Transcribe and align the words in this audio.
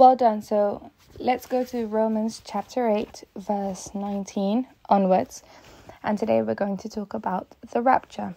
Well 0.00 0.16
done. 0.16 0.40
So 0.40 0.90
let's 1.18 1.44
go 1.44 1.62
to 1.62 1.86
Romans 1.86 2.40
chapter 2.42 2.88
8, 2.88 3.22
verse 3.36 3.90
19 3.94 4.66
onwards. 4.88 5.42
And 6.02 6.18
today 6.18 6.40
we're 6.40 6.54
going 6.54 6.78
to 6.78 6.88
talk 6.88 7.12
about 7.12 7.54
the 7.70 7.82
rapture. 7.82 8.34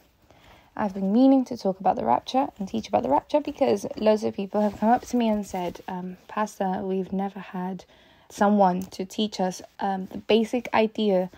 I've 0.75 0.93
been 0.93 1.13
meaning 1.13 1.45
to 1.45 1.55
talk 1.55 1.79
about 1.79 1.95
the 1.95 2.03
rapture 2.03 2.47
and 2.59 2.67
teach 2.67 2.89
about 2.89 3.03
the 3.03 3.09
rapture 3.09 3.39
because 3.39 3.85
loads 3.95 4.25
of 4.25 4.33
people 4.33 4.59
have 4.59 4.77
come 4.77 4.89
up 4.89 5.05
to 5.05 5.15
me 5.15 5.29
and 5.29 5.47
said, 5.47 5.79
um, 5.87 6.17
Pastor, 6.27 6.81
we've 6.83 7.13
never 7.13 7.39
had 7.39 7.85
someone 8.27 8.81
to 8.81 9.05
teach 9.05 9.39
us 9.39 9.61
um, 9.79 10.07
the 10.07 10.17
basic 10.17 10.67
idea 10.73 11.31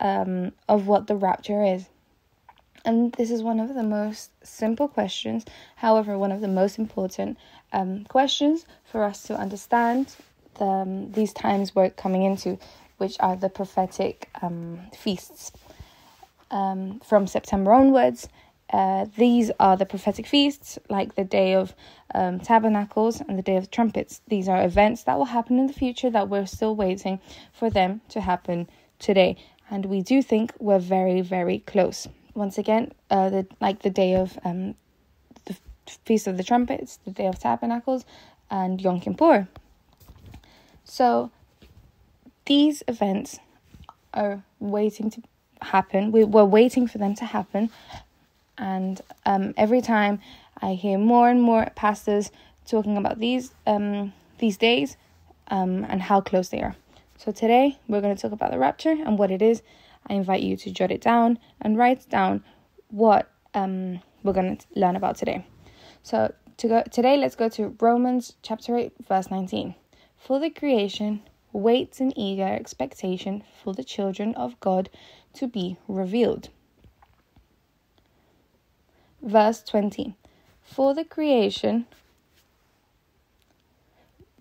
um, 0.00 0.52
of 0.70 0.86
what 0.86 1.06
the 1.06 1.16
rapture 1.16 1.62
is. 1.62 1.84
And 2.86 3.12
this 3.14 3.32
is 3.32 3.42
one 3.42 3.58
of 3.58 3.74
the 3.74 3.82
most 3.82 4.30
simple 4.46 4.86
questions, 4.86 5.44
however, 5.74 6.16
one 6.16 6.30
of 6.30 6.40
the 6.40 6.46
most 6.46 6.78
important 6.78 7.36
um, 7.72 8.04
questions 8.04 8.64
for 8.84 9.02
us 9.02 9.24
to 9.24 9.36
understand 9.36 10.14
the, 10.58 10.64
um, 10.64 11.10
these 11.10 11.32
times 11.32 11.74
we're 11.74 11.90
coming 11.90 12.22
into, 12.22 12.60
which 12.98 13.16
are 13.18 13.34
the 13.34 13.48
prophetic 13.48 14.28
um, 14.40 14.78
feasts. 14.96 15.50
Um, 16.52 17.00
from 17.00 17.26
September 17.26 17.72
onwards, 17.72 18.28
uh, 18.72 19.06
these 19.16 19.50
are 19.58 19.76
the 19.76 19.84
prophetic 19.84 20.24
feasts, 20.24 20.78
like 20.88 21.16
the 21.16 21.24
Day 21.24 21.54
of 21.54 21.74
um, 22.14 22.38
Tabernacles 22.38 23.20
and 23.20 23.36
the 23.36 23.42
Day 23.42 23.56
of 23.56 23.68
Trumpets. 23.68 24.20
These 24.28 24.48
are 24.48 24.64
events 24.64 25.02
that 25.02 25.18
will 25.18 25.24
happen 25.24 25.58
in 25.58 25.66
the 25.66 25.72
future 25.72 26.10
that 26.10 26.28
we're 26.28 26.46
still 26.46 26.76
waiting 26.76 27.18
for 27.52 27.68
them 27.68 28.00
to 28.10 28.20
happen 28.20 28.70
today. 29.00 29.36
And 29.68 29.86
we 29.86 30.02
do 30.02 30.22
think 30.22 30.52
we're 30.60 30.78
very, 30.78 31.20
very 31.20 31.58
close 31.58 32.06
once 32.36 32.58
again, 32.58 32.92
uh, 33.10 33.30
the 33.30 33.46
like 33.60 33.82
the 33.82 33.90
day 33.90 34.14
of 34.14 34.38
um, 34.44 34.74
the 35.46 35.56
Feast 36.04 36.26
of 36.26 36.36
the 36.36 36.44
Trumpets, 36.44 36.98
the 37.04 37.10
Day 37.10 37.26
of 37.26 37.38
Tabernacles, 37.38 38.04
and 38.50 38.80
Yom 38.80 39.00
Kippur. 39.00 39.48
So 40.84 41.30
these 42.44 42.82
events 42.86 43.38
are 44.14 44.44
waiting 44.60 45.10
to 45.10 45.22
happen. 45.62 46.12
We 46.12 46.24
were 46.24 46.44
waiting 46.44 46.86
for 46.86 46.98
them 46.98 47.14
to 47.16 47.24
happen, 47.24 47.70
and 48.58 49.00
um, 49.24 49.54
every 49.56 49.80
time 49.80 50.20
I 50.60 50.74
hear 50.74 50.98
more 50.98 51.28
and 51.28 51.42
more 51.42 51.68
pastors 51.74 52.30
talking 52.66 52.96
about 52.96 53.18
these 53.18 53.52
um, 53.66 54.12
these 54.38 54.56
days 54.56 54.96
um, 55.48 55.84
and 55.88 56.02
how 56.02 56.20
close 56.20 56.48
they 56.48 56.60
are. 56.60 56.76
So 57.18 57.32
today 57.32 57.78
we're 57.88 58.02
going 58.02 58.14
to 58.14 58.20
talk 58.20 58.32
about 58.32 58.50
the 58.50 58.58
rapture 58.58 58.90
and 58.90 59.18
what 59.18 59.30
it 59.30 59.40
is 59.40 59.62
I 60.08 60.14
invite 60.14 60.42
you 60.42 60.56
to 60.56 60.70
jot 60.70 60.90
it 60.90 61.00
down 61.00 61.38
and 61.60 61.76
write 61.76 62.08
down 62.08 62.44
what 62.88 63.30
um, 63.54 64.00
we're 64.22 64.32
going 64.32 64.56
to 64.56 64.66
learn 64.74 64.96
about 64.96 65.16
today. 65.16 65.46
So 66.02 66.32
to 66.58 66.68
go 66.68 66.82
today, 66.90 67.16
let's 67.16 67.36
go 67.36 67.48
to 67.50 67.76
Romans 67.80 68.34
chapter 68.42 68.76
8, 68.76 68.92
verse 69.08 69.30
19. 69.30 69.74
For 70.16 70.38
the 70.38 70.50
creation 70.50 71.22
waits 71.52 72.00
in 72.00 72.16
eager 72.18 72.46
expectation 72.46 73.42
for 73.62 73.74
the 73.74 73.84
children 73.84 74.34
of 74.34 74.58
God 74.60 74.90
to 75.34 75.46
be 75.46 75.76
revealed. 75.88 76.50
Verse 79.22 79.62
20. 79.62 80.16
For 80.62 80.94
the 80.94 81.04
creation 81.04 81.86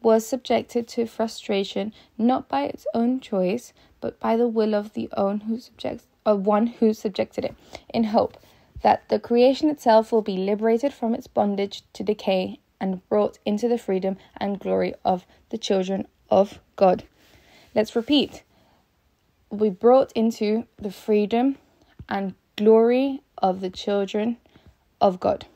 was 0.02 0.26
subjected 0.26 0.88
to 0.88 1.08
frustration 1.08 1.92
not 2.18 2.48
by 2.48 2.66
its 2.66 2.86
own 2.94 3.20
choice, 3.20 3.74
but 4.06 4.20
by 4.20 4.38
the 4.38 4.48
will 4.48 4.76
of 4.76 4.94
the 4.94 5.10
own 5.18 5.40
who 5.40 5.60
subjects 5.60 6.06
of 6.28 6.46
one 6.46 6.68
who 6.68 6.94
subjected 6.94 7.44
it, 7.44 7.56
in 7.90 8.04
hope 8.04 8.38
that 8.84 9.10
the 9.10 9.18
creation 9.18 9.68
itself 9.68 10.12
will 10.12 10.22
be 10.22 10.38
liberated 10.38 10.94
from 10.94 11.16
its 11.16 11.26
bondage 11.26 11.82
to 11.92 12.04
decay 12.04 12.60
and 12.80 13.02
brought 13.10 13.40
into 13.48 13.68
the 13.68 13.80
freedom 13.80 14.16
and 14.38 14.60
glory 14.60 14.94
of 15.04 15.26
the 15.50 15.58
children 15.58 16.08
of 16.30 16.60
God. 16.76 17.06
Let's 17.74 17.96
repeat. 17.96 18.44
We 19.50 19.72
brought 19.72 20.12
into 20.12 20.68
the 20.78 20.92
freedom 20.92 21.58
and 22.08 22.36
glory 22.58 23.24
of 23.40 23.60
the 23.60 23.72
children 23.72 24.38
of 25.02 25.20
God. 25.20 25.48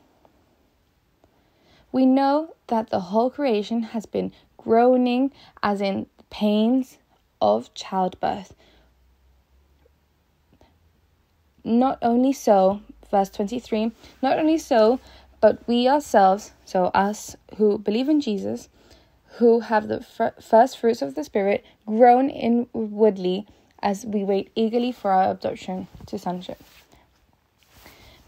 We 1.92 2.04
know 2.04 2.56
that 2.66 2.90
the 2.90 2.98
whole 2.98 3.30
creation 3.30 3.84
has 3.94 4.06
been 4.06 4.32
groaning, 4.56 5.30
as 5.62 5.80
in 5.80 6.06
pains 6.30 6.98
of 7.40 7.72
childbirth. 7.74 8.54
Not 11.64 11.98
only 12.02 12.32
so, 12.32 12.80
verse 13.10 13.28
23, 13.30 13.92
not 14.22 14.38
only 14.38 14.58
so, 14.58 15.00
but 15.40 15.66
we 15.66 15.88
ourselves, 15.88 16.52
so 16.64 16.86
us 16.86 17.36
who 17.56 17.78
believe 17.78 18.08
in 18.08 18.20
Jesus, 18.20 18.68
who 19.38 19.60
have 19.60 19.88
the 19.88 20.00
first 20.40 20.78
fruits 20.78 21.02
of 21.02 21.14
the 21.14 21.24
Spirit, 21.24 21.64
groan 21.86 22.30
inwardly 22.30 23.46
as 23.82 24.04
we 24.04 24.24
wait 24.24 24.50
eagerly 24.54 24.92
for 24.92 25.10
our 25.10 25.32
adoption 25.32 25.88
to 26.06 26.18
sonship. 26.18 26.62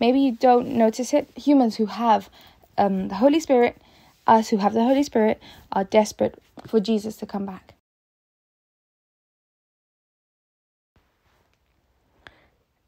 Maybe 0.00 0.20
you 0.20 0.32
don't 0.32 0.68
notice 0.68 1.12
it. 1.12 1.30
Humans 1.36 1.76
who 1.76 1.86
have 1.86 2.28
um, 2.78 3.08
the 3.08 3.16
Holy 3.16 3.40
Spirit, 3.40 3.76
us 4.26 4.48
who 4.48 4.56
have 4.56 4.72
the 4.72 4.84
Holy 4.84 5.02
Spirit, 5.02 5.40
are 5.70 5.84
desperate 5.84 6.42
for 6.66 6.80
Jesus 6.80 7.16
to 7.18 7.26
come 7.26 7.46
back. 7.46 7.71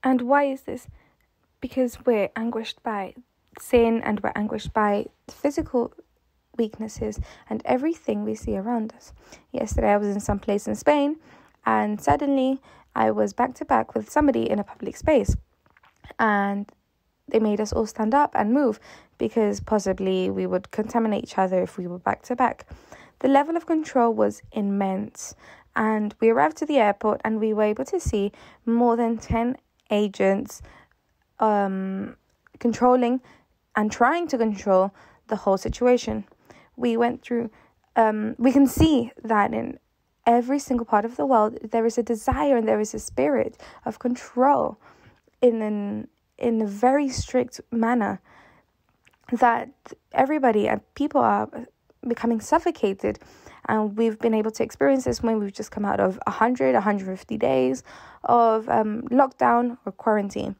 And 0.05 0.21
why 0.23 0.45
is 0.45 0.61
this? 0.63 0.87
Because 1.61 1.99
we're 2.05 2.29
anguished 2.37 2.83
by 2.83 3.15
sin 3.59 4.03
and 4.03 4.21
we're 4.21 4.33
anguished 4.37 4.75
by 4.75 5.07
physical 5.29 5.93
weaknesses 6.59 7.19
and 7.49 7.63
everything 7.65 8.23
we 8.23 8.35
see 8.35 8.57
around 8.57 8.93
us. 8.95 9.15
Yesterday, 9.51 9.93
I 9.93 9.97
was 9.97 10.09
in 10.09 10.21
some 10.21 10.39
place 10.39 10.69
in 10.69 10.75
Spain 10.75 11.17
and 11.65 12.01
suddenly 12.01 12.61
I 12.95 13.11
was 13.11 13.33
back 13.33 13.55
to 13.55 13.65
back 13.65 13.95
with 13.95 14.11
somebody 14.11 14.49
in 14.49 14.59
a 14.59 14.65
public 14.65 14.97
space. 14.97 15.35
And 16.19 16.71
they 17.27 17.41
made 17.41 17.61
us 17.61 17.73
all 17.73 17.87
stand 17.87 18.15
up 18.15 18.33
and 18.35 18.53
move 18.53 18.79
because 19.17 19.61
possibly 19.61 20.29
we 20.29 20.47
would 20.47 20.71
contaminate 20.71 21.25
each 21.25 21.39
other 21.39 21.63
if 21.63 21.79
we 21.79 21.87
were 21.87 21.99
back 21.99 22.23
to 22.25 22.37
back. 22.37 22.67
The 23.21 23.29
level 23.29 23.57
of 23.57 23.65
control 23.65 24.13
was 24.13 24.43
immense, 24.53 25.35
and 25.75 26.15
we 26.21 26.29
arrived 26.29 26.59
to 26.59 26.67
the 26.67 26.79
airport 26.79 27.21
and 27.25 27.41
we 27.41 27.53
were 27.53 27.63
able 27.63 27.85
to 27.87 27.99
see 27.99 28.33
more 28.67 28.97
than 28.97 29.17
10 29.17 29.57
agents 29.91 30.63
um, 31.41 32.17
controlling 32.59 33.21
and 33.77 33.91
trying 33.91 34.29
to 34.29 34.39
control 34.39 34.95
the 35.29 35.37
whole 35.37 35.57
situation. 35.57 36.25
We 36.77 36.97
went 36.97 37.23
through, 37.23 37.51
um, 37.97 38.35
we 38.39 38.53
can 38.53 38.67
see 38.67 39.13
that 39.23 39.53
in 39.53 39.79
every 40.27 40.59
single 40.59 40.87
part 40.87 41.05
of 41.05 41.17
the 41.17 41.27
world, 41.27 41.59
there 41.63 41.87
is 41.87 41.99
a 41.99 42.03
desire 42.03 42.57
and 42.57 42.67
there 42.69 42.81
is 42.81 42.95
a 42.95 42.99
spirit 42.99 43.61
of 43.85 43.99
control 43.99 44.79
in 45.41 45.63
an 45.63 46.09
in 46.37 46.61
a 46.61 46.67
very 46.67 47.09
strict 47.09 47.61
manner 47.71 48.21
that 49.31 49.71
everybody 50.13 50.69
and 50.69 50.81
people 50.95 51.21
are 51.21 51.49
becoming 52.07 52.41
suffocated 52.41 53.19
and 53.67 53.97
we've 53.97 54.19
been 54.19 54.35
able 54.35 54.51
to 54.53 54.63
experience 54.63 55.05
this 55.05 55.23
when 55.23 55.39
we've 55.39 55.53
just 55.53 55.71
come 55.71 55.85
out 55.85 56.01
of 56.01 56.19
100 56.27 56.75
150 56.75 57.39
days 57.39 57.83
of 58.25 58.69
um, 58.69 59.03
lockdown 59.11 59.79
or 59.85 59.93
quarantine. 59.93 60.57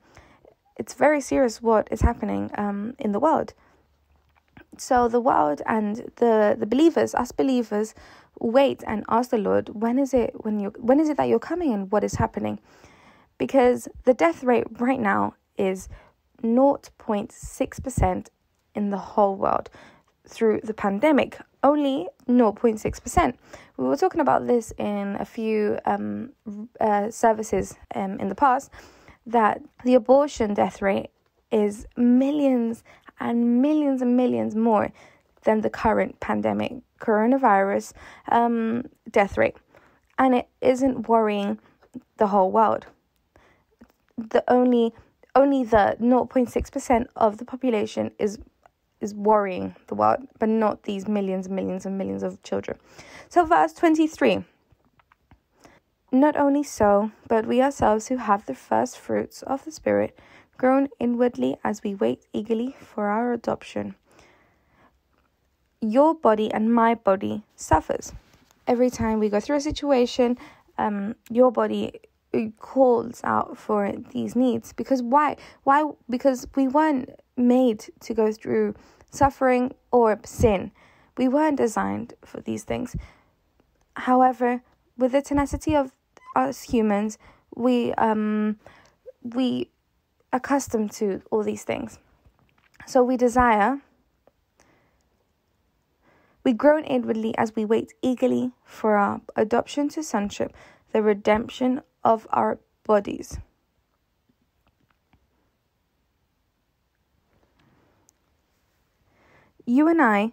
It's 0.77 0.95
very 0.95 1.21
serious 1.21 1.63
what 1.63 1.89
is 1.91 2.01
happening 2.01 2.51
um, 2.57 2.95
in 2.99 3.13
the 3.13 3.21
world. 3.21 3.55
So 4.77 5.09
the 5.09 5.21
world 5.21 5.63
and 5.67 6.11
the 6.17 6.57
the 6.59 6.67
believers 6.67 7.15
us 7.15 7.31
believers 7.31 7.95
wait 8.41 8.83
and 8.87 9.05
ask 9.09 9.31
the 9.31 9.39
lord 9.39 9.69
when 9.69 9.97
is 9.99 10.13
it 10.13 10.45
when 10.45 10.59
you 10.59 10.73
when 10.79 10.99
is 10.99 11.09
it 11.09 11.17
that 11.17 11.29
you're 11.29 11.39
coming 11.39 11.73
and 11.73 11.93
what 11.93 12.03
is 12.03 12.15
happening? 12.15 12.59
Because 13.39 13.89
the 14.05 14.15
death 14.15 14.43
rate 14.43 14.67
right 14.81 15.01
now 15.01 15.35
is 15.57 15.89
0.6% 16.43 18.27
in 18.75 18.91
the 18.91 18.99
whole 18.99 19.37
world 19.37 19.71
through 20.29 20.61
the 20.63 20.75
pandemic, 20.75 21.39
only 21.65 22.07
0.6%. 22.29 23.35
We 23.77 23.85
were 23.85 23.97
talking 23.97 24.21
about 24.21 24.47
this 24.47 24.73
in 24.79 25.17
a 25.19 25.25
few 25.25 25.79
um, 25.85 26.31
uh, 26.81 27.11
services 27.11 27.75
um, 27.95 28.21
in 28.21 28.29
the 28.29 28.35
past 28.37 28.71
that 29.27 29.61
the 29.85 29.95
abortion 29.95 30.55
death 30.55 30.81
rate 30.81 31.11
is 31.51 31.87
millions 31.97 32.85
and 33.19 33.61
millions 33.63 34.03
and 34.03 34.17
millions 34.17 34.55
more 34.55 34.93
than 35.45 35.63
the 35.63 35.71
current 35.71 36.21
pandemic 36.21 36.75
coronavirus 37.01 37.93
um, 38.31 38.85
death 39.11 39.37
rate. 39.37 39.57
And 40.19 40.35
it 40.35 40.49
isn't 40.61 41.09
worrying 41.09 41.59
the 42.19 42.29
whole 42.29 42.51
world. 42.51 42.87
The 44.17 44.45
only 44.47 44.93
only 45.37 45.65
the 45.65 45.97
0.6% 46.01 47.07
of 47.17 47.39
the 47.39 47.45
population 47.45 48.13
is 48.21 48.39
is 49.05 49.15
worrying 49.15 49.77
the 49.87 49.95
world, 49.95 50.27
but 50.41 50.49
not 50.49 50.83
these 50.83 51.07
millions 51.07 51.47
and 51.47 51.55
millions 51.55 51.87
and 51.87 51.97
millions 51.97 52.23
of 52.25 52.43
children. 52.43 52.79
So, 53.29 53.45
verse 53.45 53.73
23 53.75 54.45
Not 56.11 56.37
only 56.37 56.63
so, 56.65 57.13
but 57.29 57.47
we 57.47 57.63
ourselves 57.63 58.09
who 58.09 58.17
have 58.17 58.47
the 58.47 58.55
first 58.55 58.99
fruits 58.99 59.43
of 59.43 59.65
the 59.65 59.71
Spirit 59.71 60.19
groan 60.57 60.89
inwardly 60.99 61.57
as 61.63 61.83
we 61.85 61.95
wait 61.95 62.27
eagerly 62.33 62.75
for 62.81 63.07
our 63.09 63.33
adoption. 63.33 63.95
your 65.81 66.15
body 66.15 66.51
and 66.53 66.73
my 66.75 66.95
body 66.95 67.43
suffers. 67.57 68.13
Every 68.67 68.91
time 68.91 69.19
we 69.19 69.29
go 69.29 69.41
through 69.41 69.57
a 69.57 69.61
situation, 69.61 70.39
um, 70.79 71.15
your 71.31 71.53
body 71.53 72.01
calls 72.59 73.21
out 73.23 73.57
for 73.57 73.93
these 74.13 74.35
needs 74.35 74.73
because 74.73 75.03
why 75.03 75.37
why 75.63 75.89
because 76.11 76.49
we 76.57 76.67
weren't 76.67 77.11
made 77.37 77.85
to 78.01 78.15
go 78.15 78.33
through 78.33 78.75
suffering 79.15 79.75
or 79.91 80.19
sin. 80.25 80.73
We 81.17 81.29
weren't 81.29 81.59
designed 81.59 82.15
for 82.25 82.41
these 82.41 82.65
things. 82.65 82.97
However 83.97 84.63
with 84.99 85.13
the 85.13 85.23
tenacity 85.23 85.75
of 85.75 85.93
us 86.37 86.63
humans 86.63 87.19
we 87.55 87.93
um 87.95 88.59
we 89.23 89.71
accustomed 90.33 90.91
to 90.93 91.23
all 91.31 91.43
these 91.43 91.63
things. 91.63 91.99
So 92.87 93.03
we 93.03 93.17
desire 93.17 93.81
we 96.43 96.53
groan 96.53 96.85
inwardly 96.85 97.37
as 97.39 97.57
we 97.57 97.65
wait 97.65 97.95
eagerly 98.03 98.53
for 98.65 98.97
our 98.97 99.23
adoption 99.35 99.89
to 99.91 100.03
sonship 100.03 100.53
the 100.93 101.03
redemption 101.03 101.81
of 102.05 102.27
our 102.31 102.59
bodies. 102.85 103.39
You 109.67 109.89
and 109.89 110.01
I 110.01 110.33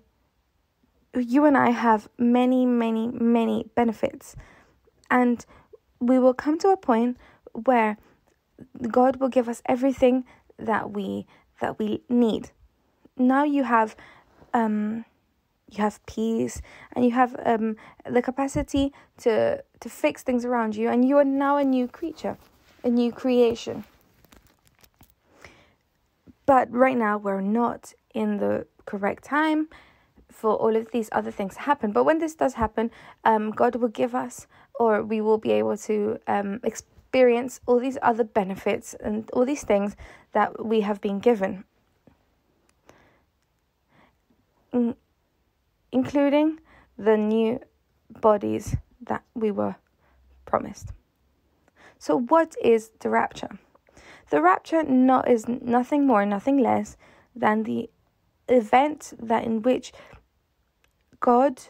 you 1.13 1.43
and 1.45 1.57
I 1.57 1.71
have 1.71 2.07
many 2.17 2.65
many 2.65 3.07
many 3.07 3.65
benefits. 3.75 4.35
And 5.09 5.45
we 5.99 6.17
will 6.19 6.33
come 6.33 6.57
to 6.59 6.69
a 6.69 6.77
point 6.77 7.17
where 7.53 7.97
God 8.89 9.17
will 9.17 9.29
give 9.29 9.49
us 9.49 9.61
everything 9.65 10.23
that 10.57 10.91
we 10.91 11.25
that 11.59 11.79
we 11.79 12.01
need. 12.09 12.51
Now 13.17 13.43
you 13.43 13.63
have 13.63 13.95
um 14.53 15.05
you 15.69 15.81
have 15.81 16.05
peace 16.05 16.61
and 16.93 17.05
you 17.05 17.11
have 17.11 17.35
um, 17.45 17.77
the 18.09 18.21
capacity 18.21 18.93
to 19.19 19.63
to 19.79 19.89
fix 19.89 20.23
things 20.23 20.45
around 20.45 20.75
you. 20.75 20.89
And 20.89 21.07
you 21.07 21.17
are 21.17 21.25
now 21.25 21.57
a 21.57 21.63
new 21.63 21.87
creature 21.87 22.37
a 22.83 22.89
new 22.89 23.11
creation. 23.11 23.83
But 26.45 26.71
right 26.71 26.97
now 26.97 27.17
we're 27.17 27.41
not 27.41 27.93
in 28.13 28.37
the 28.37 28.67
correct 28.85 29.23
time 29.23 29.67
for 30.29 30.55
all 30.55 30.75
of 30.75 30.91
these 30.91 31.09
other 31.11 31.31
things 31.31 31.55
to 31.55 31.61
happen 31.61 31.91
but 31.91 32.03
when 32.03 32.19
this 32.19 32.35
does 32.35 32.53
happen 32.55 32.89
um, 33.23 33.51
god 33.51 33.75
will 33.75 33.89
give 33.89 34.15
us 34.15 34.47
or 34.79 35.03
we 35.03 35.21
will 35.21 35.37
be 35.37 35.51
able 35.51 35.77
to 35.77 36.17
um, 36.27 36.59
experience 36.63 37.59
all 37.65 37.79
these 37.79 37.97
other 38.01 38.23
benefits 38.23 38.95
and 39.01 39.29
all 39.31 39.45
these 39.45 39.63
things 39.63 39.95
that 40.31 40.65
we 40.65 40.81
have 40.81 41.01
been 41.01 41.19
given 41.19 41.63
mm, 44.73 44.95
including 45.91 46.59
the 46.97 47.17
new 47.17 47.59
bodies 48.19 48.75
that 49.01 49.23
we 49.33 49.51
were 49.51 49.75
promised. 50.45 50.93
So, 51.97 52.17
what 52.17 52.55
is 52.63 52.91
the 52.99 53.09
rapture? 53.09 53.59
The 54.29 54.41
rapture 54.41 54.83
not, 54.83 55.29
is 55.29 55.47
nothing 55.47 56.07
more, 56.07 56.25
nothing 56.25 56.57
less 56.57 56.97
than 57.35 57.63
the 57.63 57.89
event 58.51 59.13
that 59.19 59.43
in 59.43 59.61
which 59.61 59.91
God 61.19 61.61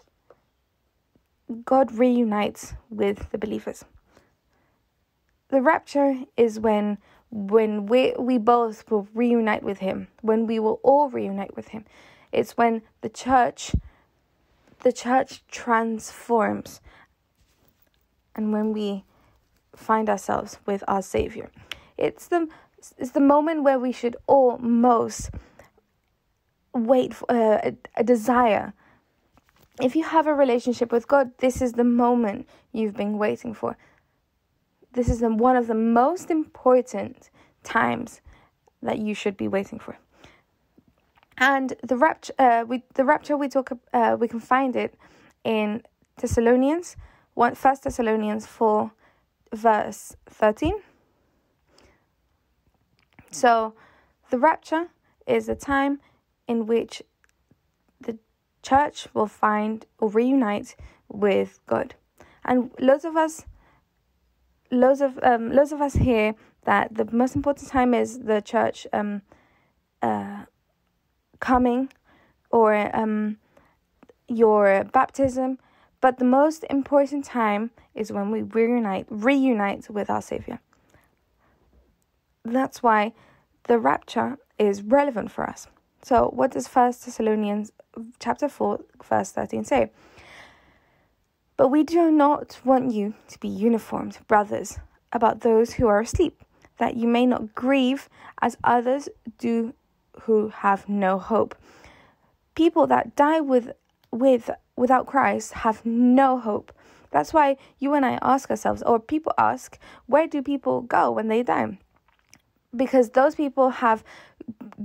God 1.66 1.92
reunites 1.92 2.74
with 2.90 3.30
the 3.32 3.38
believers. 3.38 3.84
The 5.50 5.62
rapture 5.62 6.22
is 6.38 6.60
when 6.60 6.98
when 7.30 7.86
we 7.86 8.14
we 8.18 8.38
both 8.38 8.90
will 8.90 9.08
reunite 9.14 9.64
with 9.64 9.80
him, 9.80 10.08
when 10.22 10.48
we 10.48 10.60
will 10.60 10.80
all 10.84 11.10
reunite 11.10 11.56
with 11.56 11.70
him. 11.70 11.86
It's 12.32 12.58
when 12.58 12.82
the 13.02 13.10
church 13.10 13.76
the 14.82 14.92
church 14.92 15.44
transforms 15.48 16.82
and 18.36 18.52
when 18.52 18.74
we 18.74 19.04
find 19.76 20.10
ourselves 20.10 20.60
with 20.66 20.84
our 20.88 21.02
savior 21.02 21.52
it's 21.98 22.28
the 22.28 22.48
it's 22.98 23.12
the 23.12 23.20
moment 23.20 23.64
where 23.64 23.80
we 23.80 23.92
should 23.92 24.16
almost 24.26 25.30
wait 26.74 27.14
for 27.14 27.30
uh, 27.32 27.60
a, 27.64 27.76
a 27.98 28.04
desire. 28.04 28.74
If 29.82 29.96
you 29.96 30.04
have 30.04 30.28
a 30.28 30.34
relationship 30.34 30.92
with 30.92 31.08
god 31.08 31.32
this 31.40 31.62
is 31.62 31.74
the 31.74 31.84
moment 31.84 32.48
you've 32.72 32.96
been 32.96 33.18
waiting 33.18 33.54
for. 33.54 33.78
This 34.94 35.08
is 35.10 35.20
the, 35.20 35.30
one 35.30 35.56
of 35.56 35.68
the 35.68 35.76
most 35.76 36.30
important 36.30 37.30
times 37.64 38.22
that 38.82 39.00
you 39.00 39.14
should 39.14 39.38
be 39.38 39.48
waiting 39.48 39.80
for. 39.80 39.98
And 41.38 41.74
the 41.82 41.96
rapture, 41.96 42.34
uh, 42.38 42.66
we 42.68 42.84
the 42.94 43.06
rapture 43.06 43.38
we 43.38 43.48
talk, 43.48 43.72
uh, 43.94 44.18
we 44.20 44.28
can 44.28 44.40
find 44.40 44.76
it 44.76 44.96
in 45.44 45.82
Thessalonians, 46.18 46.98
one 47.34 47.56
First 47.56 47.84
Thessalonians 47.84 48.46
four, 48.46 48.92
verse 49.54 50.16
thirteen. 50.28 50.76
So, 53.32 53.74
the 54.30 54.38
rapture 54.38 54.90
is 55.26 55.46
the 55.46 55.56
time 55.56 56.00
in 56.48 56.66
which 56.66 57.02
the 58.00 58.18
church 58.62 59.08
will 59.14 59.28
find 59.28 59.86
or 60.00 60.10
reunite 60.10 60.76
with 61.10 61.60
God, 61.68 61.96
and 62.44 62.72
loads 62.80 63.06
of 63.06 63.16
us, 63.16 63.46
loads 64.72 65.02
of 65.02 65.20
um, 65.24 65.52
loads 65.52 65.72
of 65.72 65.82
us 65.82 65.94
hear 65.94 66.36
that 66.64 66.96
the 66.96 67.06
most 67.12 67.36
important 67.36 67.70
time 67.70 67.94
is 67.94 68.20
the 68.20 68.42
church 68.42 68.86
um, 68.94 69.22
uh, 70.02 70.46
coming 71.40 71.90
or 72.52 72.96
um, 72.96 73.38
your 74.28 74.84
baptism, 74.94 75.58
but 76.00 76.18
the 76.18 76.26
most 76.26 76.66
important 76.70 77.26
time 77.26 77.72
is 77.94 78.12
when 78.12 78.32
we 78.32 78.42
reunite, 78.42 79.06
reunite 79.10 79.90
with 79.90 80.10
our 80.10 80.22
Savior. 80.22 80.60
That's 82.44 82.82
why 82.82 83.14
the 83.66 83.78
rapture 83.78 84.38
is 84.58 84.82
relevant 84.82 85.32
for 85.32 85.48
us. 85.48 85.68
So, 86.04 86.30
what 86.34 86.52
does 86.52 86.68
First 86.68 87.06
Thessalonians 87.06 87.72
chapter 88.20 88.50
4, 88.50 88.80
verse 89.08 89.32
13 89.32 89.64
say? 89.64 89.92
But 91.58 91.68
we 91.68 91.84
do 91.84 92.10
not 92.10 92.60
want 92.66 92.92
you 92.92 93.14
to 93.28 93.40
be 93.40 93.48
uniformed, 93.48 94.18
brothers, 94.28 94.80
about 95.12 95.42
those 95.42 95.74
who 95.74 95.88
are 95.88 96.00
asleep, 96.00 96.44
that 96.80 96.96
you 96.96 97.08
may 97.08 97.28
not 97.28 97.54
grieve 97.54 98.10
as 98.42 98.58
others 98.64 99.10
do 99.38 99.74
who 100.22 100.50
have 100.50 100.90
no 100.90 101.20
hope. 101.20 101.56
People 102.56 102.88
that 102.88 103.16
die 103.16 103.40
with 103.40 103.72
with 104.12 104.50
without 104.76 105.06
Christ 105.06 105.54
have 105.54 105.86
no 105.86 106.40
hope. 106.40 106.74
That's 107.12 107.34
why 107.34 107.58
you 107.78 107.94
and 107.94 108.06
I 108.06 108.18
ask 108.22 108.50
ourselves, 108.50 108.82
or 108.82 109.00
people 109.00 109.34
ask, 109.38 109.78
where 110.08 110.28
do 110.28 110.42
people 110.42 110.82
go 110.82 111.12
when 111.12 111.28
they 111.28 111.44
die? 111.44 111.78
Because 112.76 113.12
those 113.12 113.36
people 113.36 113.70
have 113.70 114.04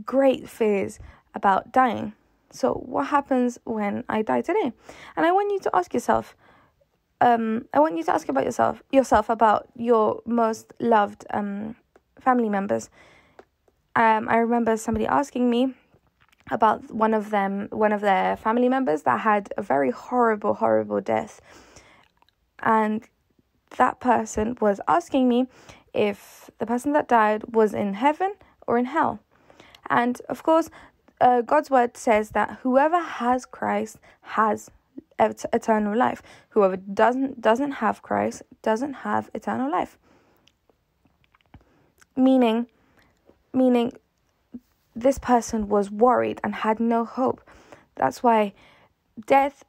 great 0.05 0.49
fears 0.49 0.99
about 1.35 1.73
dying. 1.73 2.13
So, 2.51 2.75
what 2.75 3.09
happens 3.09 3.59
when 3.65 4.05
I 4.09 4.23
die 4.23 4.41
today? 4.43 4.73
And 5.17 5.27
I 5.27 5.33
want 5.33 5.51
you 5.53 5.61
to 5.61 5.71
ask 5.75 5.93
yourself. 5.93 6.37
Um, 7.21 7.65
I 7.73 7.81
want 7.81 7.97
you 7.97 8.05
to 8.05 8.13
ask 8.13 8.29
about 8.29 8.45
yourself, 8.45 8.83
yourself 8.93 9.31
about 9.31 9.69
your 9.75 10.21
most 10.27 10.75
loved 10.79 11.25
um, 11.31 11.75
family 12.21 12.51
members 12.51 12.91
um, 13.97 14.29
I 14.29 14.37
remember 14.37 14.77
somebody 14.77 15.07
asking 15.07 15.49
me 15.49 15.73
about 16.51 16.93
one 16.93 17.15
of 17.15 17.31
them, 17.31 17.69
one 17.73 17.93
of 17.93 18.03
their 18.03 18.37
family 18.37 18.69
members 18.69 19.03
that 19.03 19.21
had 19.21 19.53
a 19.57 19.63
very 19.63 19.91
horrible, 19.91 20.53
horrible 20.53 21.01
death. 21.01 21.41
And 22.61 23.03
that 23.79 23.99
person 23.99 24.59
was 24.61 24.81
asking 24.87 25.29
me 25.31 25.47
if 25.95 26.51
the 26.59 26.67
person 26.67 26.93
that 26.93 27.09
died 27.09 27.55
was 27.55 27.73
in 27.73 27.95
heaven 27.95 28.35
or 28.67 28.77
in 28.77 28.85
hell. 28.85 29.21
And 29.91 30.21
of 30.29 30.43
course, 30.43 30.71
uh, 31.21 31.41
God's 31.43 31.71
word 31.71 31.97
says 31.97 32.31
that 32.31 32.59
whoever 32.63 33.01
has 33.01 33.47
Christ 33.47 33.99
has 34.23 34.71
et- 35.19 35.45
eternal 35.53 35.97
life. 35.97 36.23
Whoever 36.51 36.77
doesn't 36.77 37.41
doesn't 37.41 37.73
have 37.73 38.03
Christ 38.03 38.43
doesn't 38.63 38.95
have 38.95 39.31
eternal 39.35 39.71
life. 39.71 39.99
Meaning 42.17 42.67
meaning 43.53 43.93
this 44.95 45.19
person 45.19 45.69
was 45.69 45.91
worried 45.91 46.41
and 46.43 46.55
had 46.55 46.81
no 46.81 47.05
hope. 47.05 47.41
That's 47.95 48.23
why 48.23 48.53
death 49.27 49.65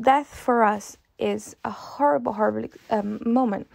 death 0.00 0.28
for 0.28 0.62
us 0.62 0.96
is 1.18 1.56
a 1.64 1.70
horrible 1.70 2.34
horrible 2.34 2.70
um, 2.90 3.20
moment. 3.24 3.68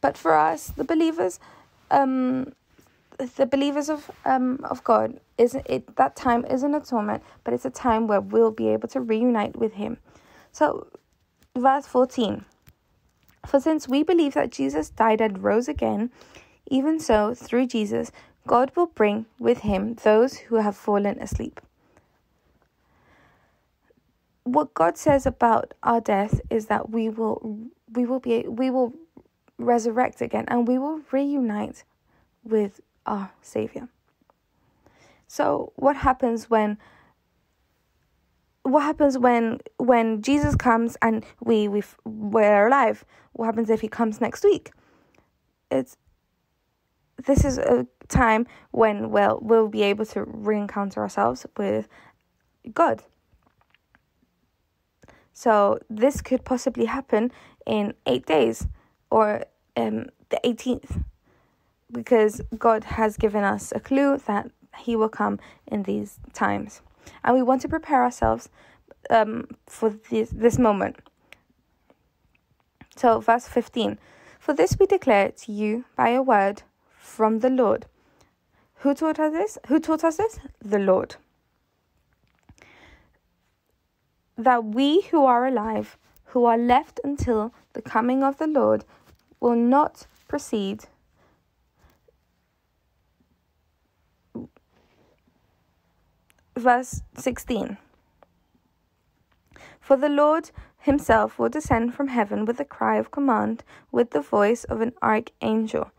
But 0.00 0.16
for 0.16 0.34
us 0.34 0.68
the 0.68 0.84
believers 0.84 1.38
um, 1.90 2.52
the 3.26 3.46
believers 3.46 3.88
of 3.88 4.10
um 4.24 4.60
of 4.64 4.82
God 4.84 5.20
is 5.38 5.54
it 5.54 5.96
that 5.96 6.16
time 6.16 6.44
isn't 6.46 6.74
a 6.74 6.80
torment, 6.80 7.22
but 7.44 7.54
it's 7.54 7.64
a 7.64 7.70
time 7.70 8.06
where 8.06 8.20
we'll 8.20 8.50
be 8.50 8.68
able 8.68 8.88
to 8.88 9.00
reunite 9.00 9.56
with 9.56 9.74
him. 9.74 9.98
So 10.52 10.86
verse 11.56 11.86
14 11.86 12.44
For 13.46 13.60
since 13.60 13.88
we 13.88 14.02
believe 14.02 14.34
that 14.34 14.50
Jesus 14.50 14.90
died 14.90 15.20
and 15.20 15.42
rose 15.42 15.68
again, 15.68 16.10
even 16.70 17.00
so 17.00 17.34
through 17.34 17.66
Jesus 17.66 18.12
God 18.46 18.72
will 18.74 18.86
bring 18.86 19.26
with 19.38 19.58
him 19.60 19.94
those 20.02 20.38
who 20.38 20.56
have 20.56 20.76
fallen 20.76 21.20
asleep. 21.20 21.60
what 24.44 24.74
God 24.74 24.98
says 24.98 25.26
about 25.26 25.74
our 25.82 26.00
death 26.00 26.40
is 26.50 26.66
that 26.66 26.90
we 26.90 27.08
will 27.08 27.58
we 27.92 28.06
will 28.06 28.20
be 28.20 28.42
we 28.48 28.70
will 28.70 28.92
resurrect 29.58 30.20
again 30.20 30.44
and 30.48 30.66
we 30.66 30.78
will 30.78 31.00
reunite 31.10 31.84
with 32.42 32.80
our 33.06 33.32
savior. 33.40 33.88
So 35.28 35.72
what 35.76 35.96
happens 35.96 36.50
when 36.50 36.78
what 38.64 38.82
happens 38.82 39.18
when 39.18 39.60
when 39.78 40.22
Jesus 40.22 40.54
comes 40.54 40.96
and 41.02 41.24
we 41.40 41.68
we 41.68 41.82
we're 42.04 42.66
alive? 42.68 43.04
What 43.32 43.46
happens 43.46 43.70
if 43.70 43.80
he 43.80 43.88
comes 43.88 44.20
next 44.20 44.44
week? 44.44 44.72
It's 45.70 45.96
this 47.24 47.44
is 47.44 47.58
a 47.58 47.86
time 48.08 48.46
when 48.70 49.10
we'll 49.10 49.38
we'll 49.42 49.68
be 49.68 49.82
able 49.82 50.04
to 50.06 50.24
re-encounter 50.24 51.00
ourselves 51.00 51.46
with 51.56 51.88
God. 52.72 53.02
So 55.32 55.78
this 55.88 56.20
could 56.20 56.44
possibly 56.44 56.84
happen 56.84 57.32
in 57.66 57.94
eight 58.06 58.26
days 58.26 58.66
or 59.10 59.44
um, 59.76 60.06
the 60.28 60.40
18th 60.44 61.04
because 61.92 62.40
God 62.58 62.84
has 62.84 63.16
given 63.16 63.44
us 63.44 63.72
a 63.74 63.80
clue 63.80 64.18
that 64.26 64.50
He 64.78 64.96
will 64.96 65.08
come 65.08 65.38
in 65.66 65.82
these 65.82 66.18
times. 66.32 66.82
And 67.24 67.34
we 67.36 67.42
want 67.42 67.60
to 67.62 67.68
prepare 67.68 68.02
ourselves 68.02 68.48
um, 69.10 69.46
for 69.66 69.90
this, 70.10 70.30
this 70.30 70.58
moment. 70.58 70.96
So, 72.96 73.20
verse 73.20 73.48
15 73.48 73.98
For 74.38 74.54
this 74.54 74.76
we 74.78 74.86
declare 74.86 75.30
to 75.30 75.52
you 75.52 75.84
by 75.96 76.10
a 76.10 76.22
word 76.22 76.62
from 76.98 77.40
the 77.40 77.50
Lord. 77.50 77.86
Who 78.76 78.94
taught 78.94 79.18
us 79.18 79.32
this? 79.32 79.58
Who 79.68 79.78
taught 79.78 80.04
us 80.04 80.16
this? 80.16 80.38
The 80.60 80.78
Lord. 80.78 81.16
That 84.36 84.64
we 84.64 85.02
who 85.02 85.24
are 85.24 85.46
alive, 85.46 85.96
who 86.26 86.44
are 86.46 86.58
left 86.58 86.98
until 87.04 87.52
the 87.74 87.82
coming 87.82 88.22
of 88.24 88.38
the 88.38 88.46
Lord, 88.46 88.84
will 89.40 89.56
not 89.56 90.06
proceed 90.26 90.84
verse 96.56 97.02
16 97.16 97.76
For 99.80 99.96
the 99.96 100.08
Lord 100.08 100.50
himself 100.78 101.38
will 101.38 101.48
descend 101.48 101.94
from 101.94 102.08
heaven 102.08 102.44
with 102.44 102.60
a 102.60 102.64
cry 102.64 102.96
of 102.96 103.10
command, 103.10 103.64
with 103.90 104.10
the 104.10 104.20
voice 104.20 104.64
of 104.64 104.80
an 104.80 104.92
archangel, 105.02 105.90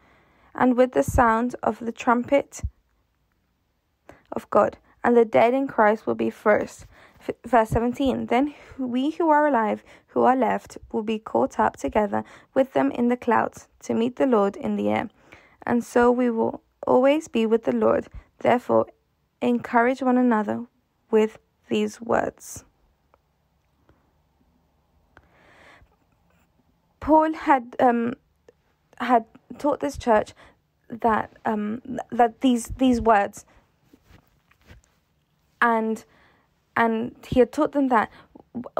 and 0.53 0.75
with 0.75 0.91
the 0.91 1.03
sound 1.03 1.55
of 1.63 1.79
the 1.79 1.91
trumpet 1.91 2.61
of 4.31 4.49
God, 4.49 4.77
and 5.03 5.15
the 5.15 5.25
dead 5.25 5.53
in 5.53 5.67
Christ 5.67 6.05
will 6.05 6.15
be 6.15 6.29
first. 6.29 6.85
Verse 7.45 7.69
17 7.69 8.27
Then 8.27 8.53
we 8.77 9.11
who 9.11 9.29
are 9.29 9.47
alive, 9.47 9.83
who 10.07 10.23
are 10.23 10.35
left, 10.35 10.77
will 10.91 11.03
be 11.03 11.19
caught 11.19 11.59
up 11.59 11.77
together 11.77 12.23
with 12.53 12.73
them 12.73 12.91
in 12.91 13.07
the 13.07 13.17
clouds 13.17 13.67
to 13.83 13.93
meet 13.93 14.17
the 14.17 14.27
Lord 14.27 14.55
in 14.55 14.75
the 14.75 14.89
air. 14.89 15.09
And 15.65 15.83
so 15.83 16.11
we 16.11 16.29
will 16.29 16.61
always 16.85 17.27
be 17.29 17.45
with 17.45 17.63
the 17.63 17.71
Lord. 17.71 18.07
Therefore, 18.39 18.87
encourage 19.43 20.01
one 20.01 20.17
another 20.17 20.65
with 21.11 21.37
these 21.69 22.01
words. 22.01 22.63
Paul 26.99 27.33
had 27.33 27.75
um, 27.79 28.13
had 28.97 29.25
taught 29.57 29.81
this 29.81 29.97
church 29.97 30.33
that 30.89 31.33
um, 31.45 31.81
that 32.11 32.39
these 32.41 32.67
these 32.77 33.01
words 33.01 33.45
and 35.61 36.05
and 36.77 37.15
he 37.27 37.39
had 37.39 37.51
taught 37.51 37.73
them 37.73 37.89
that 37.89 38.09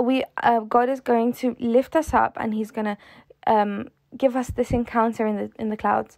we 0.02 0.24
uh, 0.42 0.62
God 0.62 0.88
is 0.88 1.02
going 1.02 1.34
to 1.34 1.56
lift 1.60 1.96
us 1.96 2.14
up 2.14 2.38
and 2.40 2.54
he's 2.54 2.72
going 2.72 2.86
to 2.86 2.98
um, 3.46 3.90
give 4.18 4.36
us 4.38 4.50
this 4.52 4.72
encounter 4.72 5.28
in 5.28 5.36
the 5.36 5.52
in 5.60 5.70
the 5.70 5.78
clouds 5.78 6.18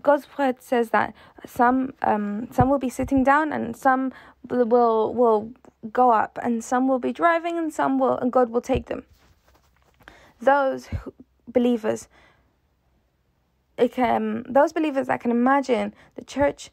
God's 0.00 0.26
word 0.38 0.62
says 0.62 0.90
that 0.90 1.14
some 1.46 1.94
um, 2.02 2.48
some 2.52 2.70
will 2.70 2.78
be 2.78 2.88
sitting 2.88 3.24
down 3.24 3.52
and 3.52 3.76
some 3.76 4.12
will 4.48 5.12
will 5.14 5.52
go 5.92 6.10
up 6.10 6.38
and 6.42 6.62
some 6.62 6.86
will 6.88 6.98
be 6.98 7.12
driving 7.12 7.58
and 7.58 7.72
some 7.72 7.98
will 7.98 8.16
and 8.18 8.32
God 8.32 8.50
will 8.50 8.60
take 8.60 8.86
them. 8.86 9.04
Those 10.40 10.88
believers, 11.48 12.08
it 13.76 13.92
can, 13.92 14.44
those 14.48 14.72
believers 14.72 15.08
that 15.08 15.20
can 15.20 15.30
imagine 15.30 15.94
the 16.14 16.24
church, 16.24 16.70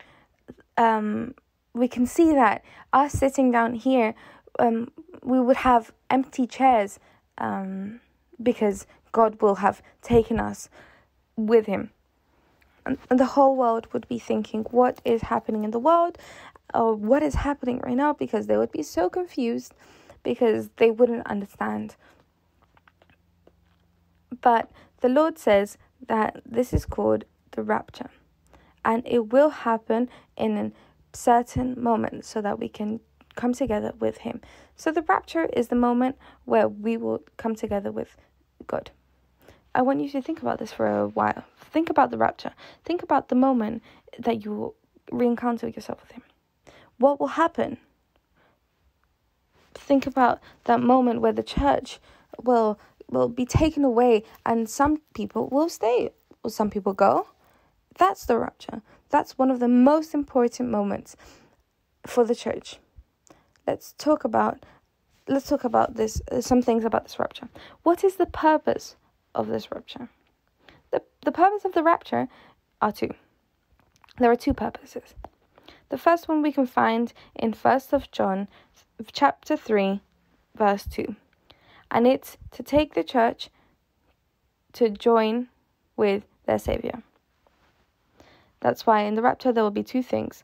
um, 0.78 1.34
we 1.74 1.88
can 1.88 2.06
see 2.06 2.34
that 2.34 2.64
us 2.94 3.14
sitting 3.14 3.52
down 3.52 3.76
here, 3.76 4.14
um, 4.60 4.92
we 5.24 5.40
would 5.40 5.58
have 5.58 5.92
empty 6.10 6.48
chairs, 6.48 7.00
um, 7.40 8.00
because 8.42 8.88
God 9.12 9.42
will 9.42 9.56
have 9.56 9.82
taken 10.02 10.40
us 10.40 10.70
with 11.36 11.66
Him 11.66 11.92
and 13.10 13.20
the 13.20 13.26
whole 13.26 13.56
world 13.56 13.88
would 13.94 14.08
be 14.08 14.20
thinking 14.20 14.64
what 14.72 15.02
is 15.04 15.22
happening 15.24 15.64
in 15.64 15.72
the 15.72 15.80
world? 15.80 16.18
Or 16.74 16.94
what 16.94 17.24
is 17.24 17.36
happening 17.36 17.80
right 17.80 17.96
now? 17.96 18.14
Because 18.14 18.48
they 18.48 18.58
would 18.58 18.72
be 18.72 18.84
so 18.84 19.10
confused 19.10 19.74
because 20.24 20.70
they 20.78 20.92
wouldn't 20.92 21.26
understand. 21.28 21.96
But 24.42 24.70
the 25.02 25.10
lord 25.10 25.38
says 25.38 25.78
that 26.08 26.42
this 26.46 26.74
is 26.74 26.86
called 26.86 27.26
the 27.52 27.64
rapture. 27.64 28.10
And 28.84 29.04
it 29.06 29.32
will 29.32 29.50
happen 29.50 30.10
in 30.36 30.58
a 30.58 30.72
certain 31.14 31.82
moment 31.82 32.26
so 32.26 32.42
that 32.42 32.60
we 32.60 32.70
can 32.70 33.00
come 33.36 33.54
together 33.54 33.94
with 34.00 34.20
him. 34.20 34.42
So 34.76 34.92
the 34.92 35.02
rapture 35.04 35.46
is 35.46 35.70
the 35.70 35.76
moment 35.76 36.18
where 36.46 36.68
we 36.68 36.98
will 36.98 37.24
come 37.38 37.56
together 37.56 37.92
with 37.92 38.18
god 38.66 38.92
I 39.78 39.84
want 39.84 40.02
you 40.02 40.10
to 40.10 40.24
think 40.24 40.42
about 40.42 40.58
this 40.58 40.74
for 40.74 40.88
a 40.88 41.08
while. 41.08 41.44
Think 41.60 41.92
about 41.92 42.10
the 42.10 42.18
rapture. 42.18 42.52
Think 42.84 43.04
about 43.04 43.30
the 43.30 43.36
moment 43.36 43.84
that 44.18 44.44
you 44.44 44.74
re-encounter 45.12 45.68
yourself 45.68 46.02
with 46.02 46.14
him. 46.14 46.24
What 46.98 47.20
will 47.20 47.28
happen? 47.28 47.78
Think 49.76 50.08
about 50.08 50.40
that 50.64 50.82
moment 50.82 51.22
where 51.22 51.32
the 51.32 51.44
church 51.44 52.00
will 52.42 52.80
will 53.08 53.30
be 53.30 53.46
taken 53.46 53.84
away 53.86 54.24
and 54.44 54.68
some 54.68 54.98
people 55.14 55.48
will 55.48 55.70
stay 55.70 56.10
or 56.44 56.50
some 56.50 56.72
people 56.72 56.94
go. 56.94 57.28
That's 58.00 58.26
the 58.26 58.40
rapture. 58.40 58.82
That's 59.10 59.38
one 59.38 59.52
of 59.52 59.60
the 59.60 59.68
most 59.68 60.16
important 60.16 60.70
moments 60.72 61.16
for 62.08 62.24
the 62.26 62.36
church. 62.36 62.80
Let's 63.68 63.94
talk 64.00 64.24
about 64.24 64.66
let's 65.28 65.48
talk 65.48 65.64
about 65.64 65.98
this 65.98 66.20
uh, 66.32 66.42
some 66.42 66.64
things 66.64 66.84
about 66.84 67.04
this 67.04 67.20
rapture. 67.20 67.50
What 67.84 68.04
is 68.04 68.16
the 68.16 68.26
purpose 68.26 68.96
of 69.34 69.48
this 69.48 69.72
rapture. 69.72 70.10
The, 70.92 71.02
the 71.24 71.32
purpose 71.32 71.66
of 71.66 71.74
the 71.74 71.84
rapture 71.84 72.28
are 72.82 72.92
two. 72.92 73.12
There 74.18 74.32
are 74.32 74.36
two 74.36 74.54
purposes. 74.54 75.14
The 75.90 75.98
first 75.98 76.28
one 76.28 76.42
we 76.42 76.52
can 76.52 76.66
find 76.66 77.14
in 77.36 77.54
1st 77.54 77.94
of 77.94 78.12
John 78.12 78.48
chapter 79.12 79.56
3 79.56 80.02
verse 80.56 80.86
2. 80.88 81.16
And 81.92 82.08
it's 82.08 82.38
to 82.52 82.64
take 82.64 82.94
the 82.94 83.04
church 83.04 83.50
to 84.74 84.90
join 84.90 85.48
with 85.96 86.24
their 86.46 86.60
savior. 86.60 87.04
That's 88.60 88.86
why 88.86 89.02
in 89.02 89.16
the 89.16 89.22
rapture 89.22 89.52
there 89.52 89.64
will 89.64 89.72
be 89.72 89.84
two 89.84 90.04
things. 90.04 90.44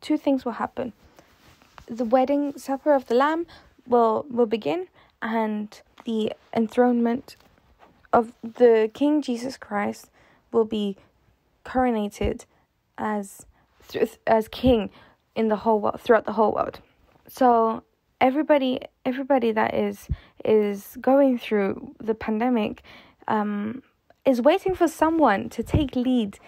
Two 0.00 0.16
things 0.16 0.44
will 0.44 0.52
happen. 0.52 0.92
The 1.86 2.04
wedding 2.04 2.56
supper 2.56 2.92
of 2.92 3.06
the 3.06 3.14
lamb 3.14 3.46
will 3.86 4.26
will 4.30 4.46
begin 4.46 4.86
and 5.22 5.80
the 6.04 6.32
enthronement 6.54 7.36
of 8.18 8.32
the 8.42 8.90
King 8.92 9.22
Jesus 9.22 9.56
Christ 9.56 10.10
will 10.52 10.64
be 10.64 10.96
coronated 11.64 12.44
as 12.96 13.46
as 14.26 14.48
king 14.48 14.90
in 15.34 15.48
the 15.48 15.56
whole 15.56 15.80
world 15.80 16.00
throughout 16.00 16.26
the 16.26 16.32
whole 16.32 16.52
world. 16.52 16.80
So 17.28 17.82
everybody 18.20 18.80
everybody 19.04 19.52
that 19.52 19.74
is 19.74 20.08
is 20.44 20.96
going 21.00 21.38
through 21.38 21.94
the 21.98 22.14
pandemic 22.14 22.82
um, 23.28 23.82
is 24.24 24.42
waiting 24.42 24.74
for 24.74 24.88
someone 24.88 25.48
to 25.50 25.62
take 25.62 25.94
lead. 25.94 26.38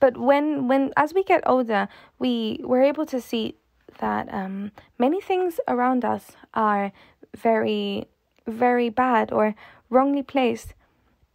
But 0.00 0.16
when 0.16 0.68
when 0.68 0.92
as 0.96 1.14
we 1.14 1.22
get 1.22 1.42
older, 1.46 1.88
we 2.18 2.60
we're 2.62 2.82
able 2.82 3.06
to 3.06 3.20
see 3.20 3.56
that 3.98 4.32
um, 4.32 4.72
many 4.98 5.20
things 5.20 5.60
around 5.68 6.04
us 6.04 6.32
are 6.54 6.92
very 7.36 8.08
very 8.46 8.88
bad 8.88 9.30
or 9.30 9.54
wrongly 9.90 10.22
placed 10.22 10.74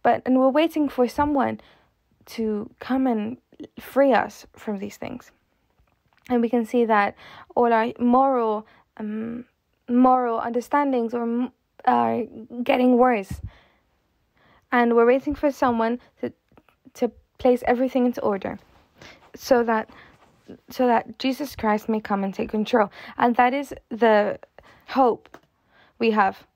but 0.06 0.22
and 0.24 0.38
we're 0.38 0.56
waiting 0.62 0.88
for 0.88 1.08
someone 1.08 1.60
to 2.26 2.70
come 2.78 3.08
and 3.08 3.38
free 3.80 4.12
us 4.12 4.46
from 4.54 4.78
these 4.78 4.96
things. 4.96 5.32
And 6.30 6.40
we 6.40 6.48
can 6.48 6.64
see 6.64 6.84
that 6.84 7.16
all 7.56 7.72
our 7.72 7.88
moral 7.98 8.68
um, 8.98 9.46
moral 9.88 10.38
understandings 10.38 11.12
are 11.12 11.50
are 11.86 12.22
getting 12.62 12.96
worse. 12.98 13.32
And 14.70 14.94
we're 14.94 15.10
waiting 15.14 15.34
for 15.34 15.50
someone 15.50 15.98
to 16.20 16.32
to 16.98 17.10
place 17.38 17.64
everything 17.66 18.06
into 18.06 18.20
order 18.22 18.60
so 19.34 19.64
that 19.64 19.90
so 20.70 20.86
that 20.86 21.18
Jesus 21.18 21.56
Christ 21.56 21.88
may 21.88 22.00
come 22.00 22.22
and 22.22 22.32
take 22.32 22.50
control. 22.50 22.92
And 23.18 23.34
that 23.34 23.52
is 23.52 23.74
the 23.88 24.38
hope 24.86 25.36
we 25.98 26.12
have. 26.12 26.46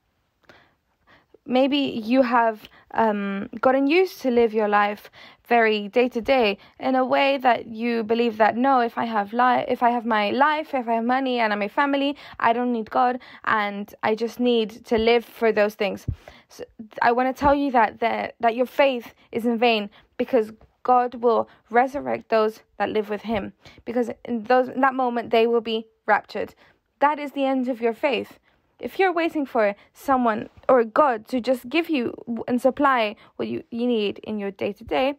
Maybe 1.50 1.78
you 1.78 2.22
have 2.22 2.68
um, 2.92 3.48
gotten 3.60 3.88
used 3.88 4.22
to 4.22 4.30
live 4.30 4.54
your 4.54 4.68
life 4.68 5.10
very 5.48 5.88
day 5.88 6.08
to 6.08 6.20
day 6.20 6.58
in 6.78 6.94
a 6.94 7.04
way 7.04 7.36
that 7.38 7.66
you 7.66 8.04
believe 8.04 8.36
that 8.36 8.56
no, 8.56 8.78
if 8.78 8.96
I 8.96 9.04
have 9.04 9.32
life, 9.32 9.64
if 9.66 9.82
I 9.82 9.90
have 9.90 10.06
my 10.06 10.30
life, 10.30 10.72
if 10.74 10.88
I 10.88 10.94
have 10.94 11.04
money 11.04 11.40
and 11.40 11.52
I'm 11.52 11.62
a 11.62 11.68
family, 11.68 12.16
I 12.38 12.52
don't 12.52 12.72
need 12.72 12.88
God, 12.88 13.18
and 13.44 13.92
I 14.04 14.14
just 14.14 14.38
need 14.38 14.86
to 14.86 14.96
live 14.96 15.24
for 15.24 15.50
those 15.50 15.74
things. 15.74 16.06
So 16.48 16.62
I 17.02 17.10
want 17.10 17.34
to 17.34 17.38
tell 17.38 17.54
you 17.54 17.72
that 17.72 17.98
that 17.98 18.36
that 18.38 18.54
your 18.54 18.66
faith 18.66 19.12
is 19.32 19.44
in 19.44 19.58
vain 19.58 19.90
because 20.16 20.52
God 20.84 21.16
will 21.16 21.48
resurrect 21.68 22.28
those 22.28 22.60
that 22.78 22.90
live 22.90 23.10
with 23.10 23.22
Him 23.22 23.52
because 23.84 24.08
in 24.24 24.44
those 24.44 24.68
in 24.68 24.80
that 24.82 24.94
moment 24.94 25.30
they 25.30 25.48
will 25.48 25.60
be 25.60 25.86
raptured. 26.06 26.54
That 27.00 27.18
is 27.18 27.32
the 27.32 27.44
end 27.44 27.68
of 27.68 27.80
your 27.80 27.94
faith. 27.94 28.38
If 28.80 28.98
you're 28.98 29.12
waiting 29.12 29.46
for 29.46 29.74
someone 29.92 30.48
or 30.68 30.84
God 30.84 31.28
to 31.28 31.40
just 31.40 31.68
give 31.68 31.90
you 31.90 32.14
and 32.48 32.60
supply 32.60 33.16
what 33.36 33.48
you, 33.48 33.62
you 33.70 33.86
need 33.86 34.18
in 34.20 34.38
your 34.38 34.50
day 34.50 34.72
to 34.72 34.84
day, 34.84 35.14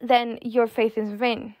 then 0.00 0.38
your 0.42 0.66
faith 0.66 0.98
is 0.98 1.10
vain. 1.12 1.54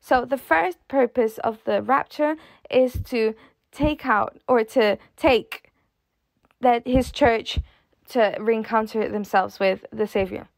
So, 0.00 0.24
the 0.24 0.36
first 0.36 0.86
purpose 0.88 1.38
of 1.38 1.64
the 1.64 1.82
rapture 1.82 2.36
is 2.70 3.00
to 3.06 3.34
take 3.72 4.06
out 4.06 4.38
or 4.46 4.62
to 4.64 4.98
take 5.16 5.70
that 6.60 6.86
his 6.86 7.10
church 7.10 7.58
to 8.10 8.36
reencounter 8.38 9.10
themselves 9.10 9.58
with 9.58 9.84
the 9.92 10.06
Savior. 10.06 10.48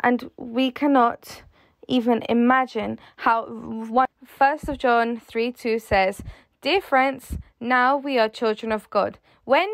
And 0.00 0.30
we 0.36 0.70
cannot 0.70 1.42
even 1.88 2.22
imagine 2.28 2.98
how 3.16 3.46
one 3.46 4.08
first 4.24 4.68
of 4.68 4.78
John 4.78 5.20
3 5.20 5.52
2 5.52 5.78
says, 5.78 6.22
Dear 6.64 6.80
friends, 6.80 7.36
now 7.60 7.94
we 7.94 8.18
are 8.18 8.26
children 8.26 8.72
of 8.72 8.88
God. 8.88 9.18
When? 9.44 9.68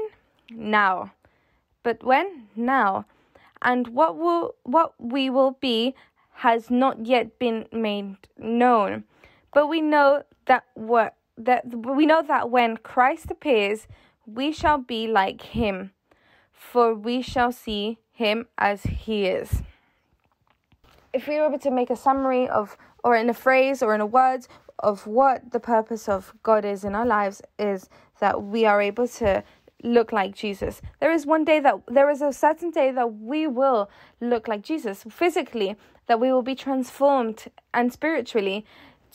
Now. 0.51 1.13
But 1.85 2.03
when? 2.03 2.49
Now. 2.57 3.07
And 3.63 3.87
what 3.95 4.17
will 4.17 4.57
what 4.65 4.95
we 4.99 5.31
will 5.31 5.53
be 5.61 5.95
has 6.43 6.69
not 6.69 7.07
yet 7.07 7.39
been 7.39 7.67
made 7.71 8.17
known. 8.37 9.05
But 9.55 9.69
we 9.69 9.81
know 9.81 10.25
that 10.47 10.65
what 10.75 11.15
that 11.39 11.65
we 11.73 12.07
know 12.07 12.23
that 12.23 12.51
when 12.51 12.77
Christ 12.79 13.31
appears, 13.31 13.87
we 14.27 14.51
shall 14.51 14.79
be 14.79 15.07
like 15.07 15.43
him, 15.43 15.93
for 16.53 16.93
we 16.93 17.23
shall 17.23 17.53
see 17.53 17.99
him 18.11 18.49
as 18.59 18.83
he 18.83 19.27
is. 19.27 19.63
If 21.13 21.29
we 21.29 21.39
were 21.39 21.57
to 21.57 21.71
make 21.71 21.91
a 21.91 21.95
summary 21.95 22.49
of 22.49 22.77
or 23.05 23.15
in 23.15 23.31
a 23.31 23.35
phrase 23.35 23.81
or 23.81 23.95
in 23.95 24.01
a 24.01 24.07
word 24.07 24.49
of 24.81 25.07
what 25.07 25.53
the 25.53 25.61
purpose 25.61 26.09
of 26.09 26.35
God 26.43 26.65
is 26.65 26.85
in 26.85 26.95
our 26.95 27.07
lives 27.07 27.43
is 27.59 27.89
that 28.19 28.43
we 28.43 28.65
are 28.65 28.81
able 28.81 29.09
to 29.09 29.45
look 29.83 30.13
like 30.13 30.35
Jesus. 30.35 30.83
There 31.01 31.13
is 31.13 31.27
one 31.27 31.45
day 31.45 31.61
that 31.61 31.77
there 31.89 32.11
is 32.11 32.21
a 32.21 32.33
certain 32.33 32.71
day 32.71 32.91
that 32.93 33.15
we 33.15 33.47
will 33.47 33.91
look 34.21 34.49
like 34.49 34.63
Jesus 34.63 35.05
physically, 35.09 35.77
that 36.07 36.21
we 36.21 36.33
will 36.33 36.43
be 36.43 36.55
transformed 36.55 37.47
and 37.73 37.93
spiritually 37.93 38.67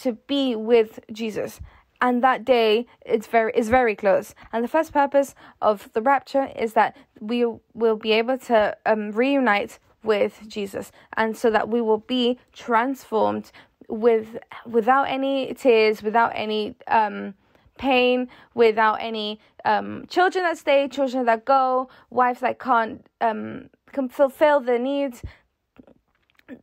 to 0.01 0.13
be 0.13 0.55
with 0.55 1.00
Jesus. 1.12 1.60
And 2.01 2.24
that 2.24 2.45
day 2.45 2.88
it's 3.05 3.27
very 3.27 3.51
is 3.55 3.69
very 3.69 3.95
close. 3.95 4.36
And 4.51 4.63
the 4.63 4.67
first 4.67 4.91
purpose 4.91 5.36
of 5.62 5.91
the 5.93 6.01
rapture 6.01 6.50
is 6.55 6.74
that 6.74 6.95
we 7.19 7.45
will 7.74 7.95
be 7.95 8.12
able 8.12 8.38
to 8.39 8.75
um, 8.86 9.12
reunite 9.12 9.79
with 10.03 10.41
Jesus, 10.48 10.91
and 11.17 11.36
so 11.36 11.50
that 11.50 11.67
we 11.67 11.81
will 11.81 11.98
be 11.98 12.38
transformed 12.53 13.51
with 13.89 14.38
without 14.65 15.08
any 15.10 15.54
tears, 15.54 16.01
without 16.01 16.32
any 16.36 16.75
um, 16.88 17.34
pain, 17.77 18.27
without 18.54 18.96
any 19.01 19.39
um, 19.63 20.06
children 20.08 20.44
that 20.44 20.58
stay, 20.58 20.88
children 20.88 21.25
that 21.25 21.46
go, 21.46 21.89
wives 22.10 22.40
that 22.40 22.59
can't 22.59 23.05
um, 23.22 23.70
can 23.92 24.09
fulfill 24.09 24.59
their 24.59 24.79
needs. 24.79 25.22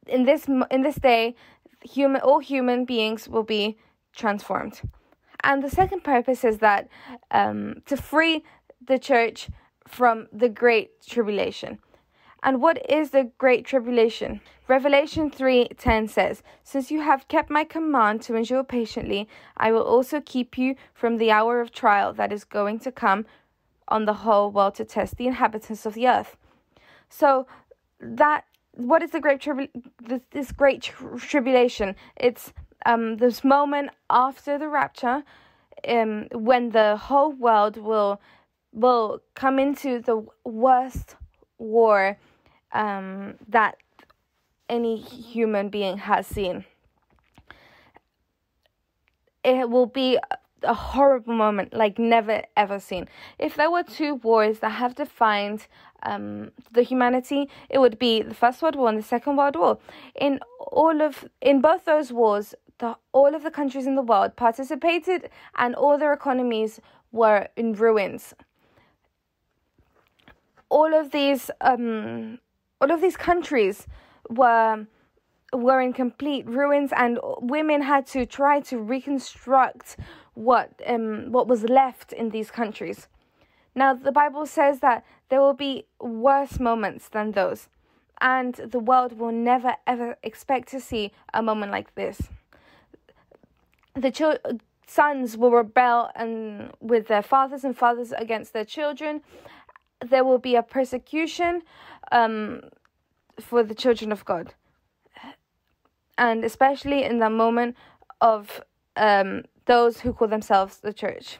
In 0.06 0.24
this 0.24 0.46
in 0.46 0.82
this 0.82 0.96
day, 0.96 1.34
human 1.82 2.20
all 2.20 2.38
human 2.38 2.84
beings 2.84 3.28
will 3.28 3.42
be 3.42 3.78
transformed, 4.14 4.80
and 5.42 5.62
the 5.62 5.70
second 5.70 6.04
purpose 6.04 6.44
is 6.44 6.58
that 6.58 6.88
um, 7.30 7.82
to 7.86 7.96
free 7.96 8.44
the 8.86 8.98
church 8.98 9.48
from 9.86 10.28
the 10.32 10.48
great 10.48 11.02
tribulation. 11.02 11.78
And 12.42 12.60
what 12.60 12.90
is 12.90 13.10
the 13.10 13.30
great 13.38 13.64
tribulation? 13.64 14.40
Revelation 14.66 15.30
3:10 15.30 16.08
says, 16.08 16.42
"Since 16.64 16.90
you 16.90 17.00
have 17.02 17.28
kept 17.28 17.50
my 17.50 17.64
command 17.64 18.22
to 18.22 18.34
endure 18.34 18.64
patiently, 18.64 19.28
I 19.56 19.70
will 19.70 19.84
also 19.84 20.20
keep 20.20 20.58
you 20.58 20.74
from 20.92 21.18
the 21.18 21.30
hour 21.30 21.60
of 21.60 21.70
trial 21.70 22.12
that 22.14 22.32
is 22.32 22.44
going 22.44 22.80
to 22.80 22.90
come 22.90 23.26
on 23.86 24.04
the 24.04 24.20
whole 24.24 24.50
world 24.50 24.74
to 24.76 24.84
test 24.84 25.16
the 25.16 25.26
inhabitants 25.26 25.86
of 25.86 25.94
the 25.94 26.08
earth." 26.08 26.36
So 27.08 27.46
that 28.00 28.44
what 28.72 29.02
is 29.02 29.10
the 29.10 29.20
great 29.20 29.40
tribu- 29.40 29.68
this, 30.02 30.22
this 30.30 30.52
great 30.52 30.82
tri- 30.82 31.18
tribulation? 31.18 31.94
It's 32.16 32.52
um, 32.84 33.18
this 33.18 33.44
moment 33.44 33.90
after 34.10 34.58
the 34.58 34.68
rapture, 34.68 35.22
um, 35.86 36.26
when 36.32 36.70
the 36.70 36.96
whole 36.96 37.30
world 37.30 37.76
will 37.76 38.20
will 38.72 39.20
come 39.34 39.58
into 39.60 40.00
the 40.00 40.26
worst 40.44 41.14
war 41.58 42.18
um, 42.72 43.34
that 43.48 43.76
any 44.68 44.96
human 44.96 45.68
being 45.68 45.98
has 45.98 46.26
seen. 46.26 46.64
It 49.44 49.68
will 49.68 49.86
be 49.86 50.18
a 50.62 50.74
horrible 50.74 51.34
moment 51.34 51.74
like 51.74 51.98
never 51.98 52.42
ever 52.56 52.78
seen. 52.78 53.08
If 53.38 53.56
there 53.56 53.70
were 53.70 53.82
two 53.82 54.14
wars 54.16 54.60
that 54.60 54.70
have 54.70 54.94
defined 54.94 55.66
um, 56.04 56.52
the 56.72 56.82
humanity, 56.82 57.48
it 57.68 57.78
would 57.78 57.98
be 57.98 58.22
the 58.22 58.34
First 58.34 58.62
World 58.62 58.76
War 58.76 58.88
and 58.88 58.98
the 58.98 59.02
Second 59.02 59.36
World 59.36 59.56
War. 59.56 59.78
In 60.14 60.40
all 60.58 61.02
of 61.02 61.24
in 61.40 61.60
both 61.60 61.84
those 61.84 62.12
wars, 62.12 62.54
the 62.78 62.96
all 63.12 63.34
of 63.34 63.42
the 63.42 63.50
countries 63.50 63.86
in 63.86 63.94
the 63.94 64.02
world 64.02 64.36
participated, 64.36 65.30
and 65.56 65.74
all 65.74 65.98
their 65.98 66.12
economies 66.12 66.80
were 67.10 67.48
in 67.56 67.74
ruins. 67.74 68.34
All 70.68 70.94
of 70.94 71.10
these 71.10 71.50
um, 71.60 72.38
all 72.82 72.90
of 72.90 73.00
these 73.00 73.16
countries 73.16 73.86
were 74.28 74.86
were 75.52 75.80
in 75.80 75.92
complete 75.92 76.46
ruins 76.46 76.90
and 76.96 77.18
women 77.40 77.82
had 77.82 78.06
to 78.06 78.26
try 78.26 78.58
to 78.60 78.78
reconstruct 78.78 79.96
what 80.34 80.70
um 80.86 81.30
what 81.30 81.46
was 81.46 81.62
left 81.64 82.12
in 82.12 82.30
these 82.30 82.50
countries. 82.50 83.08
Now 83.74 83.94
the 83.94 84.12
bible 84.12 84.46
says 84.46 84.80
that 84.80 85.04
there 85.28 85.40
will 85.40 85.54
be 85.54 85.86
worse 86.00 86.58
moments 86.58 87.08
than 87.08 87.32
those 87.32 87.68
and 88.20 88.54
the 88.54 88.80
world 88.80 89.18
will 89.18 89.32
never 89.32 89.76
ever 89.86 90.16
expect 90.22 90.68
to 90.70 90.80
see 90.80 91.12
a 91.32 91.42
moment 91.42 91.70
like 91.70 91.94
this. 91.94 92.18
The 93.94 94.10
chil- 94.10 94.38
sons 94.86 95.36
will 95.36 95.52
rebel 95.52 96.10
and 96.14 96.72
with 96.80 97.06
their 97.06 97.22
fathers 97.22 97.62
and 97.64 97.76
fathers 97.76 98.12
against 98.12 98.52
their 98.52 98.64
children 98.64 99.22
there 100.04 100.24
will 100.24 100.38
be 100.38 100.56
a 100.56 100.62
persecution 100.62 101.62
um, 102.10 102.62
for 103.40 103.62
the 103.62 103.74
children 103.74 104.12
of 104.12 104.24
God. 104.24 104.54
And 106.18 106.44
especially 106.44 107.04
in 107.04 107.18
the 107.18 107.30
moment 107.30 107.76
of 108.20 108.60
um, 108.96 109.44
those 109.66 110.00
who 110.00 110.12
call 110.12 110.28
themselves 110.28 110.78
the 110.78 110.92
church. 110.92 111.38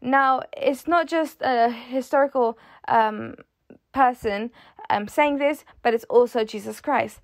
Now, 0.00 0.42
it's 0.56 0.86
not 0.86 1.06
just 1.06 1.38
a 1.42 1.70
historical 1.70 2.58
um, 2.88 3.36
person 3.92 4.50
um, 4.90 5.08
saying 5.08 5.38
this, 5.38 5.64
but 5.82 5.94
it's 5.94 6.04
also 6.04 6.44
Jesus 6.44 6.80
Christ. 6.80 7.20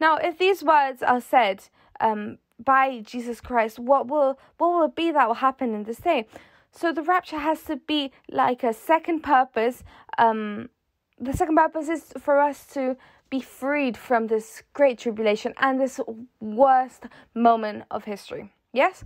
Now, 0.00 0.16
if 0.16 0.38
these 0.38 0.62
words 0.62 1.02
are 1.02 1.20
said 1.20 1.64
um, 2.00 2.38
by 2.62 3.00
Jesus 3.00 3.40
Christ, 3.40 3.78
what 3.78 4.08
will 4.08 4.38
what 4.58 4.72
will 4.72 4.88
be 4.88 5.10
that 5.12 5.26
will 5.26 5.34
happen 5.34 5.74
in 5.74 5.84
this 5.84 5.98
day? 5.98 6.26
So 6.76 6.92
the 6.92 7.02
rapture 7.02 7.38
has 7.38 7.62
to 7.64 7.76
be 7.76 8.10
like 8.28 8.64
a 8.64 8.72
second 8.72 9.20
purpose. 9.22 9.84
Um, 10.18 10.70
the 11.18 11.32
second 11.32 11.56
purpose 11.56 11.88
is 11.88 12.12
for 12.18 12.40
us 12.40 12.66
to 12.74 12.96
be 13.30 13.40
freed 13.40 13.96
from 13.96 14.26
this 14.26 14.62
great 14.72 14.98
tribulation 14.98 15.54
and 15.58 15.80
this 15.80 16.00
worst 16.40 17.04
moment 17.34 17.84
of 17.90 18.04
history. 18.04 18.52
Yes? 18.72 19.04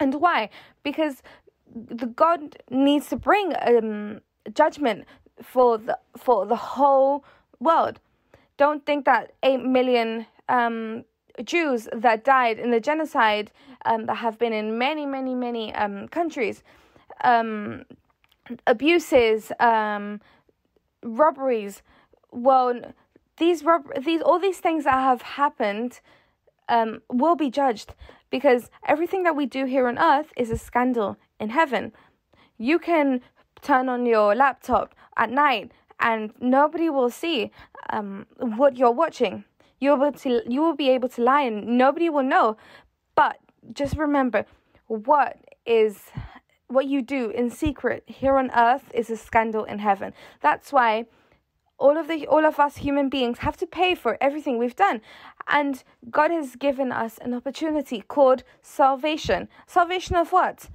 And 0.00 0.14
why? 0.14 0.48
Because 0.82 1.22
the 1.74 2.06
God 2.06 2.56
needs 2.70 3.08
to 3.10 3.16
bring 3.16 3.52
um, 3.60 4.20
judgment 4.54 5.04
for 5.42 5.76
the 5.76 5.98
for 6.16 6.46
the 6.46 6.56
whole 6.56 7.24
world. 7.60 8.00
Don't 8.56 8.86
think 8.86 9.04
that 9.04 9.32
eight 9.42 9.62
million 9.62 10.26
um, 10.48 11.04
Jews 11.44 11.88
that 11.92 12.24
died 12.24 12.58
in 12.58 12.70
the 12.70 12.80
genocide 12.80 13.50
um, 13.84 14.06
that 14.06 14.16
have 14.16 14.38
been 14.38 14.54
in 14.54 14.78
many, 14.78 15.04
many, 15.04 15.34
many 15.34 15.74
um, 15.74 16.08
countries 16.08 16.62
um, 17.22 17.84
abuses, 18.66 19.52
um, 19.60 20.20
robberies. 21.02 21.82
Well, 22.30 22.94
these 23.38 23.64
rob- 23.64 23.92
these 24.04 24.22
all 24.22 24.38
these 24.38 24.58
things 24.58 24.84
that 24.84 24.92
have 24.92 25.22
happened 25.22 26.00
um, 26.68 27.02
will 27.10 27.36
be 27.36 27.50
judged 27.50 27.94
because 28.30 28.70
everything 28.86 29.22
that 29.22 29.36
we 29.36 29.46
do 29.46 29.66
here 29.66 29.86
on 29.86 29.98
earth 29.98 30.32
is 30.36 30.50
a 30.50 30.58
scandal 30.58 31.16
in 31.38 31.50
heaven. 31.50 31.92
You 32.58 32.78
can 32.78 33.20
turn 33.62 33.88
on 33.88 34.06
your 34.06 34.34
laptop 34.34 34.94
at 35.16 35.30
night 35.30 35.72
and 36.00 36.32
nobody 36.40 36.90
will 36.90 37.10
see 37.10 37.50
um, 37.90 38.26
what 38.38 38.76
you're 38.76 38.92
watching. 38.92 39.44
You 39.78 39.94
will 39.96 40.12
to 40.12 40.42
you 40.46 40.62
will 40.62 40.76
be 40.76 40.90
able 40.90 41.08
to 41.10 41.22
lie 41.22 41.42
and 41.42 41.78
nobody 41.78 42.08
will 42.08 42.22
know. 42.22 42.56
But 43.14 43.38
just 43.72 43.96
remember, 43.96 44.44
what 44.86 45.36
is 45.64 46.10
what 46.68 46.86
you 46.86 47.02
do 47.02 47.30
in 47.30 47.50
secret 47.50 48.04
here 48.06 48.36
on 48.36 48.50
earth 48.50 48.90
is 48.92 49.10
a 49.10 49.16
scandal 49.16 49.64
in 49.64 49.78
heaven. 49.78 50.12
That's 50.40 50.72
why 50.72 51.06
all 51.78 51.96
of 51.96 52.08
the 52.08 52.26
all 52.26 52.44
of 52.44 52.58
us 52.58 52.78
human 52.78 53.08
beings 53.08 53.38
have 53.38 53.56
to 53.58 53.66
pay 53.66 53.94
for 53.94 54.16
everything 54.20 54.58
we've 54.58 54.76
done. 54.76 55.00
And 55.46 55.82
god 56.10 56.30
has 56.30 56.56
given 56.56 56.90
us 56.90 57.18
an 57.18 57.34
opportunity 57.34 58.00
called 58.00 58.42
salvation. 58.62 59.48
Salvation 59.66 60.16
of 60.16 60.32
what? 60.32 60.70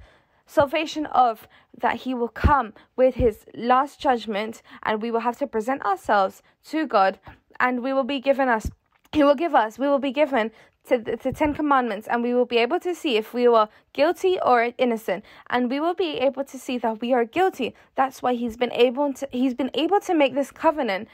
Salvation 0.46 1.06
of 1.06 1.48
that 1.76 1.96
he 2.02 2.14
will 2.14 2.28
come 2.28 2.72
with 2.96 3.14
his 3.14 3.44
last 3.54 4.00
judgment 4.00 4.62
and 4.82 5.02
we 5.02 5.10
will 5.10 5.20
have 5.20 5.38
to 5.38 5.46
present 5.46 5.84
ourselves 5.84 6.42
to 6.64 6.86
god 6.86 7.18
and 7.58 7.82
we 7.82 7.92
will 7.92 8.04
be 8.04 8.20
given 8.20 8.48
us 8.48 8.70
he 9.12 9.24
will 9.24 9.34
give 9.34 9.54
us 9.54 9.78
we 9.78 9.88
will 9.88 9.98
be 9.98 10.12
given 10.12 10.50
to 10.88 10.98
the 10.98 11.32
Ten 11.32 11.54
Commandments, 11.54 12.08
and 12.08 12.22
we 12.22 12.34
will 12.34 12.44
be 12.44 12.58
able 12.58 12.80
to 12.80 12.94
see 12.94 13.16
if 13.16 13.32
we 13.32 13.46
were 13.46 13.68
guilty 13.92 14.38
or 14.40 14.72
innocent, 14.78 15.24
and 15.48 15.70
we 15.70 15.78
will 15.78 15.94
be 15.94 16.18
able 16.18 16.44
to 16.44 16.58
see 16.58 16.78
that 16.78 17.00
we 17.00 17.12
are 17.12 17.24
guilty. 17.24 17.74
That's 17.94 18.22
why 18.22 18.34
He's 18.34 18.56
been 18.56 18.72
able 18.72 19.12
to 19.14 19.28
He's 19.30 19.54
been 19.54 19.70
able 19.74 20.00
to 20.00 20.14
make 20.14 20.34
this 20.34 20.50
covenant, 20.50 21.08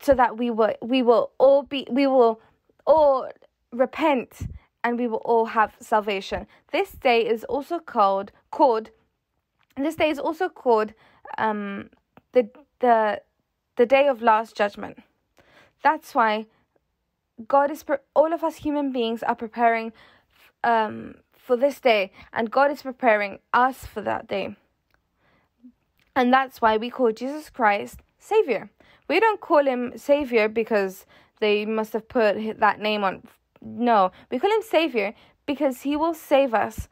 so 0.00 0.14
that 0.14 0.36
we 0.36 0.50
will 0.50 0.74
we 0.80 1.02
will 1.02 1.30
all 1.38 1.62
be 1.62 1.86
we 1.90 2.06
will 2.06 2.40
all 2.86 3.28
repent 3.72 4.48
and 4.84 4.98
we 4.98 5.06
will 5.06 5.22
all 5.24 5.46
have 5.46 5.74
salvation. 5.80 6.46
This 6.72 6.92
day 6.92 7.26
is 7.26 7.44
also 7.44 7.78
called 7.78 8.32
called. 8.50 8.90
This 9.76 9.94
day 9.96 10.10
is 10.10 10.18
also 10.18 10.48
called 10.48 10.92
um, 11.38 11.88
the 12.32 12.48
the 12.80 13.22
the 13.76 13.86
day 13.86 14.08
of 14.08 14.20
last 14.22 14.56
judgment. 14.56 14.98
That's 15.82 16.14
why 16.14 16.46
God 17.48 17.70
is 17.70 17.82
pre- 17.82 17.96
all 18.14 18.32
of 18.32 18.44
us 18.44 18.56
human 18.56 18.92
beings 18.92 19.22
are 19.22 19.34
preparing 19.34 19.92
um, 20.64 21.16
for 21.36 21.56
this 21.56 21.80
day, 21.80 22.12
and 22.32 22.50
God 22.50 22.70
is 22.70 22.82
preparing 22.82 23.38
us 23.52 23.86
for 23.86 24.00
that 24.02 24.28
day. 24.28 24.56
And 26.14 26.32
that's 26.32 26.60
why 26.60 26.76
we 26.76 26.90
call 26.90 27.12
Jesus 27.12 27.50
Christ 27.50 28.00
Savior. 28.18 28.70
We 29.08 29.18
don't 29.20 29.40
call 29.40 29.64
him 29.64 29.92
Savior 29.96 30.48
because 30.48 31.06
they 31.40 31.64
must 31.66 31.92
have 31.92 32.08
put 32.08 32.60
that 32.60 32.80
name 32.80 33.02
on. 33.04 33.22
No, 33.60 34.12
we 34.30 34.38
call 34.38 34.50
him 34.50 34.62
Savior 34.62 35.14
because 35.46 35.82
he 35.82 35.96
will 35.96 36.14
save 36.14 36.54
us 36.54 36.88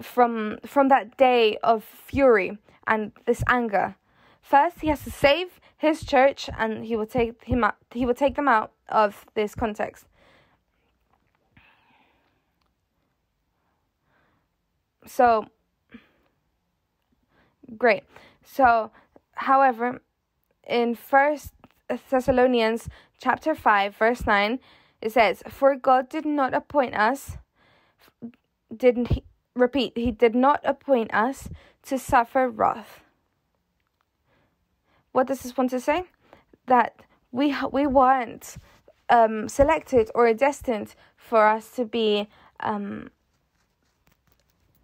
from 0.00 0.58
from 0.64 0.88
that 0.88 1.16
day 1.16 1.58
of 1.62 1.84
fury 1.84 2.58
and 2.86 3.12
this 3.26 3.42
anger. 3.48 3.96
First, 4.40 4.80
he 4.80 4.88
has 4.88 5.02
to 5.04 5.10
save 5.10 5.60
his 5.78 6.04
church, 6.04 6.50
and 6.58 6.84
he 6.84 6.96
will 6.96 7.06
take 7.06 7.44
him 7.44 7.64
out, 7.64 7.76
he 7.92 8.04
will 8.04 8.14
take 8.14 8.34
them 8.34 8.48
out 8.48 8.72
of 8.88 9.24
this 9.34 9.54
context. 9.54 10.06
So, 15.06 15.46
great. 17.78 18.04
So, 18.44 18.90
however, 19.34 20.02
in 20.66 20.94
First 20.94 21.54
Thessalonians 22.10 22.90
chapter 23.18 23.54
five, 23.54 23.96
verse 23.96 24.26
nine, 24.26 24.58
it 25.00 25.12
says, 25.12 25.42
"For 25.48 25.76
God 25.76 26.08
did 26.10 26.26
not 26.26 26.52
appoint 26.52 26.94
us, 26.94 27.38
didn't 28.74 29.08
he, 29.08 29.24
repeat? 29.54 29.96
He 29.96 30.10
did 30.10 30.34
not 30.34 30.60
appoint 30.64 31.14
us 31.14 31.48
to 31.84 31.98
suffer 31.98 32.48
wrath." 32.50 33.00
What 35.18 35.26
does 35.26 35.40
this 35.40 35.56
want 35.56 35.70
to 35.70 35.80
say? 35.80 36.04
That 36.66 36.94
we 37.32 37.52
we 37.72 37.88
weren't 37.88 38.56
um, 39.10 39.48
selected 39.48 40.12
or 40.14 40.32
destined 40.32 40.94
for 41.16 41.44
us 41.44 41.70
to 41.74 41.84
be 41.84 42.28
um, 42.60 43.10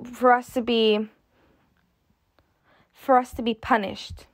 for 0.03 0.33
us 0.33 0.53
to 0.55 0.61
be 0.61 1.09
for 2.92 3.16
us 3.16 3.33
to 3.35 3.42
be 3.42 3.55
punished. 3.55 4.27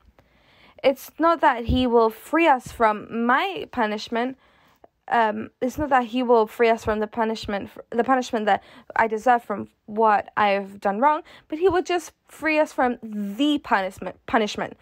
It's 0.83 1.11
not 1.19 1.43
that 1.43 1.67
he 1.67 1.87
will 1.87 2.09
free 2.09 2.49
us 2.49 2.73
from 2.73 3.27
my 3.27 3.69
punishment. 3.71 4.39
Um, 5.09 5.51
it's 5.61 5.77
not 5.77 5.91
that 5.91 6.05
he 6.05 6.23
will 6.23 6.47
free 6.47 6.71
us 6.71 6.83
from 6.83 7.01
the 7.01 7.09
punishment, 7.09 7.69
the 7.91 8.05
punishment 8.05 8.47
that 8.47 8.63
I 8.97 9.07
deserve 9.07 9.45
from 9.45 9.69
what 9.85 10.33
I've 10.35 10.81
done 10.81 10.99
wrong, 11.01 11.21
but 11.49 11.59
he 11.59 11.69
will 11.69 11.83
just 11.83 12.13
free 12.27 12.59
us 12.59 12.73
from 12.73 12.97
the 13.03 13.59
punishment. 13.59 14.17
Punishment. 14.25 14.79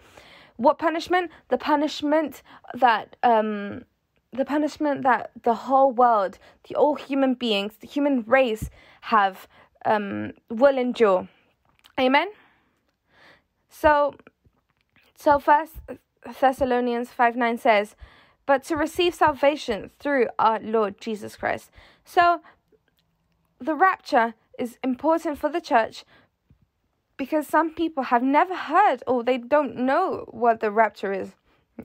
What 0.59 0.77
punishment? 0.77 1.31
The 1.47 1.57
punishment 1.57 2.43
that 2.73 3.15
um, 3.23 3.85
the 4.33 4.43
punishment 4.43 5.03
that 5.03 5.31
the 5.43 5.53
whole 5.53 5.93
world, 5.93 6.37
the 6.67 6.75
all 6.75 6.95
human 6.95 7.33
beings, 7.33 7.77
the 7.79 7.87
human 7.87 8.25
race 8.27 8.69
have 9.03 9.47
um, 9.85 10.33
will 10.49 10.77
endure. 10.77 11.29
Amen. 11.97 12.27
So, 13.69 14.15
so 15.15 15.39
First 15.39 15.75
Thessalonians 16.41 17.09
five 17.09 17.37
nine 17.37 17.57
says, 17.57 17.95
"But 18.45 18.65
to 18.65 18.75
receive 18.75 19.15
salvation 19.15 19.91
through 19.97 20.27
our 20.37 20.59
Lord 20.59 20.99
Jesus 20.99 21.37
Christ." 21.37 21.71
So, 22.03 22.41
the 23.59 23.75
rapture 23.75 24.33
is 24.57 24.77
important 24.83 25.37
for 25.37 25.49
the 25.49 25.61
church 25.61 26.03
because 27.19 27.45
some 27.45 27.69
people 27.71 28.03
have 28.03 28.23
never 28.23 28.55
heard 28.55 29.03
or 29.05 29.23
they 29.23 29.37
don't 29.37 29.75
know 29.75 30.25
what 30.29 30.61
the 30.61 30.71
rapture 30.71 31.11
is. 31.11 31.35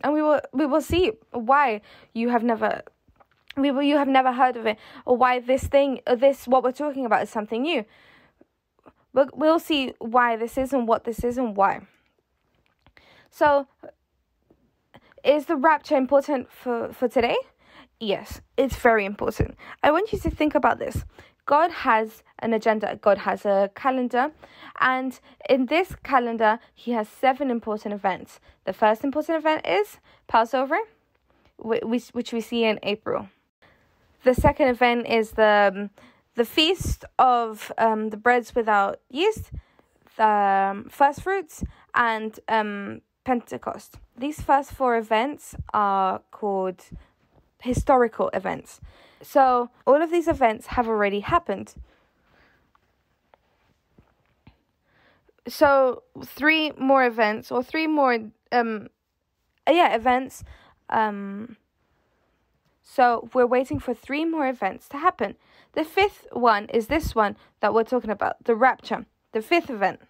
And 0.03 0.14
we 0.14 0.23
will 0.23 0.40
we 0.53 0.64
will 0.64 0.81
see 0.81 1.12
why 1.33 1.83
you 2.14 2.29
have 2.31 2.44
never 2.44 2.83
we 3.57 3.70
will 3.73 3.83
you 3.83 3.97
have 3.97 4.09
never 4.09 4.33
heard 4.33 4.57
of 4.57 4.64
it 4.64 4.79
or 5.05 5.16
why 5.16 5.40
this 5.40 5.64
thing 5.64 6.01
this 6.07 6.47
what 6.47 6.62
we're 6.62 6.73
talking 6.73 7.05
about 7.05 7.23
is 7.25 7.31
something 7.31 7.62
new. 7.62 7.85
We'll, 9.12 9.29
we'll 9.35 9.59
see 9.59 9.92
why 9.99 10.37
this 10.37 10.57
is 10.57 10.73
and 10.73 10.88
what 10.88 11.05
this 11.05 11.23
is 11.23 11.37
and 11.37 11.57
why. 11.57 11.83
So 13.31 13.66
is 15.25 15.47
the 15.47 15.57
rapture 15.57 15.97
important 15.97 16.51
for 16.51 16.92
for 16.92 17.09
today? 17.09 17.37
Yes 17.99 18.40
it's 18.57 18.77
very 18.77 19.05
important. 19.05 19.57
I 19.83 19.90
want 19.90 20.12
you 20.12 20.18
to 20.20 20.31
think 20.31 20.55
about 20.55 20.79
this 20.79 21.05
God 21.46 21.70
has 21.70 22.22
an 22.38 22.54
agenda, 22.54 22.98
God 23.00 23.18
has 23.18 23.44
a 23.44 23.70
calendar, 23.74 24.33
and 24.80 25.18
in 25.48 25.66
this 25.66 25.94
calendar, 26.02 26.59
He 26.74 26.92
has 26.92 27.09
seven 27.09 27.50
important 27.50 27.92
events. 27.94 28.40
The 28.64 28.72
first 28.72 29.04
important 29.04 29.38
event 29.38 29.66
is 29.66 29.98
Passover, 30.26 30.78
which 31.59 32.33
we 32.33 32.40
see 32.40 32.64
in 32.64 32.78
April. 32.83 33.28
The 34.22 34.35
second 34.35 34.68
event 34.68 35.07
is 35.07 35.33
the 35.33 35.72
um, 35.74 35.90
the 36.35 36.44
feast 36.44 37.04
of 37.18 37.70
um, 37.78 38.11
the 38.11 38.16
breads 38.16 38.54
without 38.54 39.00
yeast, 39.09 39.52
the 40.16 40.70
um, 40.72 40.88
first 40.88 41.22
fruits, 41.22 41.62
and 41.94 42.40
um, 42.48 43.02
Pentecost. 43.24 43.98
These 44.16 44.40
first 44.40 44.72
four 44.72 44.96
events 44.96 45.54
are 45.72 46.20
called 46.30 46.83
historical 47.61 48.30
events. 48.35 48.80
So, 49.24 49.70
all 49.87 50.02
of 50.02 50.10
these 50.10 50.28
events 50.28 50.66
have 50.68 50.87
already 50.87 51.20
happened. 51.20 51.74
So, 55.48 56.02
three 56.22 56.72
more 56.72 57.04
events, 57.04 57.50
or 57.50 57.62
three 57.62 57.87
more, 57.87 58.18
um, 58.52 58.88
yeah, 59.68 59.94
events. 59.94 60.44
Um, 60.90 61.56
so, 62.82 63.30
we're 63.32 63.46
waiting 63.46 63.78
for 63.78 63.94
three 63.94 64.26
more 64.26 64.46
events 64.46 64.88
to 64.90 64.98
happen. 64.98 65.37
The 65.72 65.84
fifth 65.84 66.26
one 66.32 66.66
is 66.66 66.88
this 66.88 67.14
one 67.14 67.37
that 67.60 67.72
we're 67.72 67.84
talking 67.84 68.10
about 68.10 68.44
the 68.44 68.54
rapture, 68.54 69.06
the 69.32 69.40
fifth 69.40 69.70
event. 69.70 70.00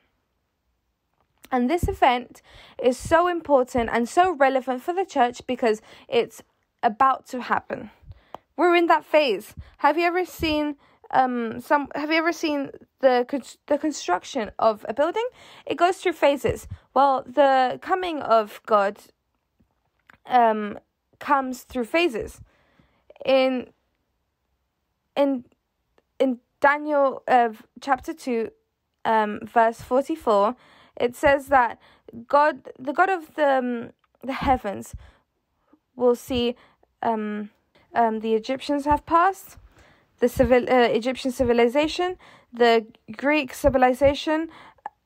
And 1.52 1.70
this 1.70 1.86
event 1.86 2.42
is 2.82 2.98
so 2.98 3.28
important 3.28 3.90
and 3.92 4.08
so 4.08 4.32
relevant 4.32 4.82
for 4.82 4.92
the 4.92 5.04
church 5.04 5.46
because 5.46 5.80
it's 6.08 6.42
about 6.82 7.28
to 7.28 7.42
happen. 7.42 7.90
We're 8.56 8.76
in 8.76 8.86
that 8.86 9.04
phase. 9.04 9.54
Have 9.78 9.98
you 9.98 10.04
ever 10.04 10.24
seen 10.24 10.76
um 11.10 11.60
some 11.60 11.88
have 11.94 12.10
you 12.10 12.16
ever 12.16 12.32
seen 12.32 12.70
the 13.00 13.26
the 13.66 13.78
construction 13.78 14.50
of 14.58 14.84
a 14.88 14.94
building? 14.94 15.26
It 15.66 15.76
goes 15.76 15.98
through 15.98 16.12
phases. 16.12 16.68
Well, 16.94 17.24
the 17.26 17.78
coming 17.82 18.20
of 18.20 18.60
God 18.66 18.98
um 20.26 20.78
comes 21.18 21.62
through 21.62 21.84
phases. 21.84 22.40
In 23.24 23.70
in 25.16 25.44
in 26.18 26.38
Daniel 26.60 27.22
uh, 27.28 27.50
chapter 27.80 28.12
2 28.14 28.50
um 29.04 29.40
verse 29.44 29.82
44 29.82 30.56
it 30.98 31.14
says 31.14 31.48
that 31.48 31.78
God 32.26 32.70
the 32.78 32.92
God 32.92 33.10
of 33.10 33.34
the 33.34 33.58
um, 33.58 33.90
the 34.22 34.32
heavens 34.32 34.94
will 35.96 36.14
see 36.14 36.56
um 37.02 37.50
um, 37.94 38.20
the 38.20 38.34
Egyptians 38.34 38.84
have 38.84 39.04
passed, 39.06 39.56
the 40.20 40.28
civil 40.28 40.68
uh, 40.68 40.88
Egyptian 40.88 41.30
civilization, 41.30 42.16
the 42.52 42.86
Greek 43.16 43.52
civilization, 43.52 44.48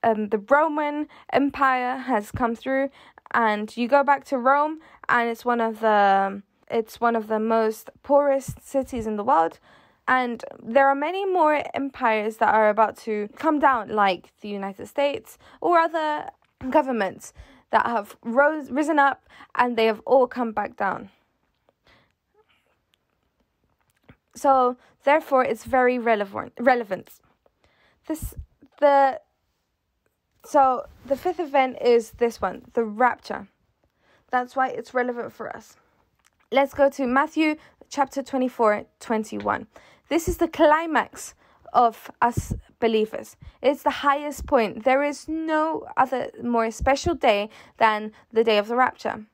um, 0.03 0.29
the 0.29 0.39
Roman 0.39 1.09
Empire 1.33 1.97
has 1.97 2.31
come 2.31 2.55
through, 2.55 2.91
and 3.33 3.77
you 3.77 3.89
go 3.89 4.03
back 4.05 4.25
to 4.27 4.39
Rome, 4.39 4.81
and 5.09 5.29
it's 5.29 5.45
one 5.45 5.61
of 5.61 5.81
the 5.81 6.43
it's 6.71 7.01
one 7.01 7.17
of 7.17 7.29
the 7.29 7.39
most 7.39 7.91
poorest 8.03 8.67
cities 8.67 9.07
in 9.07 9.17
the 9.17 9.25
world. 9.25 9.59
And 10.07 10.45
there 10.63 10.89
are 10.89 10.95
many 10.95 11.27
more 11.27 11.63
empires 11.75 12.39
that 12.39 12.55
are 12.55 12.71
about 12.71 12.97
to 12.99 13.29
come 13.37 13.59
down, 13.59 13.89
like 13.89 14.33
the 14.41 14.49
United 14.49 14.87
States 14.87 15.39
or 15.61 15.79
other 15.79 16.31
governments 16.71 17.33
that 17.71 17.87
have 17.87 18.17
rose, 18.23 18.71
risen 18.71 18.99
up 18.99 19.29
and 19.55 19.77
they 19.77 19.87
have 19.87 20.01
all 20.07 20.27
come 20.27 20.53
back 20.53 20.77
down. 20.77 21.11
So 24.39 24.77
therefore, 25.05 25.45
it's 25.45 25.65
very 25.65 25.99
relevant. 25.99 26.53
Relevant. 26.61 27.11
This 28.07 28.35
the 28.81 29.21
so 30.45 30.85
the 31.05 31.17
fifth 31.17 31.41
event 31.41 31.79
is 31.83 32.13
this 32.13 32.41
one, 32.41 32.63
the 32.75 32.85
rapture. 32.85 33.49
That's 34.31 34.55
why 34.55 34.69
it's 34.69 34.95
relevant 34.95 35.33
for 35.33 35.55
us. 35.55 35.77
Let's 36.53 36.73
go 36.73 36.89
to 36.91 37.07
Matthew 37.07 37.57
chapter 37.91 38.23
24, 38.23 38.85
21. 39.01 39.67
This 40.09 40.29
is 40.29 40.37
the 40.37 40.49
climax 40.49 41.35
of 41.73 42.11
us 42.23 42.55
believers. 42.81 43.37
It's 43.61 43.83
the 43.83 43.91
highest 43.91 44.47
point. 44.47 44.85
There 44.85 45.03
is 45.03 45.29
no 45.29 45.87
other 45.97 46.31
more 46.43 46.71
special 46.71 47.15
day 47.15 47.51
than 47.79 48.13
the 48.33 48.45
day 48.45 48.59
of 48.59 48.69
the 48.69 48.77
rapture. 48.77 49.27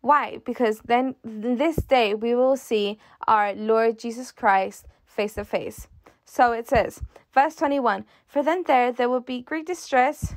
Why? 0.00 0.38
Because 0.44 0.80
then 0.84 1.16
this 1.24 1.76
day 1.76 2.14
we 2.14 2.34
will 2.34 2.56
see 2.56 2.98
our 3.26 3.54
Lord 3.54 3.98
Jesus 3.98 4.32
Christ 4.32 4.86
face 5.04 5.34
to 5.34 5.44
face. 5.44 5.88
So 6.24 6.52
it 6.52 6.68
says, 6.68 7.00
verse 7.32 7.56
21 7.56 8.04
For 8.26 8.42
then 8.42 8.64
there 8.66 8.92
there 8.92 9.08
will 9.08 9.20
be 9.20 9.42
great 9.42 9.66
distress 9.66 10.34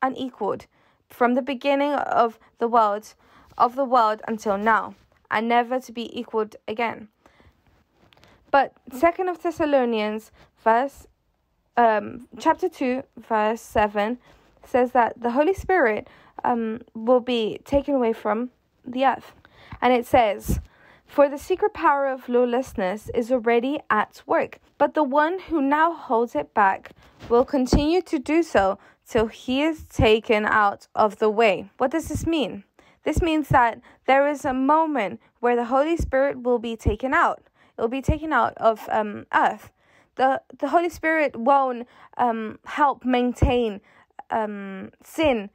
unequaled 0.00 0.66
from 1.08 1.34
the 1.34 1.42
beginning 1.42 1.92
of 1.92 2.38
the 2.58 2.68
world 2.68 3.14
of 3.58 3.76
the 3.76 3.84
world 3.84 4.22
until 4.26 4.56
now, 4.56 4.94
and 5.30 5.48
never 5.48 5.78
to 5.78 5.92
be 5.92 6.18
equaled 6.18 6.56
again. 6.66 7.08
But 8.50 8.72
second 8.92 9.28
of 9.28 9.42
Thessalonians 9.42 10.30
verse 10.62 11.06
um, 11.76 12.28
chapter 12.38 12.68
2 12.68 13.02
verse 13.16 13.60
7 13.60 14.18
says 14.64 14.92
that 14.92 15.20
the 15.20 15.30
Holy 15.30 15.54
Spirit 15.54 16.08
um, 16.44 16.82
will 16.94 17.20
be 17.20 17.60
taken 17.64 17.94
away 17.94 18.12
from 18.12 18.50
the 18.86 19.04
earth. 19.04 19.32
And 19.80 19.92
it 19.92 20.06
says, 20.06 20.60
For 21.06 21.28
the 21.28 21.38
secret 21.38 21.74
power 21.74 22.06
of 22.06 22.28
lawlessness 22.28 23.10
is 23.14 23.32
already 23.32 23.80
at 23.90 24.22
work, 24.26 24.58
but 24.78 24.94
the 24.94 25.02
one 25.02 25.38
who 25.48 25.60
now 25.60 25.92
holds 25.92 26.34
it 26.34 26.54
back 26.54 26.92
will 27.28 27.44
continue 27.44 28.02
to 28.02 28.18
do 28.18 28.42
so 28.42 28.78
till 29.08 29.26
he 29.26 29.62
is 29.62 29.84
taken 29.84 30.46
out 30.46 30.88
of 30.94 31.18
the 31.18 31.30
way. 31.30 31.70
What 31.78 31.90
does 31.90 32.08
this 32.08 32.26
mean? 32.26 32.64
This 33.04 33.20
means 33.20 33.48
that 33.48 33.80
there 34.06 34.28
is 34.28 34.44
a 34.44 34.54
moment 34.54 35.20
where 35.40 35.56
the 35.56 35.64
Holy 35.64 35.96
Spirit 35.96 36.42
will 36.42 36.58
be 36.58 36.76
taken 36.76 37.12
out. 37.12 37.42
It 37.76 37.80
will 37.80 37.88
be 37.88 38.02
taken 38.02 38.32
out 38.32 38.54
of 38.58 38.88
um, 38.90 39.26
earth. 39.34 39.72
The, 40.16 40.40
the 40.58 40.68
Holy 40.68 40.88
Spirit 40.88 41.36
won't 41.36 41.88
um, 42.16 42.58
help 42.64 43.04
maintain 43.04 43.80
um, 44.30 44.92
sin. 45.02 45.50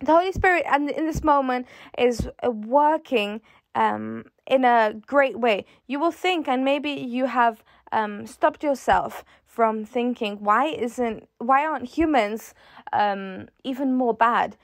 The 0.00 0.12
Holy 0.12 0.32
Spirit, 0.32 0.64
and 0.68 0.90
in 0.90 1.06
this 1.06 1.24
moment, 1.24 1.66
is 1.96 2.28
working 2.44 3.40
um, 3.74 4.26
in 4.46 4.64
a 4.64 4.94
great 5.06 5.38
way. 5.38 5.64
You 5.86 5.98
will 5.98 6.12
think, 6.12 6.48
and 6.48 6.64
maybe 6.64 6.90
you 6.90 7.26
have 7.26 7.64
um, 7.90 8.26
stopped 8.26 8.62
yourself 8.62 9.24
from 9.44 9.84
thinking, 9.84 10.36
why 10.36 10.66
isn't, 10.66 11.28
why 11.38 11.66
aren't 11.66 11.88
humans 11.88 12.54
um, 12.92 13.48
even 13.64 13.94
more 13.94 14.14
bad? 14.14 14.56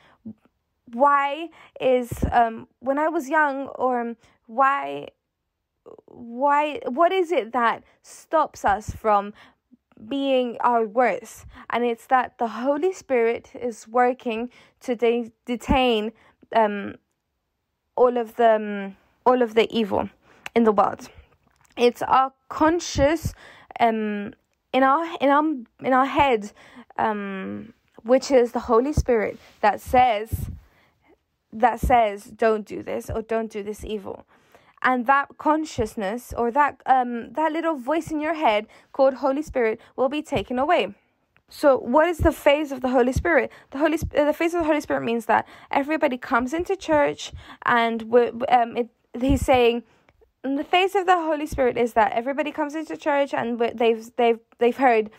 why 0.93 1.49
is 1.81 2.25
um 2.31 2.69
when 2.81 2.99
I 2.99 3.09
was 3.09 3.29
young 3.29 3.69
or 3.69 4.17
why 4.47 5.09
why 6.07 6.81
what 6.87 7.13
is 7.13 7.33
it 7.33 7.53
that 7.53 7.83
stops 8.03 8.65
us 8.65 8.91
from 8.91 9.33
being 10.09 10.57
our 10.61 10.85
worst 10.87 11.47
and 11.71 11.85
it's 11.85 12.07
that 12.07 12.39
the 12.39 12.49
holy 12.49 12.93
spirit 12.93 13.51
is 13.55 13.87
working 13.89 14.51
to 14.81 14.95
de- 14.97 15.33
detain 15.47 16.13
um 16.55 16.95
all 17.97 18.17
of 18.17 18.37
the 18.37 18.57
um, 18.57 18.97
all 19.25 19.43
of 19.43 19.55
the 19.55 19.73
evil 19.75 20.09
in 20.55 20.65
the 20.65 20.73
world. 20.73 21.09
It's 21.77 22.03
our 22.03 22.33
conscious 22.49 23.35
um 23.81 24.35
in 24.73 24.83
our 24.83 25.17
in 25.21 25.31
our 25.31 25.45
in 25.87 25.93
our 25.93 26.07
head 26.07 26.53
um 26.99 27.73
which 28.03 28.31
is 28.31 28.53
the 28.53 28.61
holy 28.61 28.93
spirit 28.93 29.39
that 29.61 29.81
says 29.81 30.51
that 31.53 31.81
says 31.81 32.25
don't 32.25 32.67
do 32.67 32.83
this 32.83 33.09
or 33.11 33.23
don't 33.23 33.51
do 33.51 33.63
this 33.63 33.85
evil 33.85 34.27
and 34.85 35.07
that 35.07 35.29
consciousness 35.39 36.33
or 36.37 36.51
that 36.51 36.81
um 36.87 37.33
that 37.33 37.53
little 37.53 37.77
voice 37.77 38.11
in 38.11 38.21
your 38.21 38.35
head 38.35 38.67
called 38.93 39.15
holy 39.15 39.43
spirit 39.43 39.81
will 39.97 40.09
be 40.09 40.23
taken 40.23 40.59
away. 40.59 40.95
So 41.49 41.79
what 41.79 42.09
is 42.09 42.19
the 42.19 42.33
phase 42.33 42.73
of 42.73 42.81
the 42.81 42.89
holy 42.89 43.13
spirit? 43.13 43.51
The 43.71 43.79
holy 43.79 43.97
the 43.97 44.33
phase 44.33 44.55
of 44.55 44.61
the 44.61 44.67
holy 44.67 44.81
spirit 44.81 45.03
means 45.03 45.27
that 45.27 45.47
everybody 45.71 46.19
comes 46.19 46.53
into 46.53 46.77
church 46.77 47.33
and 47.65 48.03
um 48.49 48.77
it, 48.77 48.89
he's 49.19 49.43
saying 49.43 49.85
the 50.43 50.65
phase 50.65 50.95
of 50.95 51.07
the 51.07 51.17
holy 51.17 51.47
spirit 51.47 51.79
is 51.79 51.95
that 51.95 52.13
everybody 52.13 52.53
comes 52.53 52.75
into 52.75 52.97
church 52.97 53.33
and 53.33 53.59
they've 53.59 54.11
they've 54.17 54.41
they've 54.59 54.77
heard 54.77 55.11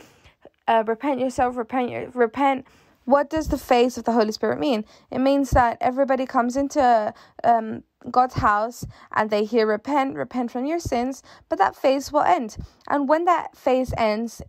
uh, 0.67 0.83
repent 0.85 1.19
yourself 1.19 1.57
repent 1.57 2.15
repent 2.15 2.65
what 3.05 3.29
does 3.29 3.47
the 3.47 3.57
face 3.57 3.97
of 3.97 4.03
the 4.03 4.11
Holy 4.11 4.31
Spirit 4.31 4.59
mean? 4.59 4.83
It 5.11 5.19
means 5.19 5.51
that 5.51 5.77
everybody 5.79 6.25
comes 6.25 6.57
into 6.57 7.13
um, 7.43 7.83
God's 8.11 8.35
house 8.35 8.85
and 9.15 9.29
they 9.29 9.45
hear 9.45 9.65
repent, 9.67 10.15
repent 10.15 10.51
from 10.51 10.65
your 10.65 10.79
sins, 10.79 11.23
but 11.47 11.59
that 11.59 11.75
phase 11.75 12.11
will 12.11 12.21
end. 12.21 12.57
And 12.89 13.07
when 13.07 13.25
that 13.25 13.55
phase 13.55 13.93
ends, 13.97 14.41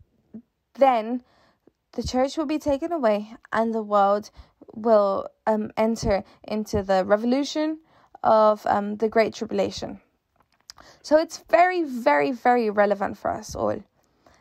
then 0.75 1.23
the 1.93 2.03
church 2.03 2.37
will 2.37 2.47
be 2.47 2.59
taken 2.59 2.93
away 2.93 3.35
and 3.53 3.75
the 3.75 3.83
world 3.83 4.31
will 4.75 5.29
um, 5.47 5.71
enter 5.77 6.25
into 6.45 6.83
the 6.83 7.05
revolution 7.05 7.79
of 8.23 8.67
um, 8.67 8.97
the 8.97 9.09
Great 9.09 9.35
Tribulation. 9.35 10.01
So 11.03 11.17
it's 11.17 11.45
very, 11.51 11.83
very, 11.83 12.33
very 12.33 12.71
relevant 12.71 13.17
for 13.17 13.31
us 13.31 13.55
all 13.55 13.83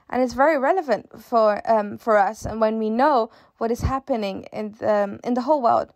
and 0.10 0.22
it's 0.22 0.34
very 0.34 0.58
relevant 0.58 1.22
for 1.22 1.62
um, 1.70 1.98
for 1.98 2.18
us 2.18 2.46
and 2.46 2.62
when 2.62 2.78
we 2.78 2.90
know 2.90 3.30
what 3.58 3.72
is 3.72 3.82
happening 3.82 4.46
in 4.54 4.76
the, 4.80 4.94
um, 4.94 5.20
in 5.24 5.34
the 5.34 5.42
whole 5.42 5.62
world. 5.62 5.90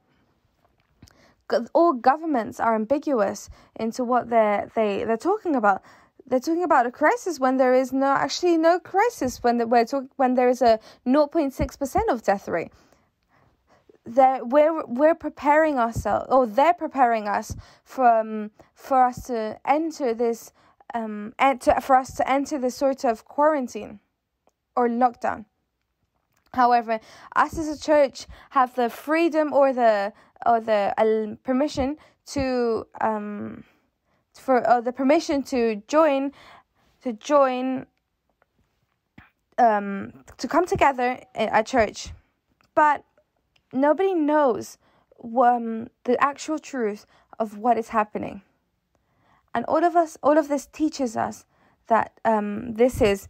All 1.74 1.93
governments 1.93 2.60
are 2.60 2.76
ambiguous 2.76 3.50
into 3.76 4.04
what 4.04 4.30
they're 4.30 4.69
they, 4.76 5.04
they're 5.04 5.17
talking 5.17 5.56
about. 5.56 5.82
They're 6.28 6.39
talking 6.39 6.63
about 6.63 6.86
a 6.86 6.91
crisis 6.91 7.39
when 7.39 7.58
there 7.58 7.74
is 7.74 7.91
no 7.91 8.12
actually 8.12 8.58
no 8.58 8.80
crisis 8.80 9.43
when 9.43 9.58
the, 9.58 9.65
we're 9.65 9.86
talk, 9.86 10.06
when 10.17 10.36
there 10.36 10.50
is 10.50 10.62
a 10.62 10.80
0.6% 11.08 12.02
of 12.10 12.22
death 12.22 12.48
rate. 12.48 12.72
They 14.06 14.39
we're 14.43 14.86
we're 14.86 15.15
preparing 15.15 15.80
ourselves 15.80 16.28
or 16.30 16.45
they're 16.45 16.76
preparing 16.76 17.28
us 17.28 17.56
for 17.84 18.08
um, 18.08 18.52
for 18.76 19.04
us 19.04 19.26
to 19.26 19.60
enter 19.65 20.13
this 20.13 20.54
um, 20.93 21.34
and 21.38 21.62
to, 21.62 21.80
for 21.82 21.95
us 21.95 22.13
to 22.15 22.30
enter 22.30 22.58
the 22.58 22.71
sort 22.71 23.04
of 23.04 23.25
quarantine 23.25 23.99
or 24.75 24.88
lockdown. 24.88 25.45
However, 26.54 26.99
us 27.36 27.58
as 27.58 27.67
a 27.67 27.80
church 27.80 28.25
have 28.52 28.75
the 28.75 28.89
freedom 28.89 29.54
or 29.54 29.71
the 29.73 30.13
or 30.45 30.60
the 30.60 30.93
uh, 30.97 31.36
permission 31.43 31.97
to 32.28 32.88
um 33.02 33.63
for 34.34 34.67
or 34.67 34.82
the 34.82 34.91
permission 34.91 35.43
to 35.43 35.84
join 35.88 36.32
to 37.04 37.13
join 37.13 37.86
um 39.60 40.12
to 40.38 40.47
come 40.47 40.65
together 40.65 41.19
at 41.36 41.65
church, 41.67 42.10
but 42.73 43.04
nobody 43.71 44.13
knows 44.15 44.78
um, 45.23 45.88
the 46.06 46.21
actual 46.23 46.60
truth 46.60 47.06
of 47.39 47.58
what 47.58 47.78
is 47.78 47.89
happening. 47.89 48.41
And 49.53 49.65
all 49.65 49.83
of 49.83 49.95
us, 49.95 50.17
all 50.21 50.38
of 50.38 50.47
this 50.47 50.67
teaches 50.67 51.17
us 51.17 51.45
that 51.88 52.19
um, 52.23 52.73
this 52.73 53.01
is 53.01 53.27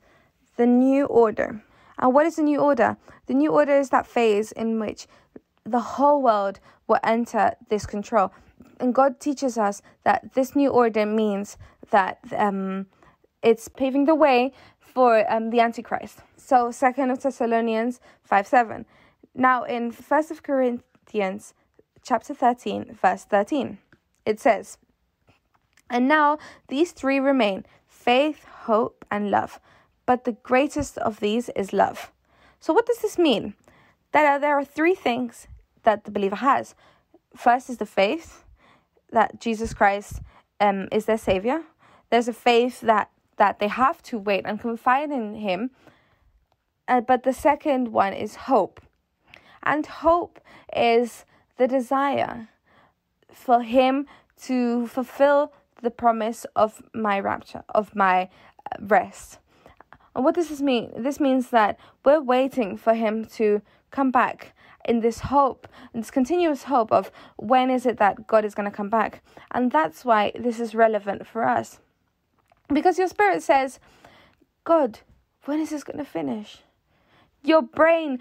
the 0.57 0.67
new 0.67 1.05
order. 1.05 1.63
And 1.97 2.13
what 2.13 2.25
is 2.25 2.35
the 2.35 2.43
new 2.43 2.59
order? 2.59 2.97
The 3.27 3.33
new 3.33 3.51
order 3.51 3.77
is 3.77 3.89
that 3.89 4.07
phase 4.07 4.51
in 4.51 4.79
which 4.79 5.07
the 5.65 5.79
whole 5.79 6.21
world 6.21 6.59
will 6.87 6.99
enter 7.03 7.53
this 7.69 7.85
control. 7.85 8.31
And 8.79 8.93
God 8.93 9.19
teaches 9.19 9.57
us 9.57 9.81
that 10.03 10.33
this 10.33 10.55
new 10.55 10.69
order 10.69 11.05
means 11.05 11.57
that 11.91 12.19
um, 12.35 12.87
it's 13.41 13.67
paving 13.67 14.05
the 14.05 14.15
way 14.15 14.53
for 14.79 15.29
um, 15.31 15.49
the 15.49 15.59
Antichrist. 15.59 16.19
So, 16.37 16.71
Second 16.71 17.11
of 17.11 17.21
Thessalonians 17.21 17.99
5 18.23 18.47
7. 18.47 18.85
Now, 19.35 19.63
in 19.63 19.91
First 19.91 20.31
of 20.31 20.43
Corinthians 20.43 21.53
chapter 22.01 22.33
13, 22.33 22.97
verse 23.01 23.25
13, 23.25 23.77
it 24.25 24.39
says, 24.39 24.77
and 25.89 26.07
now 26.07 26.37
these 26.67 26.91
three 26.91 27.19
remain 27.19 27.65
faith, 27.87 28.45
hope, 28.45 29.05
and 29.11 29.31
love. 29.31 29.59
But 30.05 30.23
the 30.23 30.37
greatest 30.43 30.97
of 30.97 31.19
these 31.19 31.49
is 31.49 31.73
love. 31.73 32.11
So, 32.59 32.73
what 32.73 32.85
does 32.85 32.99
this 32.99 33.17
mean? 33.17 33.53
That 34.11 34.41
there 34.41 34.57
are 34.57 34.65
three 34.65 34.95
things 34.95 35.47
that 35.83 36.03
the 36.03 36.11
believer 36.11 36.37
has. 36.37 36.75
First 37.35 37.69
is 37.69 37.77
the 37.77 37.85
faith 37.85 38.43
that 39.11 39.39
Jesus 39.39 39.73
Christ 39.73 40.21
um, 40.59 40.87
is 40.91 41.05
their 41.05 41.17
savior. 41.17 41.61
There's 42.09 42.27
a 42.27 42.33
faith 42.33 42.81
that 42.81 43.09
that 43.37 43.59
they 43.59 43.69
have 43.69 44.03
to 44.03 44.19
wait 44.19 44.45
and 44.45 44.59
confide 44.59 45.11
in 45.11 45.35
Him. 45.35 45.71
Uh, 46.87 47.01
but 47.01 47.23
the 47.23 47.33
second 47.33 47.87
one 47.89 48.13
is 48.13 48.35
hope, 48.35 48.81
and 49.63 49.85
hope 49.85 50.39
is 50.75 51.25
the 51.57 51.67
desire 51.67 52.49
for 53.31 53.61
Him 53.61 54.07
to 54.43 54.87
fulfill 54.87 55.53
the 55.81 55.91
promise 55.91 56.45
of 56.55 56.81
my 56.93 57.19
rapture, 57.19 57.63
of 57.69 57.95
my 57.95 58.23
uh, 58.23 58.77
rest. 58.79 59.39
And 60.15 60.25
what 60.25 60.35
does 60.35 60.49
this 60.49 60.61
mean? 60.61 60.91
This 60.97 61.19
means 61.19 61.49
that 61.49 61.79
we're 62.03 62.21
waiting 62.21 62.77
for 62.77 62.93
Him 62.93 63.25
to 63.35 63.61
come 63.91 64.11
back 64.11 64.53
in 64.85 65.01
this 65.01 65.19
hope, 65.19 65.67
in 65.93 66.01
this 66.01 66.11
continuous 66.11 66.63
hope 66.63 66.91
of 66.91 67.11
when 67.37 67.69
is 67.69 67.85
it 67.85 67.97
that 67.97 68.27
God 68.27 68.45
is 68.45 68.55
going 68.55 68.69
to 68.69 68.75
come 68.75 68.89
back. 68.89 69.23
And 69.51 69.71
that's 69.71 70.03
why 70.03 70.31
this 70.37 70.59
is 70.59 70.73
relevant 70.73 71.27
for 71.27 71.47
us. 71.47 71.79
Because 72.67 72.97
your 72.97 73.07
spirit 73.07 73.43
says, 73.43 73.79
God, 74.63 74.99
when 75.45 75.59
is 75.59 75.71
this 75.71 75.83
going 75.83 75.97
to 75.97 76.05
finish? 76.05 76.59
Your 77.43 77.61
brain 77.61 78.19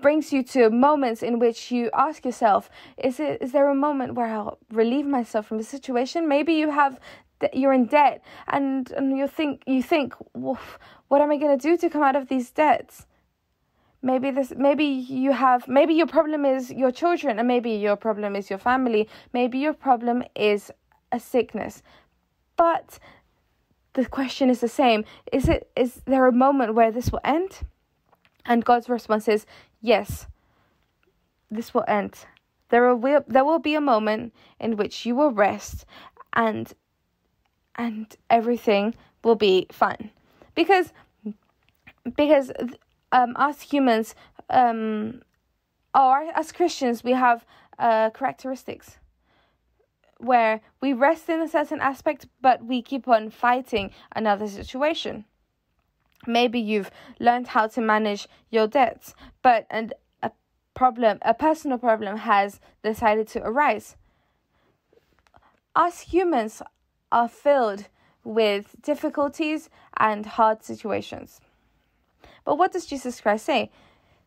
brings 0.00 0.32
you 0.32 0.42
to 0.44 0.70
moments 0.70 1.22
in 1.22 1.38
which 1.38 1.70
you 1.70 1.90
ask 1.94 2.24
yourself, 2.24 2.70
is 2.96 3.18
it 3.20 3.42
is 3.42 3.52
there 3.52 3.68
a 3.68 3.74
moment 3.74 4.14
where 4.14 4.26
I'll 4.26 4.58
relieve 4.70 5.06
myself 5.06 5.46
from 5.46 5.58
the 5.58 5.64
situation? 5.64 6.28
Maybe 6.28 6.54
you 6.54 6.70
have 6.70 7.00
you're 7.52 7.72
in 7.72 7.86
debt 7.86 8.22
and 8.48 8.90
and 8.92 9.18
you 9.18 9.28
think 9.28 9.62
you 9.66 9.82
think 9.82 10.14
what 10.32 11.20
am 11.20 11.30
I 11.30 11.36
going 11.36 11.58
to 11.58 11.68
do 11.68 11.76
to 11.76 11.90
come 11.90 12.02
out 12.02 12.16
of 12.16 12.28
these 12.28 12.50
debts? 12.50 13.06
maybe 14.06 14.30
this 14.30 14.52
maybe 14.56 14.84
you 14.84 15.32
have 15.32 15.66
maybe 15.66 15.94
your 15.94 16.06
problem 16.06 16.44
is 16.44 16.70
your 16.70 16.92
children 16.92 17.38
and 17.38 17.48
maybe 17.48 17.72
your 17.72 17.96
problem 17.96 18.36
is 18.36 18.48
your 18.48 18.58
family 18.58 19.08
maybe 19.32 19.58
your 19.58 19.72
problem 19.72 20.22
is 20.34 20.70
a 21.12 21.18
sickness 21.18 21.82
but 22.56 22.98
the 23.94 24.06
question 24.06 24.50
is 24.50 24.60
the 24.60 24.68
same 24.68 25.04
is 25.32 25.48
it 25.48 25.70
is 25.76 26.02
there 26.06 26.26
a 26.26 26.32
moment 26.32 26.74
where 26.74 26.92
this 26.92 27.10
will 27.10 27.20
end 27.24 27.60
and 28.46 28.64
god's 28.64 28.88
response 28.88 29.28
is 29.28 29.46
yes 29.80 30.26
this 31.50 31.74
will 31.74 31.84
end 31.86 32.26
there 32.70 32.94
will 32.94 33.24
there 33.26 33.44
will 33.44 33.58
be 33.58 33.74
a 33.74 33.80
moment 33.80 34.32
in 34.58 34.76
which 34.76 35.06
you 35.06 35.14
will 35.14 35.30
rest 35.30 35.84
and 36.32 36.72
and 37.76 38.16
everything 38.30 38.94
will 39.22 39.36
be 39.36 39.66
fine 39.70 40.10
because 40.54 40.92
because 42.16 42.50
um, 43.12 43.34
us 43.36 43.60
humans 43.60 44.14
um, 44.50 45.22
or 45.94 46.28
as 46.34 46.52
Christians 46.52 47.04
we 47.04 47.12
have 47.12 47.44
uh, 47.78 48.10
characteristics 48.10 48.98
where 50.18 50.60
we 50.80 50.92
rest 50.92 51.28
in 51.28 51.40
a 51.40 51.48
certain 51.48 51.80
aspect 51.80 52.26
but 52.40 52.64
we 52.64 52.82
keep 52.82 53.06
on 53.08 53.30
fighting 53.30 53.90
another 54.14 54.48
situation. 54.48 55.24
Maybe 56.26 56.60
you've 56.60 56.90
learned 57.20 57.48
how 57.48 57.66
to 57.68 57.80
manage 57.80 58.28
your 58.50 58.66
debts, 58.66 59.14
but 59.42 59.66
and 59.70 59.94
a 60.22 60.30
problem, 60.74 61.18
a 61.22 61.34
personal 61.34 61.78
problem 61.78 62.18
has 62.18 62.60
decided 62.82 63.28
to 63.28 63.42
arise. 63.42 63.96
Us 65.74 66.00
humans 66.00 66.62
are 67.12 67.28
filled 67.28 67.88
with 68.24 68.74
difficulties 68.82 69.70
and 69.96 70.26
hard 70.26 70.62
situations. 70.64 71.40
But 72.44 72.56
what 72.58 72.72
does 72.72 72.86
Jesus 72.86 73.20
Christ 73.20 73.44
say? 73.44 73.70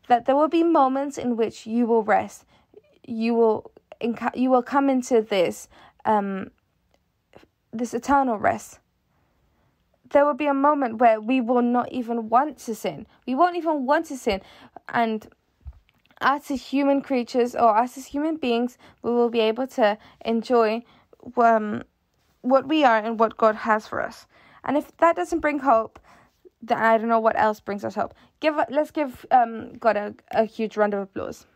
That 0.08 0.26
there 0.26 0.36
will 0.36 0.48
be 0.48 0.62
moments 0.62 1.18
in 1.18 1.36
which 1.36 1.66
you 1.66 1.86
will 1.86 2.02
rest. 2.02 2.44
You 3.06 3.34
will 3.34 3.72
you 4.34 4.50
will 4.50 4.62
come 4.62 4.88
into 4.88 5.20
this 5.20 5.68
um, 6.04 6.50
this 7.72 7.94
eternal 7.94 8.38
rest. 8.38 8.80
There 10.10 10.24
will 10.26 10.34
be 10.34 10.46
a 10.46 10.54
moment 10.54 10.98
where 10.98 11.20
we 11.20 11.40
will 11.40 11.62
not 11.62 11.90
even 11.92 12.28
want 12.28 12.58
to 12.58 12.74
sin. 12.74 13.06
We 13.26 13.34
won't 13.34 13.56
even 13.56 13.86
want 13.86 14.06
to 14.06 14.16
sin, 14.16 14.40
and 14.88 15.28
us 16.20 16.50
as 16.50 16.62
human 16.62 17.00
creatures 17.00 17.54
or 17.54 17.76
us 17.76 17.96
as 17.96 18.06
human 18.06 18.36
beings, 18.36 18.76
we 19.02 19.10
will 19.10 19.30
be 19.30 19.40
able 19.40 19.66
to 19.66 19.96
enjoy 20.24 20.82
um, 21.36 21.82
what 22.42 22.68
we 22.68 22.84
are 22.84 22.98
and 22.98 23.18
what 23.18 23.36
God 23.36 23.54
has 23.54 23.86
for 23.86 24.02
us. 24.02 24.26
And 24.64 24.76
if 24.76 24.94
that 24.98 25.16
doesn't 25.16 25.40
bring 25.40 25.60
hope, 25.60 25.98
then 26.62 26.78
I 26.78 26.98
don't 26.98 27.08
know 27.08 27.20
what 27.20 27.38
else 27.38 27.60
brings 27.60 27.84
us 27.84 27.94
hope. 27.94 28.14
Give 28.40 28.54
let's 28.68 28.90
give 28.90 29.24
um, 29.30 29.74
God 29.74 29.96
a, 29.96 30.14
a 30.32 30.44
huge 30.44 30.76
round 30.76 30.92
of 30.92 31.00
applause. 31.00 31.46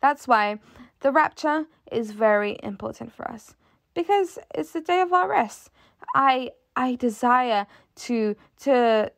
That's 0.00 0.26
why 0.28 0.60
the 1.00 1.12
rapture 1.12 1.66
is 1.90 2.12
very 2.12 2.58
important 2.62 3.12
for 3.12 3.28
us 3.30 3.54
because 3.94 4.38
it's 4.54 4.72
the 4.72 4.80
day 4.80 5.00
of 5.00 5.12
our 5.12 5.28
rest. 5.28 5.70
I 6.14 6.50
I 6.76 6.94
desire 6.94 7.66
to 7.96 8.36
to 8.62 9.12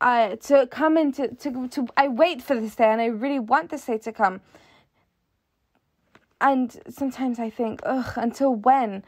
uh, 0.00 0.36
to 0.36 0.66
come 0.66 0.96
into 0.96 1.28
to 1.28 1.68
to 1.68 1.86
I 1.96 2.08
wait 2.08 2.42
for 2.42 2.58
this 2.58 2.74
day 2.76 2.90
and 2.90 3.00
I 3.00 3.06
really 3.06 3.38
want 3.38 3.70
this 3.70 3.86
day 3.86 3.98
to 3.98 4.12
come 4.12 4.40
and 6.44 6.78
sometimes 6.90 7.38
I 7.38 7.48
think, 7.48 7.80
ugh, 7.84 8.12
until 8.16 8.54
when? 8.54 9.02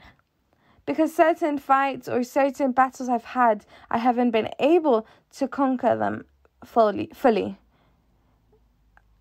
Because 0.87 1.15
certain 1.15 1.59
fights 1.59 2.09
or 2.09 2.23
certain 2.23 2.73
battles 2.73 3.11
I've 3.11 3.25
had, 3.25 3.67
I 3.91 3.99
haven't 3.99 4.31
been 4.31 4.49
able 4.59 5.07
to 5.37 5.47
conquer 5.47 5.97
them 5.97 6.25
fully. 6.65 7.11
fully. 7.13 7.59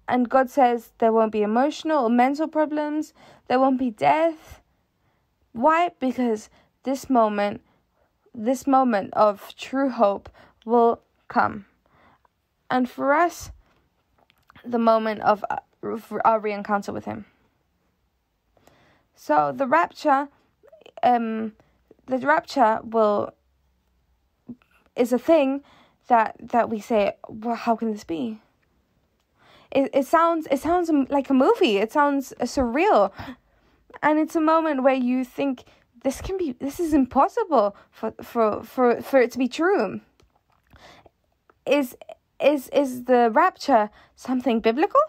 And 0.07 0.29
God 0.29 0.49
says 0.49 0.91
there 0.99 1.11
won't 1.11 1.31
be 1.31 1.41
emotional 1.41 2.05
or 2.05 2.09
mental 2.09 2.47
problems, 2.47 3.13
there 3.47 3.59
won't 3.59 3.79
be 3.79 3.89
death. 3.89 4.61
Why? 5.51 5.91
Because 5.99 6.49
this 6.83 7.09
moment, 7.09 7.61
this 8.33 8.67
moment 8.67 9.13
of 9.13 9.53
true 9.57 9.89
hope 9.89 10.29
will 10.65 11.01
come. 11.27 11.65
And 12.69 12.89
for 12.89 13.13
us, 13.13 13.51
the 14.63 14.79
moment 14.79 15.21
of 15.21 15.43
our 16.23 16.39
re 16.39 16.53
encounter 16.53 16.91
with 16.91 17.05
Him. 17.05 17.25
So 19.15 19.53
the 19.55 19.67
rapture, 19.67 20.27
um, 21.03 21.53
the 22.07 22.17
rapture 22.19 22.79
will 22.83 23.33
is 24.95 25.13
a 25.13 25.19
thing 25.19 25.63
that 26.07 26.35
that 26.39 26.69
we 26.69 26.79
say, 26.79 27.13
well, 27.27 27.55
how 27.55 27.75
can 27.75 27.91
this 27.91 28.03
be? 28.03 28.41
It 29.71 29.89
it 29.93 30.05
sounds 30.05 30.47
it 30.51 30.59
sounds 30.59 30.89
like 31.09 31.29
a 31.29 31.33
movie. 31.33 31.77
It 31.77 31.91
sounds 31.91 32.33
surreal, 32.41 33.11
and 34.01 34.19
it's 34.19 34.35
a 34.35 34.41
moment 34.41 34.83
where 34.83 34.95
you 34.95 35.23
think 35.23 35.63
this 36.03 36.21
can 36.21 36.37
be 36.37 36.53
this 36.53 36.79
is 36.79 36.93
impossible 36.93 37.75
for 37.91 38.13
for 38.21 38.63
for 38.63 39.01
for 39.01 39.21
it 39.21 39.31
to 39.31 39.37
be 39.37 39.47
true. 39.47 40.01
Is 41.65 41.97
is 42.41 42.69
is 42.69 43.05
the 43.05 43.29
rapture 43.31 43.89
something 44.15 44.59
biblical? 44.59 45.01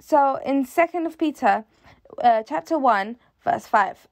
So 0.00 0.38
in 0.44 0.66
Second 0.66 1.06
of 1.06 1.18
Peter 1.18 1.64
uh, 2.22 2.42
chapter 2.42 2.78
1, 2.78 3.16
verse 3.42 3.66
5. 3.66 4.08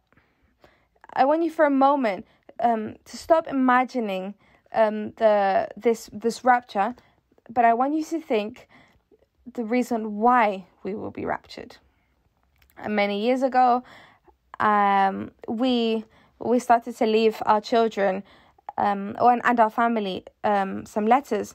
I 1.15 1.25
want 1.25 1.43
you 1.43 1.51
for 1.51 1.65
a 1.65 1.71
moment 1.71 2.27
um, 2.61 2.97
to 3.05 3.17
stop 3.17 3.47
imagining 3.47 4.35
um, 4.73 5.13
the 5.13 5.69
this 5.77 6.09
this 6.13 6.45
rapture, 6.45 6.95
but 7.49 7.65
I 7.65 7.75
want 7.75 7.95
you 7.95 8.05
to 8.05 8.21
think 8.21 8.69
the 9.53 9.65
reason 9.65 10.19
why 10.19 10.67
we 10.83 10.95
will 10.95 11.11
be 11.11 11.25
raptured. 11.25 11.77
And 12.79 12.97
many 12.97 13.23
years 13.25 13.43
ago, 13.43 13.83
um, 14.61 15.31
we 15.49 16.05
we 16.39 16.59
started 16.59 16.97
to 16.97 17.07
leave 17.07 17.43
our 17.47 17.61
children 17.61 18.23
um, 18.79 19.17
and 19.21 19.61
our 19.61 19.71
family 19.71 20.25
um, 20.45 20.87
some 20.87 21.07
letters 21.07 21.55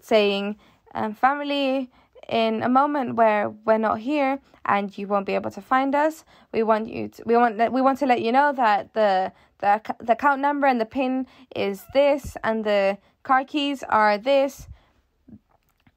saying, 0.00 0.56
um, 0.94 1.14
"Family, 1.14 1.90
in 2.28 2.62
a 2.62 2.68
moment 2.68 3.14
where 3.14 3.50
we're 3.50 3.78
not 3.78 4.00
here 4.00 4.40
and 4.64 4.96
you 4.98 5.06
won't 5.06 5.26
be 5.26 5.34
able 5.34 5.50
to 5.50 5.60
find 5.60 5.94
us 5.94 6.24
we 6.52 6.62
want 6.62 6.88
you 6.88 7.08
to, 7.08 7.22
we 7.24 7.36
want 7.36 7.56
we 7.72 7.80
want 7.80 7.98
to 7.98 8.06
let 8.06 8.20
you 8.20 8.32
know 8.32 8.52
that 8.52 8.92
the 8.94 9.32
the 9.60 9.80
the 10.00 10.12
account 10.12 10.40
number 10.40 10.66
and 10.66 10.80
the 10.80 10.86
pin 10.86 11.26
is 11.54 11.84
this 11.94 12.36
and 12.42 12.64
the 12.64 12.98
car 13.22 13.44
keys 13.44 13.84
are 13.88 14.18
this 14.18 14.68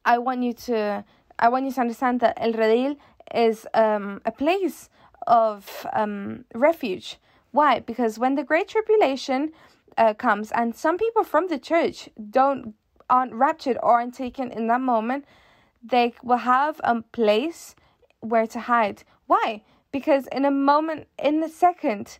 i 0.05 0.17
want 0.17 0.43
you 0.43 0.53
to 0.53 1.03
i 1.39 1.49
want 1.49 1.65
you 1.65 1.71
to 1.71 1.81
understand 1.81 2.19
that 2.19 2.37
el 2.37 2.53
redil 2.53 2.95
is 3.33 3.67
um, 3.73 4.21
a 4.25 4.31
place 4.31 4.89
of 5.27 5.85
um, 5.93 6.45
refuge 6.55 7.17
why 7.51 7.79
because 7.79 8.17
when 8.17 8.35
the 8.35 8.43
great 8.43 8.67
tribulation 8.67 9.51
uh, 9.97 10.13
comes 10.13 10.51
and 10.51 10.75
some 10.75 10.97
people 10.97 11.23
from 11.23 11.47
the 11.47 11.59
church 11.59 12.09
don't 12.29 12.73
aren't 13.09 13.33
raptured 13.33 13.77
or 13.81 13.93
aren't 13.93 14.13
taken 14.13 14.51
in 14.51 14.67
that 14.67 14.81
moment 14.81 15.25
they 15.83 16.13
will 16.23 16.37
have 16.37 16.79
a 16.83 17.01
place 17.01 17.75
where 18.19 18.47
to 18.47 18.59
hide. 18.61 19.03
Why? 19.27 19.63
Because 19.91 20.27
in 20.27 20.45
a 20.45 20.51
moment, 20.51 21.07
in 21.21 21.39
the 21.39 21.49
second, 21.49 22.19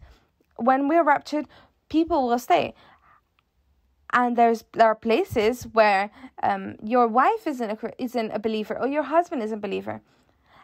when 0.56 0.88
we're 0.88 1.04
raptured, 1.04 1.46
people 1.90 2.28
will 2.28 2.40
stay. 2.40 2.74
And 4.12 4.36
there's 4.36 4.64
there 4.74 4.88
are 4.88 4.96
places 4.96 5.64
where 5.74 6.10
um, 6.44 6.76
your 6.84 7.08
wife 7.08 7.46
isn't 7.46 7.72
a, 7.72 8.02
isn't 8.02 8.32
a 8.32 8.40
believer 8.40 8.80
or 8.80 8.88
your 8.88 9.04
husband 9.04 9.44
isn't 9.44 9.58
a 9.58 9.62
believer 9.62 10.02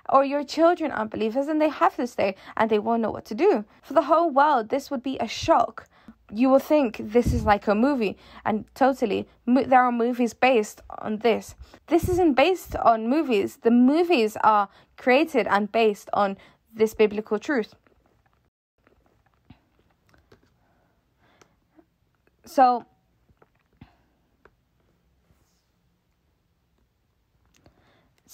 or 0.10 0.24
your 0.24 0.44
children 0.44 0.92
aren't 0.92 1.12
believers 1.12 1.48
and 1.48 1.62
they 1.62 1.70
have 1.70 1.96
to 1.96 2.08
stay 2.08 2.36
and 2.58 2.70
they 2.70 2.80
won't 2.80 3.02
know 3.02 3.12
what 3.12 3.26
to 3.26 3.36
do. 3.36 3.66
For 3.82 3.94
the 3.94 4.04
whole 4.04 4.30
world 4.30 4.70
this 4.70 4.90
would 4.90 5.04
be 5.04 5.18
a 5.20 5.28
shock. 5.28 5.88
You 6.32 6.50
will 6.50 6.60
think 6.60 7.00
this 7.00 7.34
is 7.34 7.44
like 7.44 7.68
a 7.68 7.76
movie 7.76 8.18
and 8.46 8.66
totally 8.74 9.28
there 9.46 9.82
are 9.82 9.92
movies 9.92 10.34
based 10.34 10.82
on 11.00 11.20
this. 11.20 11.56
This 11.88 12.10
isn't 12.10 12.34
based 12.34 12.76
on 12.76 13.08
movies. 13.08 13.58
The 13.62 13.72
movies 13.72 14.38
are 14.44 14.70
created 14.98 15.48
and 15.48 15.72
based 15.72 16.10
on 16.14 16.38
this 16.74 16.94
biblical 16.94 17.40
truth. 17.40 17.76
So 22.46 22.86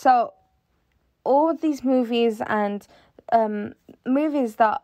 so 0.01 0.33
all 1.23 1.53
these 1.53 1.83
movies 1.83 2.41
and 2.47 2.87
um, 3.31 3.75
movies 4.03 4.55
that 4.55 4.81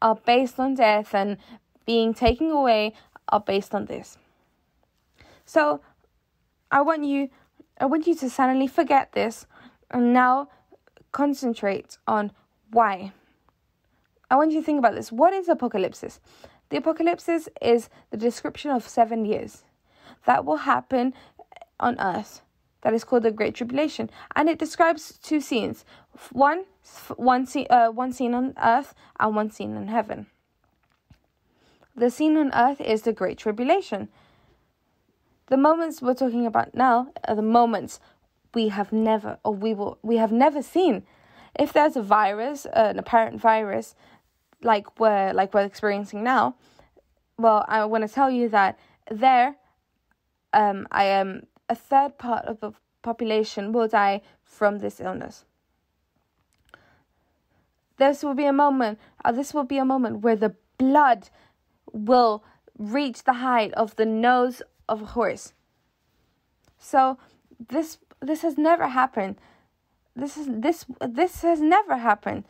are 0.00 0.14
based 0.14 0.60
on 0.60 0.76
death 0.76 1.12
and 1.12 1.38
being 1.86 2.14
taken 2.14 2.52
away 2.52 2.94
are 3.30 3.40
based 3.40 3.74
on 3.74 3.86
this. 3.86 4.16
So 5.44 5.80
I 6.70 6.82
want 6.82 7.04
you 7.04 7.30
I 7.80 7.86
want 7.86 8.06
you 8.06 8.14
to 8.14 8.30
suddenly 8.30 8.68
forget 8.68 9.10
this 9.10 9.44
and 9.90 10.12
now 10.12 10.50
concentrate 11.10 11.98
on 12.06 12.30
why. 12.70 13.10
I 14.30 14.36
want 14.36 14.52
you 14.52 14.60
to 14.60 14.64
think 14.64 14.78
about 14.78 14.94
this. 14.94 15.10
What 15.10 15.32
is 15.32 15.48
apocalypse? 15.48 16.20
The 16.68 16.76
apocalypse 16.76 17.28
is 17.28 17.88
the 18.12 18.16
description 18.16 18.70
of 18.70 18.86
seven 18.86 19.24
years 19.24 19.64
that 20.26 20.44
will 20.44 20.58
happen 20.58 21.12
on 21.80 21.98
earth. 21.98 22.42
That 22.82 22.94
is 22.94 23.04
called 23.04 23.24
the 23.24 23.30
Great 23.30 23.54
Tribulation, 23.54 24.10
and 24.34 24.48
it 24.48 24.58
describes 24.58 25.18
two 25.22 25.40
scenes: 25.40 25.84
one, 26.32 26.64
one 27.16 27.46
scene, 27.46 27.66
uh, 27.70 27.88
one 27.88 28.12
scene 28.12 28.34
on 28.34 28.54
earth, 28.62 28.94
and 29.18 29.36
one 29.36 29.50
scene 29.50 29.76
in 29.76 29.88
heaven. 29.88 30.26
The 31.94 32.10
scene 32.10 32.36
on 32.36 32.52
earth 32.54 32.80
is 32.80 33.02
the 33.02 33.12
Great 33.12 33.36
Tribulation. 33.36 34.08
The 35.48 35.56
moments 35.56 36.00
we're 36.00 36.14
talking 36.14 36.46
about 36.46 36.74
now 36.74 37.12
are 37.26 37.34
the 37.34 37.42
moments 37.42 38.00
we 38.54 38.68
have 38.68 38.92
never 38.92 39.38
or 39.44 39.52
we 39.52 39.74
will 39.74 39.98
we 40.02 40.16
have 40.16 40.32
never 40.32 40.62
seen. 40.62 41.04
If 41.58 41.72
there's 41.72 41.96
a 41.96 42.02
virus, 42.02 42.66
uh, 42.66 42.70
an 42.90 42.98
apparent 42.98 43.40
virus, 43.40 43.94
like 44.62 44.98
we're 45.00 45.32
like 45.32 45.52
we're 45.52 45.64
experiencing 45.64 46.22
now, 46.22 46.54
well, 47.38 47.64
I 47.68 47.84
want 47.84 48.06
to 48.06 48.14
tell 48.14 48.30
you 48.30 48.48
that 48.50 48.78
there, 49.10 49.56
um, 50.52 50.86
I 50.92 51.04
am 51.04 51.46
a 51.70 51.74
third 51.74 52.18
part 52.18 52.44
of 52.44 52.60
the 52.60 52.72
population 53.00 53.72
will 53.72 53.88
die 53.88 54.20
from 54.42 54.80
this 54.80 55.00
illness. 55.00 55.44
This 57.96 58.22
will 58.22 58.34
be 58.34 58.44
a 58.44 58.52
moment. 58.52 58.98
Uh, 59.24 59.32
this 59.32 59.54
will 59.54 59.64
be 59.64 59.78
a 59.78 59.84
moment 59.84 60.20
where 60.20 60.36
the 60.36 60.54
blood 60.78 61.28
will 61.92 62.42
reach 62.76 63.24
the 63.24 63.34
height 63.34 63.72
of 63.74 63.94
the 63.96 64.06
nose 64.06 64.62
of 64.88 65.02
a 65.02 65.06
horse. 65.06 65.52
So 66.78 67.18
this 67.68 67.98
this 68.20 68.42
has 68.42 68.58
never 68.58 68.88
happened. 68.88 69.36
This 70.16 70.36
is 70.36 70.46
this 70.48 70.86
this 71.06 71.42
has 71.42 71.60
never 71.60 71.98
happened. 71.98 72.44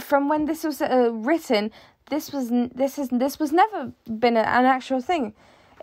From 0.00 0.28
when 0.28 0.46
this 0.46 0.64
was 0.64 0.82
uh, 0.82 1.10
written, 1.12 1.70
this 2.08 2.32
was 2.32 2.48
this 2.50 2.98
is 2.98 3.10
this 3.10 3.38
was 3.38 3.52
never 3.52 3.92
been 4.06 4.36
an 4.36 4.64
actual 4.64 5.00
thing. 5.00 5.34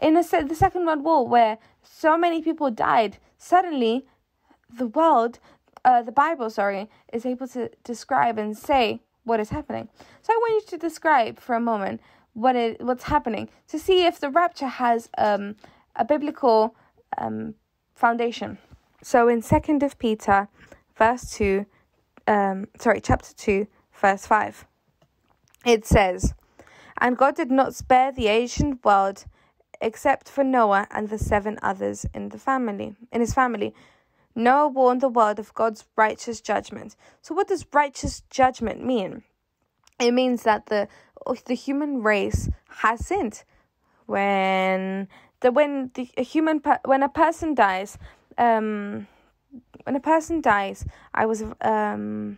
In 0.01 0.13
the, 0.13 0.45
the 0.47 0.55
Second 0.55 0.85
World 0.85 1.03
War, 1.03 1.27
where 1.27 1.57
so 1.81 2.17
many 2.17 2.41
people 2.41 2.69
died, 2.69 3.17
suddenly 3.37 4.05
the 4.69 4.87
world, 4.87 5.39
uh, 5.83 6.01
the 6.03 6.11
Bible, 6.11 6.49
sorry, 6.49 6.89
is 7.11 7.25
able 7.25 7.47
to 7.49 7.69
describe 7.83 8.37
and 8.37 8.57
say 8.57 9.01
what 9.23 9.39
is 9.39 9.49
happening. 9.49 9.89
So 10.21 10.33
I 10.33 10.37
want 10.37 10.63
you 10.63 10.69
to 10.69 10.77
describe 10.77 11.39
for 11.39 11.55
a 11.55 11.59
moment 11.59 12.01
what 12.33 12.55
it 12.55 12.79
what's 12.81 13.03
happening 13.03 13.49
to 13.67 13.79
see 13.79 14.05
if 14.05 14.19
the 14.19 14.29
rapture 14.29 14.67
has 14.67 15.09
um, 15.17 15.55
a 15.95 16.05
biblical 16.05 16.75
um, 17.17 17.55
foundation. 17.95 18.59
So 19.01 19.27
in 19.27 19.41
Second 19.41 19.81
of 19.83 19.97
Peter, 19.97 20.47
verse 20.95 21.31
two, 21.31 21.65
um, 22.27 22.67
sorry, 22.79 23.01
chapter 23.01 23.33
two, 23.33 23.67
verse 23.93 24.27
five, 24.27 24.65
it 25.65 25.85
says, 25.85 26.33
"And 26.99 27.17
God 27.17 27.35
did 27.35 27.49
not 27.49 27.73
spare 27.73 28.11
the 28.11 28.27
ancient 28.27 28.85
world." 28.85 29.25
Except 29.79 30.27
for 30.27 30.43
Noah 30.43 30.87
and 30.91 31.09
the 31.09 31.19
seven 31.19 31.59
others 31.61 32.05
in 32.13 32.29
the 32.29 32.39
family, 32.39 32.95
in 33.11 33.21
his 33.21 33.33
family, 33.33 33.73
Noah 34.35 34.67
warned 34.67 35.01
the 35.01 35.09
world 35.09 35.39
of 35.39 35.53
God's 35.53 35.85
righteous 35.95 36.41
judgment. 36.41 36.95
So, 37.21 37.33
what 37.33 37.47
does 37.47 37.65
righteous 37.73 38.23
judgment 38.29 38.83
mean? 38.83 39.23
It 39.99 40.13
means 40.13 40.43
that 40.43 40.67
the 40.67 40.87
the 41.45 41.55
human 41.55 42.03
race 42.03 42.49
has 42.81 43.05
sinned. 43.05 43.43
When 44.05 45.07
the 45.41 45.51
when 45.51 45.91
the 45.95 46.09
a 46.17 46.23
human 46.23 46.61
when 46.85 47.03
a 47.03 47.09
person 47.09 47.55
dies, 47.55 47.97
um, 48.37 49.07
when 49.83 49.95
a 49.95 49.99
person 49.99 50.41
dies, 50.41 50.85
I 51.13 51.25
was 51.25 51.43
um, 51.61 52.37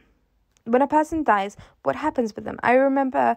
when 0.63 0.81
a 0.81 0.87
person 0.87 1.23
dies, 1.23 1.57
what 1.83 1.95
happens 1.95 2.35
with 2.35 2.45
them? 2.45 2.59
I 2.63 2.73
remember 2.73 3.35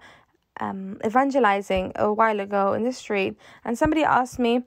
um, 0.61 0.98
evangelizing 1.05 1.92
a 1.96 2.12
while 2.12 2.40
ago 2.40 2.72
in 2.72 2.84
the 2.84 2.92
street, 2.92 3.36
and 3.64 3.78
somebody 3.78 4.05
asked 4.05 4.38
me, 4.38 4.62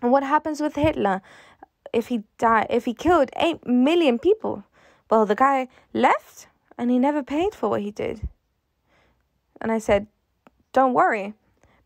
"What 0.00 0.22
happens 0.22 0.60
with 0.60 0.76
Hitler?" 0.76 1.22
if 1.92 2.08
he 2.08 2.24
died, 2.38 2.66
if 2.70 2.84
he 2.84 2.94
killed 2.94 3.30
8 3.36 3.66
million 3.66 4.18
people. 4.18 4.64
Well, 5.10 5.26
the 5.26 5.34
guy 5.34 5.68
left 5.92 6.48
and 6.76 6.90
he 6.90 6.98
never 6.98 7.22
paid 7.22 7.54
for 7.54 7.68
what 7.68 7.80
he 7.80 7.90
did. 7.90 8.28
And 9.60 9.72
I 9.72 9.78
said, 9.78 10.06
don't 10.72 10.94
worry, 10.94 11.34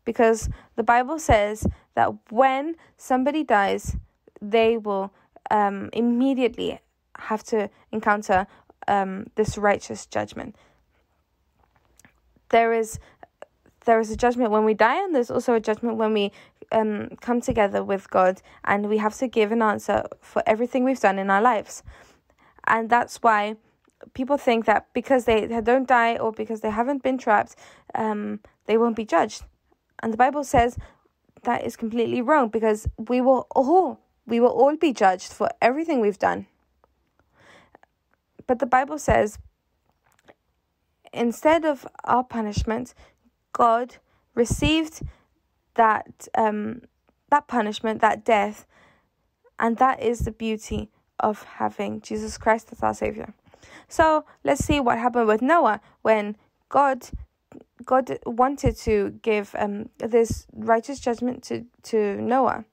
because 0.05 0.49
the 0.75 0.83
Bible 0.83 1.19
says 1.19 1.65
that 1.95 2.13
when 2.29 2.75
somebody 2.97 3.43
dies, 3.43 3.95
they 4.41 4.77
will 4.77 5.11
um, 5.49 5.89
immediately 5.93 6.79
have 7.17 7.43
to 7.43 7.69
encounter 7.91 8.45
um, 8.87 9.27
this 9.35 9.57
righteous 9.57 10.05
judgment. 10.05 10.55
There 12.53 12.71
is 12.81 12.99
there 13.85 13.99
is 13.99 14.11
a 14.11 14.15
judgment 14.15 14.51
when 14.51 14.63
we 14.63 14.75
die, 14.75 15.03
and 15.03 15.13
there's 15.13 15.31
also 15.31 15.55
a 15.55 15.59
judgment 15.59 15.97
when 15.97 16.13
we 16.13 16.31
um, 16.71 17.09
come 17.19 17.41
together 17.41 17.83
with 17.83 18.09
God 18.09 18.41
and 18.63 18.89
we 18.89 18.97
have 18.97 19.15
to 19.17 19.27
give 19.27 19.51
an 19.51 19.61
answer 19.61 20.03
for 20.21 20.41
everything 20.45 20.83
we've 20.83 20.99
done 20.99 21.19
in 21.19 21.29
our 21.29 21.41
lives. 21.41 21.83
And 22.67 22.89
that's 22.89 23.17
why 23.17 23.55
people 24.13 24.37
think 24.37 24.65
that 24.65 24.87
because 24.93 25.25
they 25.25 25.47
don't 25.61 25.87
die 25.87 26.15
or 26.15 26.31
because 26.31 26.61
they 26.61 26.69
haven't 26.69 27.03
been 27.03 27.17
trapped, 27.17 27.55
um, 27.95 28.39
they 28.67 28.77
won't 28.77 28.95
be 28.95 29.05
judged. 29.05 29.43
And 30.01 30.13
the 30.13 30.17
Bible 30.25 30.43
says 30.43 30.77
that 31.43 31.65
is 31.65 31.75
completely 31.75 32.21
wrong 32.21 32.49
because 32.49 32.87
we 32.97 33.19
will 33.19 33.47
all 33.55 33.99
we 34.25 34.39
will 34.39 34.55
all 34.61 34.77
be 34.77 34.93
judged 34.93 35.33
for 35.33 35.49
everything 35.61 35.99
we've 35.99 36.19
done. 36.19 36.47
But 38.47 38.59
the 38.59 38.65
Bible 38.77 38.99
says 38.99 39.39
instead 41.13 41.65
of 41.65 41.87
our 42.03 42.23
punishment, 42.23 42.93
God 43.51 43.97
received 44.35 45.01
that 45.75 46.27
um, 46.35 46.81
that 47.29 47.47
punishment, 47.47 48.01
that 48.01 48.23
death, 48.25 48.65
and 49.59 49.77
that 49.77 50.01
is 50.01 50.19
the 50.19 50.31
beauty 50.31 50.89
of 51.19 51.43
having 51.43 52.01
Jesus 52.01 52.37
Christ 52.37 52.69
as 52.71 52.83
our 52.83 52.93
Savior. 52.93 53.33
So 53.87 54.25
let's 54.43 54.63
see 54.63 54.79
what 54.79 54.97
happened 54.99 55.27
with 55.27 55.41
Noah 55.41 55.81
when 56.01 56.35
God 56.69 57.09
God 57.85 58.17
wanted 58.25 58.77
to 58.77 59.19
give 59.21 59.55
um, 59.57 59.89
this 59.97 60.47
righteous 60.53 60.99
judgment 60.99 61.43
to, 61.43 61.65
to 61.83 62.15
Noah. 62.21 62.65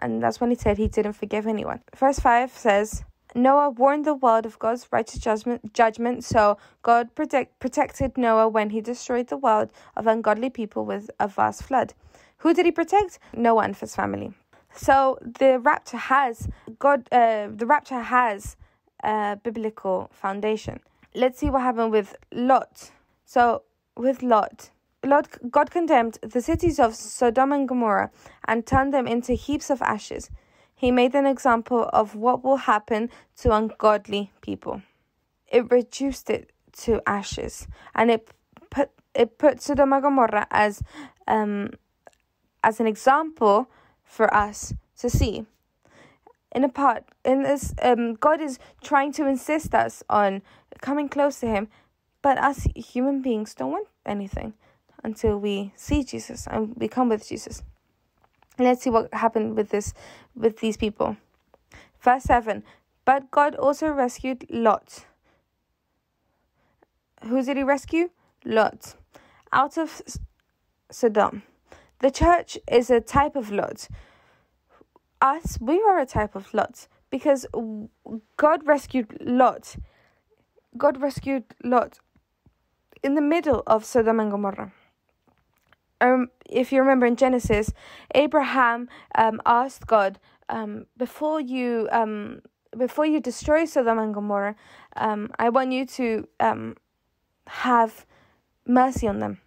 And 0.00 0.22
that's 0.22 0.40
when 0.40 0.50
he 0.50 0.56
said 0.56 0.78
he 0.78 0.88
didn't 0.88 1.14
forgive 1.14 1.46
anyone. 1.46 1.80
Verse 1.96 2.18
5 2.18 2.52
says, 2.56 3.04
Noah 3.42 3.70
warned 3.70 4.04
the 4.04 4.14
world 4.14 4.46
of 4.46 4.58
God's 4.58 4.88
righteous 4.90 5.20
judgment, 5.20 5.72
judgment, 5.72 6.24
so 6.24 6.58
God 6.82 7.14
protect, 7.14 7.58
protected 7.60 8.18
Noah 8.18 8.48
when 8.48 8.70
he 8.70 8.80
destroyed 8.80 9.28
the 9.28 9.36
world 9.36 9.70
of 9.96 10.06
ungodly 10.06 10.50
people 10.50 10.84
with 10.84 11.08
a 11.20 11.28
vast 11.28 11.62
flood. 11.62 11.94
Who 12.38 12.52
did 12.52 12.66
he 12.66 12.72
protect? 12.72 13.18
Noah 13.32 13.62
and 13.64 13.76
his 13.76 13.94
family. 13.94 14.32
So 14.74 15.18
the 15.22 15.60
rapture 15.60 15.96
has 15.96 16.48
God. 16.78 17.08
Uh, 17.12 17.48
the 17.54 17.66
rapture 17.66 18.00
has 18.00 18.56
a 19.02 19.38
biblical 19.42 20.10
foundation. 20.12 20.80
Let's 21.14 21.38
see 21.38 21.50
what 21.50 21.62
happened 21.62 21.92
with 21.92 22.16
Lot. 22.32 22.90
So 23.24 23.62
with 23.96 24.22
Lot, 24.22 24.70
Lot, 25.04 25.28
God 25.50 25.70
condemned 25.70 26.18
the 26.22 26.42
cities 26.42 26.78
of 26.78 26.94
Sodom 26.94 27.52
and 27.52 27.68
Gomorrah 27.68 28.10
and 28.46 28.66
turned 28.66 28.92
them 28.92 29.06
into 29.06 29.34
heaps 29.34 29.70
of 29.70 29.80
ashes. 29.82 30.30
He 30.78 30.92
made 30.92 31.16
an 31.16 31.26
example 31.26 31.90
of 31.92 32.14
what 32.14 32.44
will 32.44 32.58
happen 32.58 33.10
to 33.38 33.52
ungodly 33.52 34.30
people. 34.42 34.82
It 35.50 35.68
reduced 35.72 36.30
it 36.30 36.52
to 36.84 37.02
ashes 37.04 37.66
and 37.96 38.12
it 38.12 38.30
put 38.70 38.90
it 39.12 39.38
puts 39.38 39.64
Sodom 39.64 39.92
and 39.92 40.02
Gomorrah 40.02 40.46
as 40.52 40.80
um 41.26 41.70
as 42.62 42.78
an 42.78 42.86
example 42.86 43.68
for 44.04 44.32
us 44.32 44.72
to 45.00 45.10
see. 45.10 45.46
In 46.54 46.62
a 46.62 46.68
part, 46.68 47.04
in 47.24 47.42
this, 47.42 47.74
um, 47.82 48.14
God 48.14 48.40
is 48.40 48.58
trying 48.80 49.12
to 49.14 49.26
insist 49.26 49.74
us 49.74 50.04
on 50.08 50.42
coming 50.80 51.08
close 51.08 51.40
to 51.40 51.46
Him, 51.46 51.68
but 52.22 52.38
us 52.38 52.66
human 52.76 53.20
beings 53.20 53.52
don't 53.54 53.72
want 53.72 53.88
anything 54.06 54.54
until 55.02 55.38
we 55.38 55.72
see 55.74 56.04
Jesus 56.04 56.46
and 56.46 56.74
we 56.76 56.86
come 56.86 57.08
with 57.08 57.26
Jesus. 57.26 57.64
Let's 58.58 58.82
see 58.82 58.90
what 58.90 59.12
happened 59.14 59.56
with 59.56 59.70
this 59.70 59.94
with 60.34 60.58
these 60.58 60.76
people. 60.76 61.16
Verse 62.00 62.24
7 62.24 62.64
But 63.04 63.30
God 63.30 63.54
also 63.54 63.88
rescued 63.88 64.46
Lot. 64.50 65.06
Who 67.24 67.42
did 67.42 67.56
he 67.56 67.62
rescue? 67.62 68.10
Lot. 68.44 68.94
Out 69.52 69.78
of 69.78 70.02
Sodom. 70.90 71.42
The 72.00 72.10
church 72.10 72.58
is 72.70 72.90
a 72.90 73.00
type 73.00 73.36
of 73.36 73.50
Lot. 73.50 73.88
Us, 75.20 75.58
we 75.60 75.80
are 75.82 75.98
a 75.98 76.06
type 76.06 76.36
of 76.36 76.52
Lot 76.54 76.86
because 77.10 77.46
God 78.36 78.66
rescued 78.66 79.18
Lot. 79.20 79.76
God 80.76 81.00
rescued 81.00 81.44
Lot 81.64 81.98
in 83.02 83.14
the 83.14 83.20
middle 83.20 83.62
of 83.66 83.84
Sodom 83.84 84.20
and 84.20 84.30
Gomorrah 84.30 84.72
um, 86.00 86.28
if 86.48 86.72
you 86.72 86.80
remember 86.80 87.06
in 87.06 87.16
Genesis, 87.16 87.72
Abraham 88.14 88.88
um, 89.14 89.40
asked 89.44 89.86
God, 89.86 90.18
um, 90.48 90.86
before 90.96 91.40
you 91.40 91.88
um, 91.92 92.40
before 92.76 93.06
you 93.06 93.20
destroy 93.20 93.64
Sodom 93.64 93.98
and 93.98 94.14
Gomorrah, 94.14 94.54
um, 94.96 95.30
I 95.38 95.48
want 95.48 95.72
you 95.72 95.86
to 95.86 96.28
um, 96.40 96.76
have 97.46 98.06
mercy 98.66 99.08
on 99.08 99.18
them. 99.18 99.40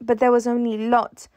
But 0.00 0.18
there 0.18 0.32
was 0.32 0.46
only 0.46 0.76
Lot. 0.76 1.28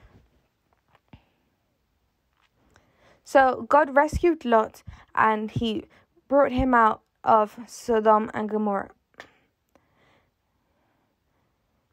So 3.24 3.66
God 3.70 3.96
rescued 3.96 4.44
Lot 4.44 4.84
and 5.16 5.52
he 5.52 5.86
brought 6.28 6.52
him 6.52 6.74
out 6.74 7.02
of 7.24 7.58
Sodom 7.68 8.30
and 8.34 8.50
Gomorrah. 8.50 8.90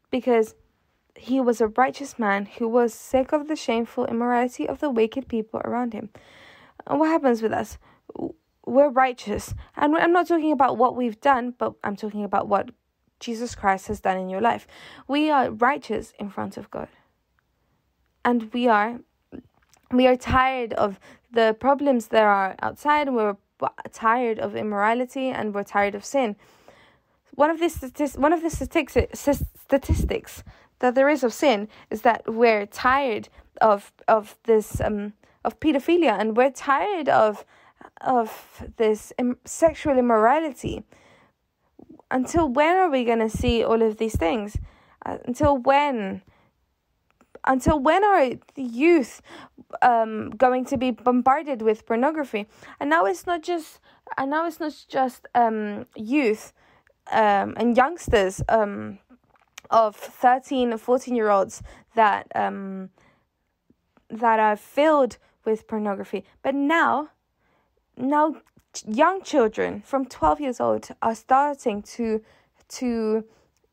Because 0.09 0.55
he 1.17 1.41
was 1.41 1.59
a 1.59 1.67
righteous 1.67 2.17
man 2.17 2.45
who 2.45 2.67
was 2.67 2.93
sick 2.93 3.31
of 3.31 3.47
the 3.47 3.55
shameful 3.55 4.05
immorality 4.05 4.67
of 4.67 4.79
the 4.79 4.89
wicked 4.89 5.27
people 5.27 5.61
around 5.65 5.93
him. 5.93 6.09
And 6.85 6.99
what 6.99 7.09
happens 7.09 7.41
with 7.41 7.51
us? 7.51 7.77
We're 8.65 8.89
righteous. 8.89 9.53
And 9.75 9.95
I'm 9.95 10.13
not 10.13 10.27
talking 10.27 10.51
about 10.51 10.77
what 10.77 10.95
we've 10.95 11.19
done, 11.19 11.53
but 11.57 11.73
I'm 11.83 11.95
talking 11.95 12.23
about 12.23 12.47
what 12.47 12.69
Jesus 13.19 13.55
Christ 13.55 13.87
has 13.87 13.99
done 13.99 14.17
in 14.17 14.29
your 14.29 14.41
life. 14.41 14.67
We 15.07 15.29
are 15.29 15.51
righteous 15.51 16.13
in 16.19 16.29
front 16.29 16.57
of 16.57 16.69
God. 16.69 16.89
And 18.23 18.53
we 18.53 18.67
are 18.67 18.99
we 19.91 20.05
are 20.05 20.17
tired 20.17 20.73
of 20.73 20.99
the 21.31 21.55
problems 21.59 22.07
that 22.07 22.23
are 22.23 22.55
outside 22.61 23.09
we're 23.09 23.37
tired 23.91 24.37
of 24.37 24.55
immorality 24.55 25.29
and 25.29 25.53
we're 25.53 25.63
tired 25.63 25.95
of 25.95 26.03
sin. 26.03 26.35
One 27.31 27.49
of 27.49 27.59
the 27.59 27.69
statistics, 27.69 28.17
one 28.17 28.33
of 28.33 28.41
the 28.41 28.49
statistics, 28.49 29.19
statistics 29.55 30.43
that 30.79 30.95
there 30.95 31.09
is 31.09 31.23
of 31.23 31.33
sin 31.33 31.67
is 31.89 32.01
that 32.01 32.23
we're 32.27 32.65
tired 32.65 33.29
of 33.61 33.91
of 34.07 34.37
this 34.43 34.79
um 34.81 35.13
of 35.43 35.59
pedophilia 35.59 36.19
and 36.19 36.37
we're 36.37 36.51
tired 36.51 37.09
of 37.09 37.45
of 38.01 38.63
this 38.77 39.13
Im- 39.17 39.37
sexual 39.45 39.97
immorality. 39.97 40.83
Until 42.09 42.47
when 42.47 42.75
are 42.77 42.89
we 42.89 43.03
going 43.03 43.19
to 43.19 43.29
see 43.29 43.63
all 43.63 43.81
of 43.81 43.97
these 43.97 44.15
things? 44.15 44.57
Uh, 45.05 45.17
until 45.25 45.57
when 45.57 46.21
until 47.45 47.79
when 47.79 48.03
are 48.03 48.29
the 48.55 48.63
youth 48.63 49.21
um, 49.81 50.31
going 50.31 50.65
to 50.65 50.77
be 50.77 50.91
bombarded 50.91 51.61
with 51.61 51.85
pornography? 51.85 52.47
And 52.79 52.89
now 52.89 53.05
it's 53.05 53.25
not 53.25 53.41
just 53.41 53.79
and 54.17 54.29
now 54.31 54.45
it's 54.45 54.59
not 54.59 54.73
just 54.87 55.27
um, 55.35 55.85
youth 55.95 56.53
um, 57.11 57.53
and 57.57 57.75
youngsters 57.75 58.41
um, 58.49 58.99
of 59.69 59.95
13 59.95 60.73
or 60.73 60.77
14 60.77 61.15
year 61.15 61.29
olds 61.29 61.61
that 61.95 62.27
um, 62.35 62.89
that 64.09 64.39
are 64.39 64.55
filled 64.55 65.17
with 65.45 65.67
pornography. 65.67 66.23
But 66.41 66.55
now 66.55 67.09
now 67.97 68.35
young 68.85 69.21
children 69.23 69.81
from 69.81 70.05
12 70.05 70.41
years 70.41 70.59
old 70.59 70.89
are 71.01 71.15
starting 71.15 71.81
to 71.81 72.21
to 72.69 73.23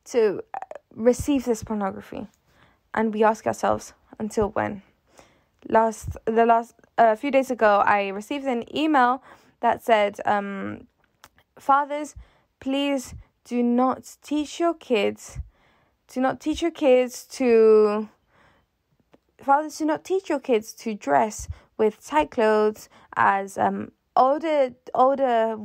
to 0.07 0.43
uh, 0.55 0.59
receive 0.95 1.45
this 1.45 1.65
pornography. 1.65 2.27
And 2.95 3.13
we 3.13 3.25
ask 3.25 3.47
ourselves 3.47 3.93
until 4.19 4.51
when? 4.51 4.83
Last 5.69 6.17
the 6.25 6.47
last 6.47 6.75
a 6.97 7.03
uh, 7.03 7.17
few 7.17 7.31
days 7.31 7.51
ago 7.51 7.83
i 7.85 8.09
received 8.09 8.45
an 8.47 8.65
email 8.77 9.23
that 9.61 9.83
said 9.83 10.21
um, 10.27 10.87
fathers 11.59 12.15
please 12.61 13.15
do 13.45 13.63
not 13.63 14.17
teach 14.23 14.61
your 14.61 14.75
kids 14.75 15.39
do 16.09 16.21
not 16.21 16.41
teach 16.41 16.63
your 16.63 16.71
kids 16.71 17.25
to 17.25 18.09
fathers 19.43 19.79
do 19.79 19.85
not 19.85 20.05
teach 20.05 20.29
your 20.29 20.41
kids 20.41 20.73
to 20.73 20.95
dress 20.95 21.49
with 21.77 22.05
tight 22.05 22.31
clothes 22.31 22.89
as 23.17 23.59
um 23.59 23.93
older 24.17 24.75
older 24.95 25.57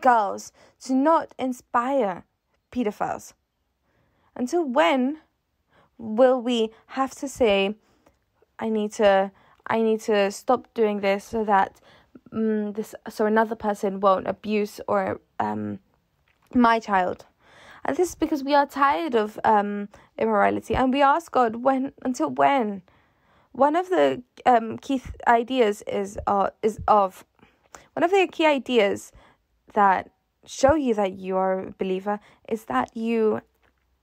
girls 0.00 0.52
to 0.80 0.94
not 0.94 1.34
inspire 1.38 2.24
pedophiles. 2.72 3.34
Until 4.34 4.64
when 4.64 5.18
will 5.98 6.40
we 6.40 6.70
have 6.88 7.14
to 7.16 7.28
say 7.28 7.76
I 8.58 8.68
need 8.68 8.92
to 8.94 9.30
I 9.66 9.80
need 9.80 10.00
to 10.02 10.30
stop 10.30 10.72
doing 10.74 11.00
this 11.00 11.24
so 11.24 11.44
that 11.44 11.80
um, 12.32 12.72
this 12.72 12.94
so 13.08 13.26
another 13.26 13.54
person 13.54 14.00
won't 14.00 14.26
abuse 14.26 14.80
or 14.88 15.20
um 15.38 15.78
my 16.54 16.78
child. 16.80 17.26
And 17.84 17.96
this 17.96 18.10
is 18.10 18.14
because 18.14 18.42
we 18.42 18.54
are 18.54 18.66
tired 18.66 19.14
of 19.14 19.38
um, 19.44 19.88
immorality 20.18 20.74
and 20.74 20.92
we 20.92 21.02
ask 21.02 21.30
God, 21.30 21.56
when 21.56 21.92
until 22.02 22.30
when? 22.30 22.82
One 23.52 23.76
of 23.76 23.88
the 23.88 24.22
um, 24.46 24.78
key 24.78 24.98
th- 24.98 25.14
ideas 25.28 25.82
is 25.86 26.18
uh, 26.26 26.50
is 26.62 26.80
of 26.88 27.24
one 27.92 28.02
of 28.02 28.10
the 28.10 28.26
key 28.26 28.46
ideas 28.46 29.12
that 29.74 30.10
show 30.46 30.74
you 30.74 30.94
that 30.94 31.12
you 31.18 31.36
are 31.36 31.60
a 31.60 31.70
believer 31.72 32.20
is 32.48 32.64
that 32.64 32.96
you 32.96 33.40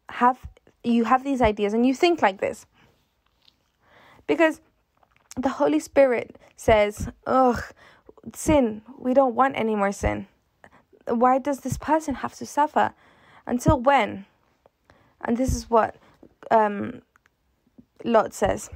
have 0.09 0.39
you 0.83 1.03
have 1.03 1.23
these 1.23 1.41
ideas 1.41 1.73
and 1.73 1.85
you 1.85 1.93
think 1.93 2.21
like 2.21 2.39
this. 2.39 2.65
Because 4.27 4.61
the 5.35 5.49
Holy 5.49 5.79
Spirit 5.79 6.37
says, 6.55 7.09
"Ugh, 7.25 7.61
sin. 8.33 8.83
We 8.97 9.13
don't 9.13 9.35
want 9.35 9.57
any 9.57 9.75
more 9.75 9.91
sin. 9.91 10.27
Why 11.07 11.39
does 11.39 11.59
this 11.59 11.77
person 11.77 12.15
have 12.15 12.35
to 12.35 12.45
suffer?" 12.45 12.93
Until 13.45 13.79
when? 13.79 14.25
And 15.21 15.37
this 15.37 15.55
is 15.55 15.69
what 15.69 15.95
um, 16.49 17.01
Lot 18.03 18.33
says. 18.33 18.69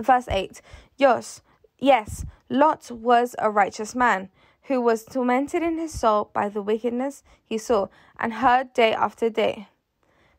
Verse 0.00 0.28
8 0.28 0.60
Yes, 0.96 1.42
yes, 1.78 2.24
Lot 2.48 2.90
was 2.90 3.36
a 3.38 3.50
righteous 3.50 3.94
man 3.94 4.30
who 4.64 4.80
was 4.80 5.04
tormented 5.04 5.62
in 5.62 5.78
his 5.78 5.98
soul 5.98 6.30
by 6.32 6.48
the 6.48 6.62
wickedness 6.62 7.22
he 7.44 7.58
saw 7.58 7.88
and 8.18 8.34
heard 8.34 8.72
day 8.72 8.92
after 8.92 9.28
day. 9.28 9.68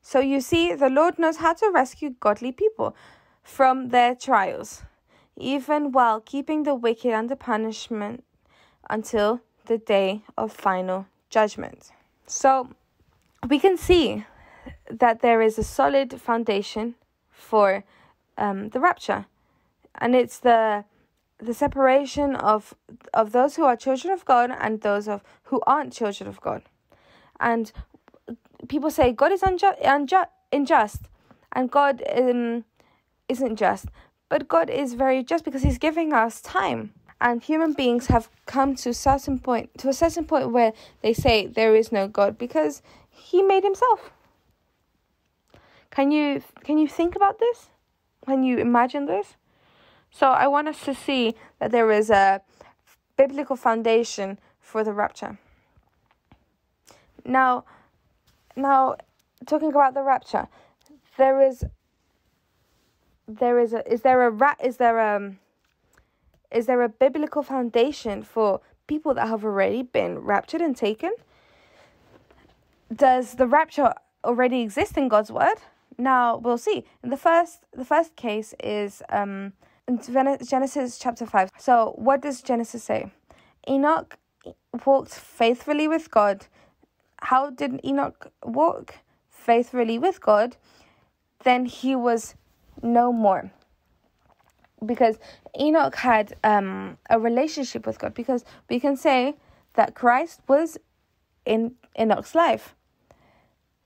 So 0.01 0.19
you 0.19 0.41
see, 0.41 0.73
the 0.73 0.89
Lord 0.89 1.19
knows 1.19 1.37
how 1.37 1.53
to 1.53 1.69
rescue 1.69 2.15
godly 2.19 2.51
people 2.51 2.95
from 3.43 3.89
their 3.89 4.15
trials, 4.15 4.83
even 5.37 5.91
while 5.91 6.19
keeping 6.19 6.63
the 6.63 6.75
wicked 6.75 7.13
under 7.13 7.35
punishment 7.35 8.23
until 8.89 9.41
the 9.65 9.77
day 9.77 10.21
of 10.37 10.51
final 10.51 11.05
judgment. 11.29 11.91
So 12.27 12.69
we 13.47 13.59
can 13.59 13.77
see 13.77 14.25
that 14.89 15.21
there 15.21 15.41
is 15.41 15.57
a 15.57 15.63
solid 15.63 16.19
foundation 16.21 16.95
for 17.29 17.83
um, 18.37 18.69
the 18.69 18.79
rapture, 18.79 19.25
and 19.95 20.15
it's 20.15 20.39
the 20.39 20.85
the 21.37 21.53
separation 21.53 22.35
of 22.35 22.75
of 23.13 23.31
those 23.31 23.55
who 23.55 23.63
are 23.63 23.75
children 23.75 24.13
of 24.13 24.25
God 24.25 24.51
and 24.59 24.81
those 24.81 25.07
of 25.07 25.23
who 25.45 25.61
aren't 25.65 25.93
children 25.93 26.29
of 26.29 26.39
God. 26.39 26.63
And 27.39 27.71
people 28.67 28.91
say 28.91 29.11
God 29.11 29.31
is 29.31 29.43
unjust, 29.43 29.79
unjust, 29.83 30.29
unjust 30.51 31.01
and 31.53 31.69
God 31.69 32.03
um, 32.15 32.63
isn't 33.27 33.55
just, 33.55 33.87
but 34.29 34.47
God 34.47 34.69
is 34.69 34.93
very 34.93 35.23
just 35.23 35.43
because 35.43 35.63
He's 35.63 35.77
giving 35.77 36.13
us 36.13 36.41
time 36.41 36.93
and 37.21 37.43
human 37.43 37.73
beings 37.73 38.07
have 38.07 38.29
come 38.47 38.75
to 38.75 38.89
a 38.89 38.93
certain 38.93 39.39
point 39.39 39.69
to 39.77 39.87
a 39.87 39.93
certain 39.93 40.25
point 40.25 40.51
where 40.51 40.73
they 41.01 41.13
say 41.13 41.45
there 41.45 41.75
is 41.75 41.91
no 41.91 42.07
god 42.07 42.37
because 42.37 42.81
he 43.09 43.43
made 43.43 43.63
himself. 43.63 44.11
Can 45.91 46.11
you 46.11 46.41
can 46.63 46.77
you 46.77 46.87
think 46.87 47.15
about 47.15 47.39
this? 47.39 47.69
Can 48.25 48.43
you 48.43 48.57
imagine 48.57 49.05
this? 49.05 49.35
So 50.09 50.27
i 50.27 50.47
want 50.47 50.67
us 50.67 50.83
to 50.83 50.93
see 50.93 51.35
that 51.59 51.71
there 51.71 51.91
is 51.91 52.09
a 52.09 52.41
biblical 53.15 53.55
foundation 53.55 54.39
for 54.59 54.83
the 54.83 54.91
rapture. 54.91 55.37
Now 57.23 57.65
now 58.55 58.95
talking 59.45 59.69
about 59.69 59.93
the 59.93 60.01
rapture 60.01 60.47
there 61.17 61.41
is 61.41 61.63
there 63.27 63.59
is 63.59 63.73
a 63.73 63.81
is 63.91 64.01
there 64.01 64.23
a 64.23 64.29
rat 64.29 64.57
is 64.63 64.77
there 64.77 64.99
um 64.99 65.37
is 66.51 66.65
there 66.65 66.81
a 66.81 66.89
biblical 66.89 67.43
foundation 67.43 68.23
for 68.23 68.61
people 68.87 69.13
that 69.13 69.27
have 69.27 69.43
already 69.45 69.83
been 69.83 70.19
raptured 70.19 70.61
and 70.61 70.75
taken? 70.75 71.13
Does 72.93 73.35
the 73.35 73.47
rapture 73.47 73.93
already 74.23 74.61
exist 74.61 74.97
in 74.97 75.07
God's 75.07 75.31
word? 75.31 75.55
Now 75.97 76.37
we'll 76.37 76.57
see. 76.57 76.83
The 77.01 77.17
first 77.17 77.63
the 77.71 77.85
first 77.85 78.15
case 78.15 78.53
is 78.63 79.01
um 79.09 79.53
in 79.87 79.99
Genesis 79.99 80.97
chapter 80.97 81.25
5. 81.25 81.51
So 81.57 81.93
what 81.97 82.21
does 82.21 82.41
Genesis 82.41 82.83
say? 82.83 83.11
Enoch 83.67 84.17
walked 84.85 85.13
faithfully 85.13 85.87
with 85.87 86.11
God. 86.11 86.47
How 87.17 87.49
did 87.49 87.79
Enoch 87.85 88.31
walk 88.43 88.95
faithfully 89.29 89.99
with 89.99 90.21
God? 90.21 90.57
Then 91.43 91.65
he 91.65 91.95
was 91.95 92.35
no 92.81 93.11
more. 93.13 93.51
Because 94.85 95.19
Enoch 95.59 95.95
had 95.95 96.35
um, 96.43 96.97
a 97.09 97.19
relationship 97.19 97.85
with 97.85 97.99
God. 97.99 98.13
Because 98.13 98.43
we 98.69 98.79
can 98.79 98.95
say 98.95 99.35
that 99.73 99.95
Christ 99.95 100.41
was 100.47 100.77
in 101.45 101.75
Enoch's 101.99 102.35
life. 102.35 102.75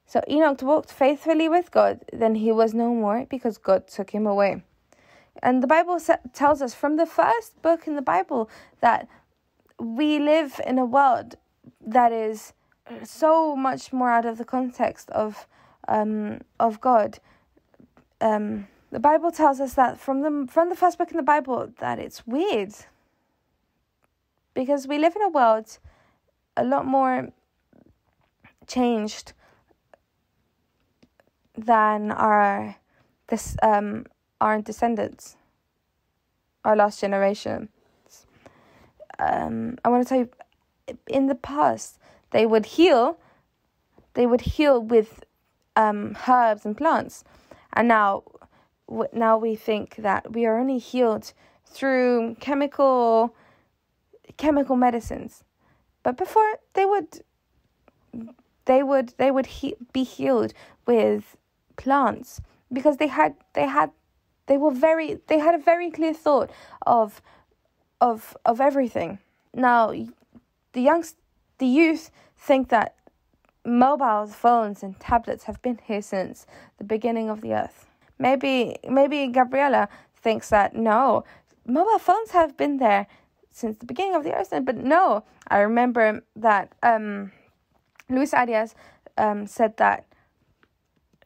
So 0.05 0.21
Enoch 0.29 0.61
walked 0.61 0.91
faithfully 0.91 1.49
with 1.49 1.71
God, 1.71 2.05
then 2.13 2.35
he 2.35 2.51
was 2.51 2.73
no 2.73 2.93
more 2.93 3.25
because 3.27 3.57
God 3.57 3.87
took 3.87 4.11
him 4.11 4.27
away. 4.27 4.63
And 5.41 5.61
the 5.61 5.67
Bible 5.67 5.99
tells 6.33 6.61
us 6.61 6.73
from 6.73 6.95
the 6.95 7.05
first 7.05 7.61
book 7.61 7.87
in 7.87 7.95
the 7.95 8.01
Bible 8.01 8.49
that 8.81 9.07
we 9.79 10.19
live 10.19 10.61
in 10.65 10.77
a 10.77 10.85
world 10.85 11.35
that 11.85 12.11
is 12.11 12.53
so 13.03 13.55
much 13.55 13.91
more 13.91 14.11
out 14.11 14.25
of 14.25 14.37
the 14.37 14.45
context 14.45 15.09
of 15.09 15.47
um, 15.87 16.41
of 16.59 16.79
God. 16.81 17.19
Um, 18.21 18.67
the 18.91 18.99
Bible 18.99 19.31
tells 19.31 19.59
us 19.59 19.73
that 19.73 19.99
from 19.99 20.21
the 20.21 20.47
from 20.51 20.69
the 20.69 20.75
first 20.75 20.97
book 20.97 21.11
in 21.11 21.17
the 21.17 21.23
Bible 21.23 21.71
that 21.79 21.99
it's 21.99 22.25
weird 22.25 22.73
because 24.53 24.87
we 24.87 24.97
live 24.97 25.15
in 25.15 25.21
a 25.21 25.29
world 25.29 25.77
a 26.55 26.63
lot 26.63 26.85
more 26.85 27.29
changed 28.67 29.33
than 31.57 32.11
our 32.11 32.75
this 33.27 33.55
um 33.61 34.05
our 34.41 34.61
descendants, 34.61 35.37
our 36.63 36.75
last 36.75 36.99
generation. 36.99 37.69
Um, 39.17 39.77
I 39.83 39.89
want 39.89 40.03
to 40.03 40.09
tell 40.09 40.19
you, 40.19 40.29
in 41.07 41.27
the 41.27 41.35
past, 41.35 41.97
they 42.31 42.45
would 42.45 42.65
heal. 42.65 43.17
They 44.13 44.25
would 44.25 44.41
heal 44.41 44.81
with 44.81 45.23
um, 45.75 46.17
herbs 46.27 46.65
and 46.65 46.75
plants, 46.77 47.23
and 47.73 47.87
now, 47.87 48.23
now 49.13 49.37
we 49.37 49.55
think 49.55 49.95
that 49.97 50.33
we 50.33 50.45
are 50.45 50.57
only 50.57 50.77
healed 50.77 51.33
through 51.65 52.35
chemical, 52.39 53.35
chemical 54.37 54.75
medicines. 54.75 55.43
But 56.03 56.17
before 56.17 56.59
they 56.73 56.85
would, 56.85 57.23
they 58.65 58.83
would 58.83 59.13
they 59.17 59.31
would 59.31 59.45
he- 59.47 59.75
be 59.91 60.03
healed 60.03 60.53
with 60.85 61.35
plants 61.77 62.41
because 62.71 62.97
they 62.97 63.07
had 63.07 63.35
they 63.53 63.67
had 63.67 63.91
they 64.47 64.57
were 64.57 64.71
very 64.71 65.19
they 65.27 65.39
had 65.39 65.55
a 65.55 65.57
very 65.57 65.89
clear 65.89 66.13
thought 66.13 66.51
of 66.85 67.21
of 67.99 68.37
of 68.45 68.61
everything. 68.61 69.19
Now 69.53 69.91
the 69.91 70.81
youngs 70.81 71.15
the 71.57 71.65
youth 71.65 72.11
think 72.37 72.69
that 72.69 72.95
mobile 73.65 74.27
phones 74.27 74.83
and 74.83 74.99
tablets 74.99 75.45
have 75.45 75.61
been 75.61 75.79
here 75.83 76.01
since 76.01 76.45
the 76.77 76.83
beginning 76.83 77.29
of 77.29 77.41
the 77.41 77.53
earth. 77.53 77.87
Maybe 78.17 78.77
maybe 78.87 79.27
Gabriella 79.27 79.89
thinks 80.15 80.49
that 80.49 80.75
no, 80.75 81.23
mobile 81.65 81.99
phones 81.99 82.31
have 82.31 82.57
been 82.57 82.77
there 82.77 83.07
since 83.51 83.77
the 83.77 83.85
beginning 83.85 84.15
of 84.15 84.23
the 84.23 84.33
earth, 84.33 84.53
but 84.63 84.77
no. 84.77 85.23
I 85.47 85.59
remember 85.59 86.23
that 86.35 86.73
um, 86.81 87.31
Luis 88.09 88.33
Arias 88.33 88.73
um, 89.17 89.47
said 89.47 89.77
that 89.77 90.05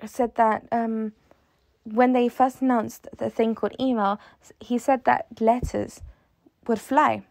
said 0.06 0.36
that 0.36 0.68
um, 0.72 1.14
when 1.84 2.14
they 2.14 2.30
first 2.30 2.62
announced 2.62 3.08
the 3.18 3.30
thing 3.30 3.56
called 3.56 3.76
email, 3.80 4.20
he 4.60 4.78
said 4.78 5.06
that 5.06 5.28
letters 5.40 6.02
would 6.68 6.80
fly. 6.80 7.24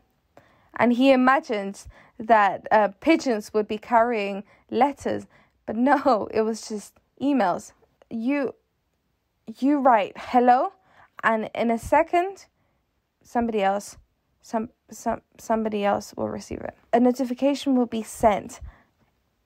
And 0.76 0.92
he 0.92 1.12
imagined 1.12 1.86
that 2.18 2.66
uh, 2.70 2.88
pigeons 3.00 3.52
would 3.54 3.68
be 3.68 3.78
carrying 3.78 4.44
letters, 4.70 5.26
but 5.66 5.76
no, 5.76 6.28
it 6.32 6.42
was 6.42 6.68
just 6.68 6.94
emails. 7.20 7.72
You 8.10 8.54
you 9.58 9.78
write 9.78 10.12
hello, 10.16 10.72
and 11.22 11.50
in 11.54 11.70
a 11.70 11.78
second, 11.78 12.46
somebody 13.22 13.62
else, 13.62 13.96
some 14.40 14.70
some 14.90 15.20
somebody 15.38 15.84
else 15.84 16.14
will 16.16 16.28
receive 16.28 16.60
it. 16.60 16.76
A 16.92 17.00
notification 17.00 17.74
will 17.74 17.86
be 17.86 18.02
sent 18.02 18.60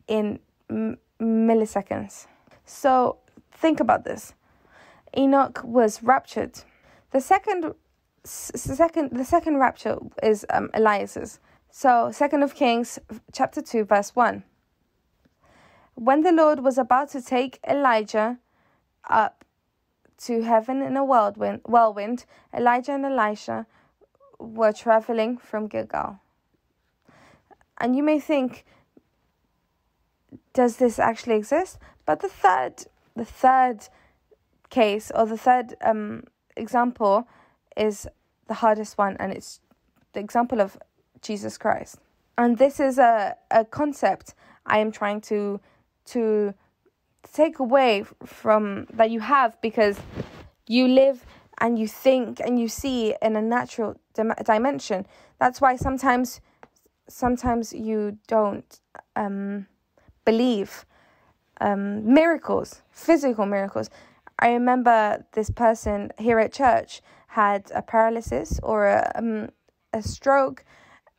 in 0.08 0.40
m- 0.70 0.98
milliseconds. 1.20 2.26
So 2.64 3.18
think 3.52 3.80
about 3.80 4.04
this. 4.04 4.34
Enoch 5.16 5.60
was 5.64 6.02
raptured. 6.02 6.60
The 7.10 7.20
second, 7.20 7.74
second, 8.24 9.10
the 9.12 9.24
second 9.24 9.58
rapture 9.58 9.98
is 10.22 10.46
um, 10.50 10.70
Elias's. 10.74 11.38
So, 11.70 12.10
Second 12.12 12.42
of 12.42 12.54
Kings, 12.54 12.98
chapter 13.32 13.62
two, 13.62 13.84
verse 13.84 14.14
one. 14.14 14.44
When 15.94 16.22
the 16.22 16.32
Lord 16.32 16.60
was 16.60 16.78
about 16.78 17.10
to 17.10 17.22
take 17.22 17.58
Elijah 17.68 18.38
up 19.08 19.44
to 20.26 20.42
heaven 20.42 20.82
in 20.82 20.96
a 20.96 21.04
whirlwind, 21.04 22.24
Elijah 22.54 22.92
and 22.92 23.04
Elisha 23.04 23.66
were 24.38 24.72
traveling 24.72 25.38
from 25.38 25.66
Gilgal. 25.66 26.20
And 27.78 27.96
you 27.96 28.02
may 28.02 28.20
think, 28.20 28.64
does 30.52 30.76
this 30.76 30.98
actually 30.98 31.36
exist? 31.36 31.78
But 32.06 32.20
the 32.20 32.28
third, 32.28 32.84
the 33.16 33.24
third 33.24 33.88
case 34.70 35.10
or 35.14 35.26
the 35.26 35.36
third 35.36 35.74
um, 35.82 36.24
example 36.56 37.26
is 37.76 38.06
the 38.46 38.54
hardest 38.54 38.98
one, 38.98 39.16
and 39.18 39.32
it's 39.32 39.60
the 40.12 40.20
example 40.20 40.60
of 40.60 40.76
Jesus 41.20 41.58
Christ. 41.58 41.96
And 42.38 42.58
this 42.58 42.80
is 42.80 42.98
a, 42.98 43.36
a 43.50 43.64
concept 43.64 44.34
I 44.66 44.78
am 44.78 44.92
trying 44.92 45.20
to 45.22 45.60
to 46.04 46.54
take 47.22 47.58
away 47.58 48.04
from 48.24 48.86
that 48.92 49.10
you 49.10 49.20
have 49.20 49.60
because 49.60 49.98
you 50.66 50.88
live 50.88 51.24
and 51.58 51.78
you 51.78 51.86
think 51.86 52.40
and 52.40 52.58
you 52.58 52.68
see 52.68 53.14
in 53.22 53.36
a 53.36 53.42
natural 53.42 53.96
dim- 54.14 54.34
dimension. 54.44 55.06
That's 55.38 55.60
why 55.60 55.76
sometimes 55.76 56.40
sometimes 57.08 57.72
you 57.72 58.18
don't 58.26 58.80
um, 59.16 59.66
believe 60.24 60.86
um, 61.60 62.12
miracles, 62.12 62.82
physical 62.90 63.46
miracles. 63.46 63.90
I 64.38 64.52
remember 64.52 65.24
this 65.32 65.50
person 65.50 66.12
here 66.18 66.38
at 66.38 66.52
church 66.52 67.02
had 67.28 67.70
a 67.74 67.82
paralysis 67.82 68.58
or 68.62 68.86
a, 68.86 69.12
um, 69.14 69.50
a 69.92 70.02
stroke 70.02 70.64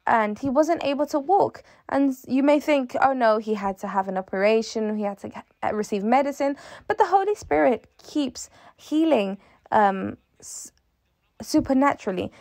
and 0.06 0.39
he 0.39 0.49
wasn't 0.49 0.84
able 0.84 1.06
to 1.08 1.20
walk. 1.20 1.64
And 1.89 2.16
you 2.28 2.43
may 2.43 2.60
think, 2.60 2.95
oh 3.01 3.14
no, 3.14 3.38
he 3.38 3.54
had 3.54 3.78
to 3.80 3.88
have 3.88 4.08
an 4.08 4.18
operation, 4.18 4.97
he 4.97 5.04
had 5.04 5.20
to 5.20 5.30
get, 5.30 5.45
uh, 5.64 5.74
receive 5.74 6.04
medicine, 6.04 6.58
but 6.88 6.97
the 6.97 7.06
Holy 7.06 7.36
Spirit 7.36 7.88
keeps 8.01 8.49
healing 8.76 9.38
um, 9.72 10.18
supernaturally. 11.41 12.32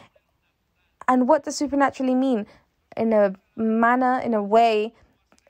And 1.08 1.28
what 1.28 1.44
does 1.44 1.56
supernaturally 1.56 2.14
mean? 2.14 2.46
In 2.96 3.12
a 3.12 3.34
manner, 3.56 4.20
in 4.20 4.34
a 4.34 4.42
way 4.42 4.94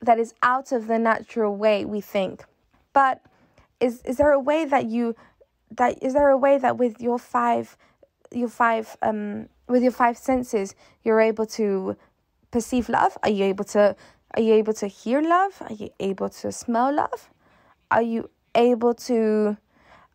that 0.00 0.18
is 0.18 0.34
out 0.42 0.72
of 0.72 0.86
the 0.86 0.98
natural 0.98 1.56
way 1.56 1.84
we 1.84 2.00
think. 2.00 2.44
But 2.92 3.22
is 3.80 4.02
is 4.02 4.16
there 4.16 4.32
a 4.32 4.38
way 4.38 4.64
that 4.64 4.86
you 4.86 5.16
that 5.70 6.02
is 6.02 6.14
there 6.14 6.28
a 6.28 6.36
way 6.36 6.58
that 6.58 6.76
with 6.76 7.00
your 7.00 7.18
five 7.18 7.76
your 8.34 8.48
five 8.48 8.96
um 9.02 9.48
with 9.68 9.82
your 9.82 9.92
five 9.92 10.18
senses 10.18 10.74
you're 11.02 11.20
able 11.20 11.46
to 11.46 11.96
perceive 12.50 12.88
love. 12.88 13.18
Are 13.22 13.30
you 13.30 13.44
able 13.44 13.64
to 13.66 13.96
are 14.34 14.42
you 14.42 14.54
able 14.54 14.72
to 14.74 14.86
hear 14.86 15.20
love? 15.20 15.60
Are 15.60 15.74
you 15.74 15.90
able 16.00 16.28
to 16.28 16.52
smell 16.52 16.94
love? 16.94 17.30
Are 17.90 18.02
you 18.02 18.30
able 18.54 18.94
to 18.94 19.56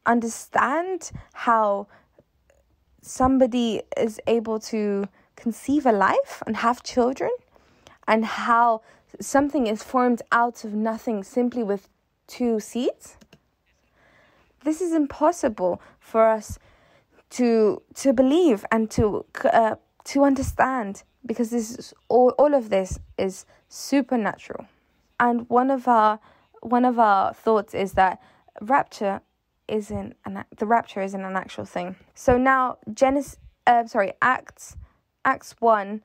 understand 0.06 1.12
how 1.34 1.88
somebody 3.02 3.82
is 3.96 4.20
able 4.26 4.60
to 4.60 5.08
conceive 5.36 5.86
a 5.86 5.92
life 5.92 6.42
and 6.48 6.58
have 6.58 6.82
children? 6.84 7.30
And 8.08 8.26
how 8.26 8.82
something 9.20 9.68
is 9.68 9.84
formed 9.84 10.22
out 10.32 10.64
of 10.64 10.74
nothing 10.74 11.24
simply 11.24 11.62
with 11.62 11.90
two 12.26 12.60
seeds? 12.60 13.18
This 14.64 14.82
is 14.82 14.94
impossible 14.94 15.82
for 16.00 16.28
us 16.28 16.58
to 17.30 17.82
to 17.96 18.14
believe 18.14 18.66
and 18.72 18.90
to 18.92 19.26
uh, 19.46 19.76
to 20.06 20.24
understand 20.24 21.04
because 21.26 21.50
this 21.50 21.78
is 21.78 21.94
all, 22.08 22.30
all 22.38 22.54
of 22.54 22.70
this 22.70 23.00
is 23.18 23.46
supernatural 23.68 24.66
and 25.20 25.50
one 25.50 25.70
of 25.72 25.88
our 25.88 26.20
one 26.62 26.86
of 26.86 27.00
our 27.00 27.34
thoughts 27.34 27.74
is 27.74 27.94
that 27.94 28.22
rapture 28.62 29.22
isn't 29.68 30.16
an 30.26 30.46
the 30.58 30.66
rapture 30.66 31.02
isn't 31.02 31.24
an 31.24 31.36
actual 31.36 31.66
thing. 31.66 31.96
So 32.16 32.38
now 32.38 32.78
Genesis, 32.94 33.38
uh, 33.66 33.86
sorry, 33.86 34.14
Acts, 34.22 34.78
Acts 35.26 35.56
one, 35.60 36.04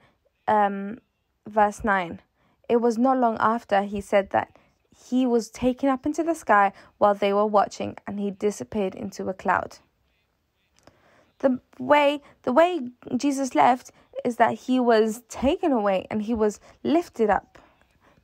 um, 0.48 0.98
verse 1.46 1.84
nine. 1.84 2.20
It 2.68 2.76
was 2.76 2.98
not 2.98 3.18
long 3.18 3.36
after 3.38 3.82
he 3.82 4.00
said 4.00 4.30
that 4.30 4.56
he 5.08 5.26
was 5.26 5.50
taken 5.50 5.88
up 5.88 6.06
into 6.06 6.22
the 6.22 6.34
sky 6.34 6.72
while 6.98 7.14
they 7.14 7.32
were 7.32 7.46
watching, 7.46 7.96
and 8.06 8.20
he 8.20 8.30
disappeared 8.30 8.94
into 8.94 9.28
a 9.28 9.34
cloud. 9.34 9.78
The 11.42 11.60
way 11.78 12.22
the 12.44 12.52
way 12.52 12.80
Jesus 13.16 13.54
left 13.54 13.90
is 14.24 14.36
that 14.36 14.54
he 14.54 14.80
was 14.80 15.22
taken 15.28 15.72
away 15.72 16.06
and 16.10 16.22
he 16.22 16.34
was 16.34 16.60
lifted 16.82 17.28
up. 17.30 17.58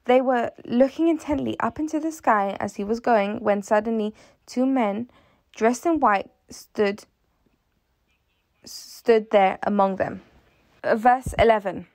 They 0.04 0.20
were 0.20 0.52
looking 0.64 1.08
intently 1.08 1.58
up 1.60 1.78
into 1.78 2.00
the 2.00 2.12
sky 2.12 2.56
as 2.60 2.76
he 2.76 2.84
was 2.84 3.00
going 3.00 3.40
when 3.40 3.62
suddenly 3.62 4.14
two 4.46 4.64
men 4.64 5.10
dressed 5.54 5.84
in 5.84 6.00
white 6.00 6.30
stood 6.48 7.04
stood 8.64 9.30
there 9.30 9.58
among 9.64 9.96
them. 9.96 10.22
Verse 10.84 11.34
11 11.38 11.86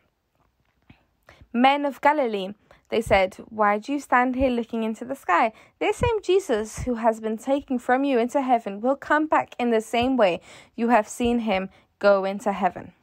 Men 1.54 1.86
of 1.86 2.02
Galilee, 2.02 2.54
they 2.90 3.02
said, 3.02 3.36
Why 3.50 3.78
do 3.80 3.92
you 3.92 4.00
stand 4.00 4.36
here 4.36 4.50
looking 4.50 4.84
into 4.84 5.06
the 5.06 5.16
sky? 5.16 5.52
This 5.80 5.98
same 5.98 6.22
Jesus 6.22 6.80
who 6.80 6.96
has 6.96 7.20
been 7.20 7.38
taken 7.38 7.80
from 7.80 8.04
you 8.04 8.20
into 8.20 8.42
heaven 8.42 8.82
will 8.82 8.96
come 8.96 9.28
back 9.28 9.56
in 9.60 9.72
the 9.72 9.82
same 9.82 10.18
way 10.18 10.42
you 10.76 10.90
have 10.90 11.08
seen 11.08 11.40
him 11.40 11.70
go 12.00 12.26
into 12.26 12.52
heaven. 12.52 12.94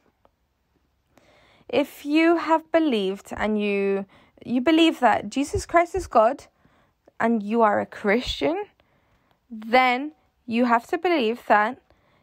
If 1.67 2.05
you 2.05 2.37
have 2.37 2.71
believed 2.71 3.33
and 3.35 3.61
you 3.61 4.05
you 4.45 4.61
believe 4.61 4.99
that 4.99 5.29
Jesus 5.29 5.65
Christ 5.65 5.95
is 5.95 6.07
God 6.07 6.45
and 7.19 7.43
you 7.43 7.61
are 7.61 7.79
a 7.79 7.85
Christian, 7.85 8.65
then 9.49 10.13
you 10.45 10.65
have 10.65 10.87
to 10.87 10.97
believe 10.97 11.45
that 11.47 11.79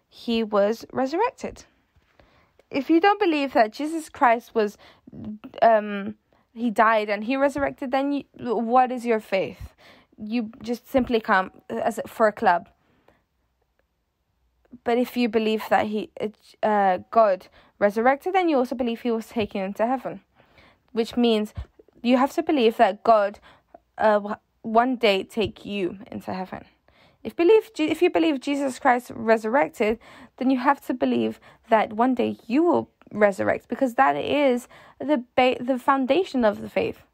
he 0.09 0.43
was 0.43 0.85
resurrected. 0.93 1.65
If 2.71 2.91
you 2.91 3.01
don't 3.01 3.21
believe 3.21 3.53
that 3.53 3.73
Jesus 3.73 4.09
Christ 4.09 4.55
was, 4.55 4.77
um, 5.63 6.17
he 6.55 6.71
died 6.71 7.09
and 7.09 7.25
he 7.25 7.37
resurrected, 7.37 7.91
then 7.91 8.13
you, 8.13 8.25
what 8.39 8.91
is 8.91 9.07
your 9.07 9.21
faith? 9.21 9.75
You 10.17 10.51
just 10.63 10.91
simply 10.91 11.21
come 11.21 11.53
as 11.69 12.01
for 12.07 12.27
a 12.27 12.33
club. 12.33 12.69
But 14.85 14.99
if 14.99 15.17
you 15.17 15.29
believe 15.29 15.65
that 15.71 15.87
he, 15.87 16.11
uh, 16.63 16.99
God 17.11 17.49
resurrected, 17.79 18.35
then 18.35 18.49
you 18.49 18.57
also 18.57 18.75
believe 18.75 19.03
he 19.03 19.11
was 19.11 19.29
taken 19.29 19.63
into 19.63 19.87
heaven, 19.87 20.21
which 20.93 21.17
means 21.17 21.55
you 22.03 22.17
have 22.17 22.33
to 22.35 22.43
believe 22.43 22.77
that 22.77 23.03
God 23.05 23.39
uh, 23.99 24.37
one 24.63 24.97
day 24.97 25.25
take 25.25 25.65
you 25.65 25.99
into 26.11 26.33
heaven. 26.33 26.65
If 27.25 27.35
believe 27.35 27.71
if 27.79 28.01
you 28.01 28.11
believe 28.11 28.41
Jesus 28.41 28.79
Christ 28.79 29.11
resurrected, 29.15 29.99
then 30.37 30.51
you 30.51 30.59
have 30.59 30.81
to 30.87 30.95
believe 30.95 31.41
that 31.69 31.93
one 31.93 32.15
day 32.15 32.39
you 32.47 32.63
will 32.63 32.91
resurrect 33.13 33.69
because 33.69 33.95
that 33.95 34.17
is 34.17 34.69
the 34.99 35.25
ba- 35.37 35.63
the 35.63 35.79
foundation 35.79 36.45
of 36.45 36.61
the 36.61 36.69
faith. 36.69 37.05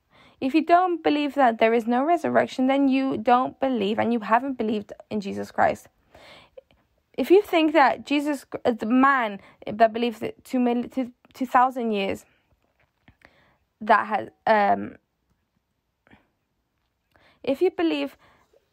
If 0.41 0.55
you 0.55 0.65
don't 0.65 1.03
believe 1.03 1.35
that 1.35 1.59
there 1.59 1.73
is 1.73 1.87
no 1.87 2.05
resurrection, 2.05 2.67
then 2.67 2.89
you 2.89 3.17
don't 3.17 3.59
believe 3.61 3.99
and 3.99 4.13
you 4.13 4.21
haven't 4.21 4.59
believed 4.59 4.93
in 5.11 5.21
Jesus 5.21 5.51
Christ. 5.51 5.89
If 7.17 7.31
you 7.31 7.43
think 7.43 7.73
that 7.73 8.05
Jesus, 8.05 8.45
the 8.65 8.87
man 8.87 9.41
that 9.67 9.93
believes 9.93 10.19
that 10.19 10.45
two 10.45 10.59
million, 10.59 10.91
two, 10.91 11.13
two 11.33 11.47
thousand 11.47 11.93
years 11.93 12.25
that 13.81 14.07
has 14.07 14.29
um 14.47 14.97
if 17.43 17.61
you 17.61 17.71
believe 17.71 18.17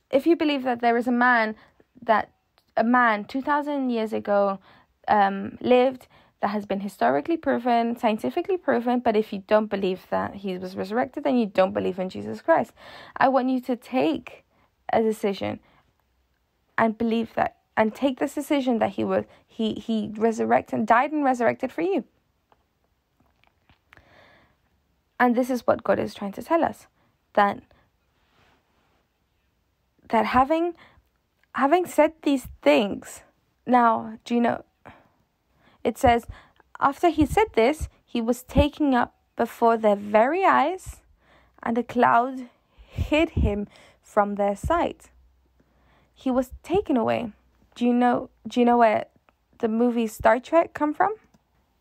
if 0.10 0.26
you 0.26 0.36
believe 0.36 0.64
that 0.64 0.82
there 0.82 0.98
is 0.98 1.08
a 1.08 1.12
man 1.12 1.56
that 2.02 2.32
a 2.78 2.84
man 2.84 3.26
2000 3.26 3.90
years 3.90 4.14
ago 4.14 4.60
um 5.08 5.58
lived 5.62 6.08
that 6.42 6.50
has 6.50 6.66
been 6.66 6.82
historically 6.82 7.38
proven 7.38 7.98
scientifically 7.98 8.58
proven 8.58 9.00
but 9.00 9.16
if 9.16 9.32
you 9.32 9.44
don't 9.48 9.68
believe 9.70 10.08
that 10.10 10.36
he 10.36 10.58
was 10.58 10.76
resurrected 10.76 11.24
then 11.24 11.38
you 11.38 11.46
don't 11.46 11.74
believe 11.74 12.00
in 12.00 12.10
Jesus 12.10 12.42
Christ. 12.42 12.74
I 13.16 13.30
want 13.30 13.50
you 13.50 13.62
to 13.62 13.76
take 13.76 14.44
a 14.92 15.02
decision 15.02 15.60
and 16.78 16.98
believe 16.98 17.34
that 17.36 17.58
and 17.78 17.96
take 17.96 18.20
this 18.20 18.36
decision 18.36 18.80
that 18.80 18.92
he 18.92 19.04
was 19.04 19.26
he 19.48 19.74
he 19.76 20.12
resurrected 20.18 20.80
and 20.80 20.88
died 20.88 21.12
and 21.12 21.24
resurrected 21.24 21.72
for 21.72 21.82
you. 21.82 22.04
And 25.20 25.36
this 25.36 25.50
is 25.50 25.68
what 25.68 25.84
God 25.84 26.00
is 26.00 26.14
trying 26.14 26.32
to 26.34 26.44
tell 26.44 26.64
us 26.64 26.88
that 27.34 27.62
that 30.10 30.26
having 30.26 30.74
having 31.54 31.86
said 31.86 32.14
these 32.24 32.48
things 32.62 33.22
now 33.66 34.18
do 34.26 34.36
you 34.36 34.42
know 34.42 34.64
it 35.84 35.98
says 35.98 36.26
after 36.80 37.10
he 37.10 37.26
said 37.26 37.48
this 37.54 37.90
he 38.06 38.22
was 38.22 38.44
taken 38.44 38.94
up 38.94 39.16
before 39.36 39.78
their 39.78 39.96
very 39.96 40.46
eyes 40.46 40.98
and 41.64 41.78
a 41.78 41.84
cloud 41.84 42.50
hid 42.88 43.32
him 43.32 43.68
from 44.02 44.36
their 44.36 44.56
sight 44.56 45.10
he 46.14 46.30
was 46.30 46.52
taken 46.64 46.98
away 46.98 47.32
do 47.76 47.86
you 47.86 47.94
know 47.94 48.30
do 48.48 48.60
you 48.60 48.66
know 48.66 48.78
where 48.78 49.06
the 49.60 49.68
movie 49.68 50.08
Star 50.08 50.40
Trek 50.40 50.74
come 50.74 50.94
from 50.94 51.14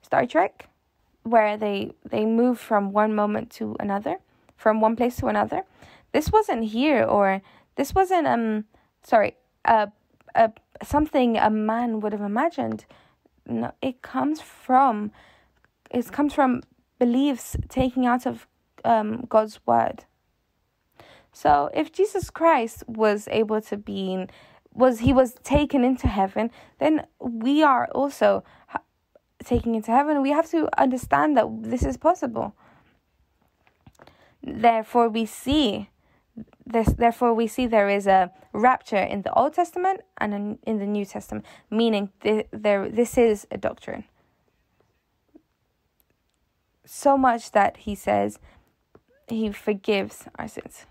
Star 0.03 0.26
Trek 0.26 0.68
where 1.22 1.57
they 1.57 1.92
they 2.09 2.24
move 2.24 2.59
from 2.59 2.92
one 2.92 3.14
moment 3.14 3.51
to 3.51 3.76
another, 3.78 4.18
from 4.57 4.80
one 4.80 4.96
place 4.96 5.16
to 5.16 5.26
another. 5.26 5.64
This 6.12 6.30
wasn't 6.32 6.64
here, 6.64 7.05
or 7.05 7.42
this 7.76 7.94
wasn't 7.94 8.26
um 8.26 8.64
sorry 9.03 9.36
uh, 9.64 9.86
uh 10.34 10.48
something 10.82 11.36
a 11.36 11.51
man 11.51 12.01
would 12.01 12.12
have 12.12 12.22
imagined. 12.22 12.84
No, 13.51 13.72
it 13.82 14.01
comes 14.01 14.40
from 14.40 15.11
it 15.90 16.11
comes 16.12 16.32
from 16.32 16.62
beliefs 16.98 17.57
taking 17.68 18.07
out 18.07 18.24
of 18.26 18.46
um, 18.84 19.26
God's 19.28 19.59
word. 19.66 20.05
So 21.32 21.70
if 21.74 21.92
Jesus 21.92 22.30
Christ 22.30 22.84
was 22.86 23.28
able 23.30 23.61
to 23.62 23.76
be 23.76 24.12
in, 24.12 24.30
was 24.72 25.01
he 25.01 25.12
was 25.12 25.34
taken 25.42 25.84
into 25.84 26.07
heaven, 26.07 26.51
then 26.78 27.07
we 27.18 27.62
are 27.62 27.88
also 27.92 28.44
taking 29.44 29.74
into 29.74 29.90
heaven, 29.90 30.22
we 30.22 30.30
have 30.30 30.48
to 30.51 30.68
understand 30.78 31.36
that 31.36 31.46
this 31.62 31.82
is 31.82 31.96
possible. 31.96 32.55
Therefore, 34.42 35.09
we 35.09 35.26
see 35.26 35.90
this. 36.72 36.88
Therefore, 36.88 37.34
we 37.34 37.46
see 37.46 37.66
there 37.66 37.88
is 37.88 38.06
a 38.06 38.30
rapture 38.52 38.96
in 38.96 39.22
the 39.22 39.32
Old 39.34 39.54
Testament 39.54 40.00
and 40.18 40.58
in 40.62 40.78
the 40.78 40.86
New 40.86 41.04
Testament, 41.04 41.44
meaning 41.70 42.10
th- 42.22 42.46
there 42.52 42.88
this 42.88 43.18
is 43.18 43.46
a 43.50 43.58
doctrine. 43.58 44.04
So 46.84 47.16
much 47.16 47.52
that 47.52 47.78
he 47.78 47.94
says 47.94 48.38
he 49.28 49.52
forgives 49.52 50.24
our 50.38 50.48
sins. 50.48 50.86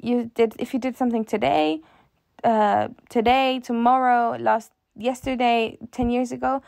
You 0.00 0.30
did 0.34 0.54
if 0.58 0.72
you 0.72 0.80
did 0.80 0.96
something 0.96 1.24
today, 1.24 1.82
uh, 2.44 2.88
today, 3.08 3.60
tomorrow, 3.60 4.36
last 4.38 4.72
yesterday, 4.96 5.78
10 5.90 6.10
years 6.10 6.32
ago, 6.32 6.62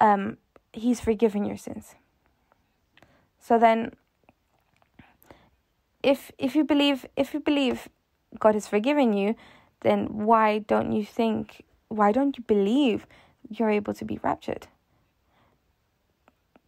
um, 0.00 0.36
He's 0.72 1.00
forgiven 1.00 1.44
your 1.44 1.56
sins. 1.56 1.96
So 3.40 3.58
then, 3.58 3.92
if 6.02 6.30
if 6.38 6.54
you 6.54 6.64
believe 6.64 7.06
if 7.16 7.34
you 7.34 7.40
believe 7.40 7.88
God 8.38 8.54
has 8.54 8.68
forgiven 8.68 9.12
you, 9.12 9.34
then 9.80 10.06
why 10.26 10.58
don't 10.58 10.92
you 10.92 11.04
think 11.04 11.64
why 11.88 12.12
don't 12.12 12.36
you 12.36 12.44
believe 12.44 13.06
you're 13.48 13.70
able 13.70 13.94
to 13.94 14.04
be 14.04 14.18
raptured? 14.22 14.68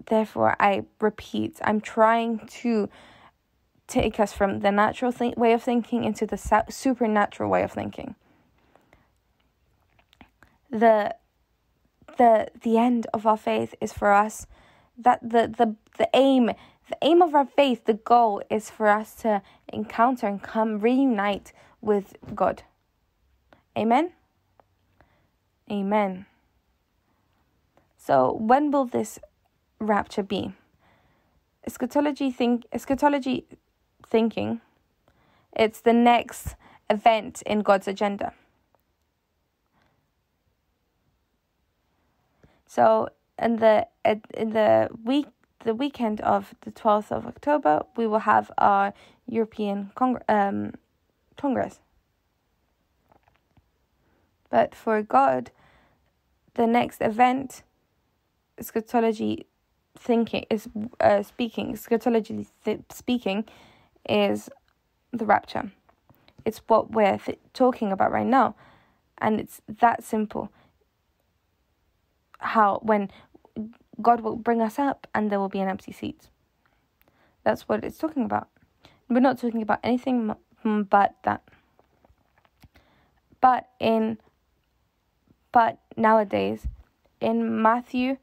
Therefore, 0.06 0.56
I 0.58 0.84
repeat, 1.00 1.60
I'm 1.62 1.80
trying 1.80 2.46
to 2.62 2.88
take 3.86 4.18
us 4.18 4.32
from 4.32 4.60
the 4.60 4.72
natural 4.72 5.12
th- 5.12 5.36
way 5.36 5.52
of 5.52 5.62
thinking 5.62 6.02
into 6.02 6.26
the 6.26 6.36
su- 6.36 6.68
supernatural 6.68 7.48
way 7.48 7.62
of 7.62 7.72
thinking 7.72 8.16
the 10.72 11.14
the 12.18 12.48
the 12.62 12.78
end 12.78 13.06
of 13.12 13.26
our 13.26 13.36
faith 13.36 13.74
is 13.80 13.92
for 13.92 14.12
us 14.12 14.46
that 14.96 15.20
the 15.22 15.52
the 15.56 15.76
the 15.98 16.08
aim 16.14 16.46
the 16.88 16.98
aim 17.02 17.22
of 17.22 17.34
our 17.34 17.46
faith 17.46 17.84
the 17.84 17.94
goal 17.94 18.42
is 18.50 18.70
for 18.70 18.88
us 18.88 19.14
to 19.14 19.42
encounter 19.72 20.26
and 20.26 20.42
come 20.42 20.80
reunite 20.80 21.52
with 21.80 22.16
god. 22.34 22.62
Amen? 23.76 24.12
Amen. 25.70 26.26
So 27.96 28.32
when 28.32 28.70
will 28.70 28.84
this 28.84 29.18
rapture 29.78 30.22
be? 30.22 30.52
Eschatology 31.66 32.30
think 32.30 32.66
eschatology 32.72 33.46
thinking 34.06 34.60
it's 35.54 35.80
the 35.80 35.92
next 35.92 36.56
event 36.90 37.42
in 37.46 37.60
god's 37.60 37.88
agenda. 37.88 38.32
So 42.66 43.08
in 43.42 43.56
the 43.56 43.86
in 44.34 44.50
the 44.50 44.88
week 45.04 45.26
the 45.64 45.74
weekend 45.74 46.20
of 46.22 46.54
the 46.62 46.72
12th 46.72 47.12
of 47.12 47.26
October, 47.26 47.82
we 47.96 48.06
will 48.06 48.20
have 48.20 48.50
our 48.58 48.92
European 49.28 49.92
Cong- 49.94 50.20
um, 50.28 50.74
Congress. 51.36 51.80
But 54.50 54.74
for 54.74 55.02
God, 55.02 55.50
the 56.54 56.66
next 56.66 57.00
event, 57.00 57.62
eschatology 58.58 59.46
thinking 59.96 60.44
is 60.50 60.68
uh, 61.00 61.22
speaking, 61.22 61.72
eschatology 61.72 62.46
th- 62.64 62.80
speaking, 62.92 63.44
is 64.08 64.50
the 65.12 65.24
rapture. 65.24 65.70
It's 66.44 66.60
what 66.66 66.90
we're 66.90 67.18
th- 67.18 67.38
talking 67.54 67.92
about 67.92 68.10
right 68.10 68.26
now, 68.26 68.56
and 69.18 69.40
it's 69.40 69.62
that 69.68 70.02
simple. 70.02 70.50
How 72.40 72.80
when 72.82 73.10
God 74.02 74.20
will 74.20 74.36
bring 74.36 74.60
us 74.60 74.78
up 74.78 75.06
and 75.14 75.30
there 75.30 75.38
will 75.38 75.48
be 75.48 75.60
an 75.60 75.68
empty 75.68 75.92
seat. 75.92 76.28
That's 77.44 77.68
what 77.68 77.84
it's 77.84 77.98
talking 77.98 78.24
about. 78.24 78.48
We're 79.08 79.20
not 79.20 79.38
talking 79.38 79.62
about 79.62 79.80
anything 79.82 80.34
but 80.64 81.16
that. 81.24 81.42
But 83.40 83.68
in 83.80 84.18
but 85.50 85.78
nowadays 85.96 86.66
in 87.20 87.62
Matthew 87.62 88.16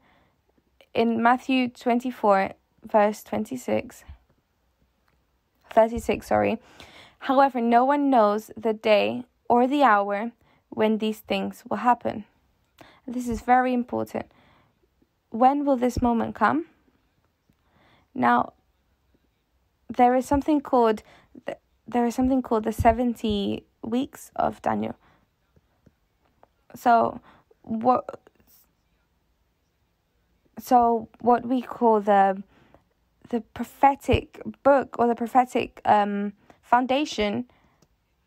in 0.92 1.22
Matthew 1.22 1.68
24 1.68 2.52
verse 2.84 3.22
26 3.22 4.04
36 5.70 6.26
sorry 6.26 6.58
however 7.20 7.60
no 7.60 7.84
one 7.84 8.10
knows 8.10 8.50
the 8.56 8.72
day 8.72 9.24
or 9.48 9.66
the 9.66 9.82
hour 9.82 10.32
when 10.70 10.98
these 10.98 11.20
things 11.20 11.62
will 11.68 11.78
happen 11.78 12.24
this 13.06 13.28
is 13.28 13.42
very 13.42 13.72
important 13.72 14.26
when 15.30 15.64
will 15.64 15.76
this 15.76 16.02
moment 16.02 16.34
come 16.34 16.66
now 18.14 18.52
there 19.88 20.14
is 20.14 20.26
something 20.26 20.60
called 20.60 21.02
there 21.86 22.06
is 22.06 22.14
something 22.14 22.42
called 22.42 22.64
the 22.64 22.72
70 22.72 23.64
weeks 23.82 24.30
of 24.36 24.60
Daniel 24.62 24.96
so 26.74 27.20
what 27.62 28.20
so 30.58 31.08
what 31.20 31.46
we 31.46 31.62
call 31.62 32.00
the 32.00 32.42
the 33.30 33.40
prophetic 33.40 34.42
book 34.62 34.96
or 34.98 35.06
the 35.06 35.14
prophetic 35.14 35.80
um, 35.84 36.32
foundation 36.62 37.46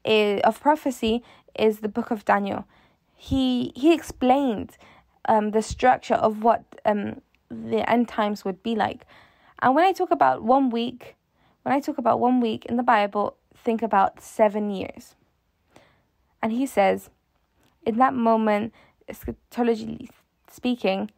is, 0.03 0.41
of 0.43 0.59
prophecy 0.59 1.23
is 1.57 1.79
the 1.79 1.89
book 1.89 2.09
of 2.09 2.25
Daniel. 2.25 2.65
He 3.15 3.71
he 3.75 3.93
explained 3.93 4.77
um, 5.25 5.51
the 5.51 5.61
structure 5.61 6.15
of 6.15 6.43
what 6.43 6.63
um, 6.85 7.21
the 7.49 7.89
end 7.89 8.07
times 8.07 8.43
would 8.43 8.61
be 8.63 8.75
like. 8.75 9.05
And 9.61 9.75
when 9.75 9.85
I 9.85 9.91
talk 9.91 10.11
about 10.11 10.43
one 10.43 10.69
week, 10.69 11.15
when 11.63 11.73
I 11.73 11.79
talk 11.79 11.97
about 11.97 12.19
one 12.19 12.41
week 12.41 12.65
in 12.65 12.77
the 12.77 12.83
Bible, 12.83 13.37
think 13.55 13.81
about 13.81 14.21
seven 14.21 14.69
years. 14.69 15.15
And 16.41 16.51
he 16.51 16.65
says, 16.65 17.09
in 17.85 17.97
that 17.97 18.13
moment, 18.13 18.73
eschatologically 19.09 20.09
speaking, 20.51 21.11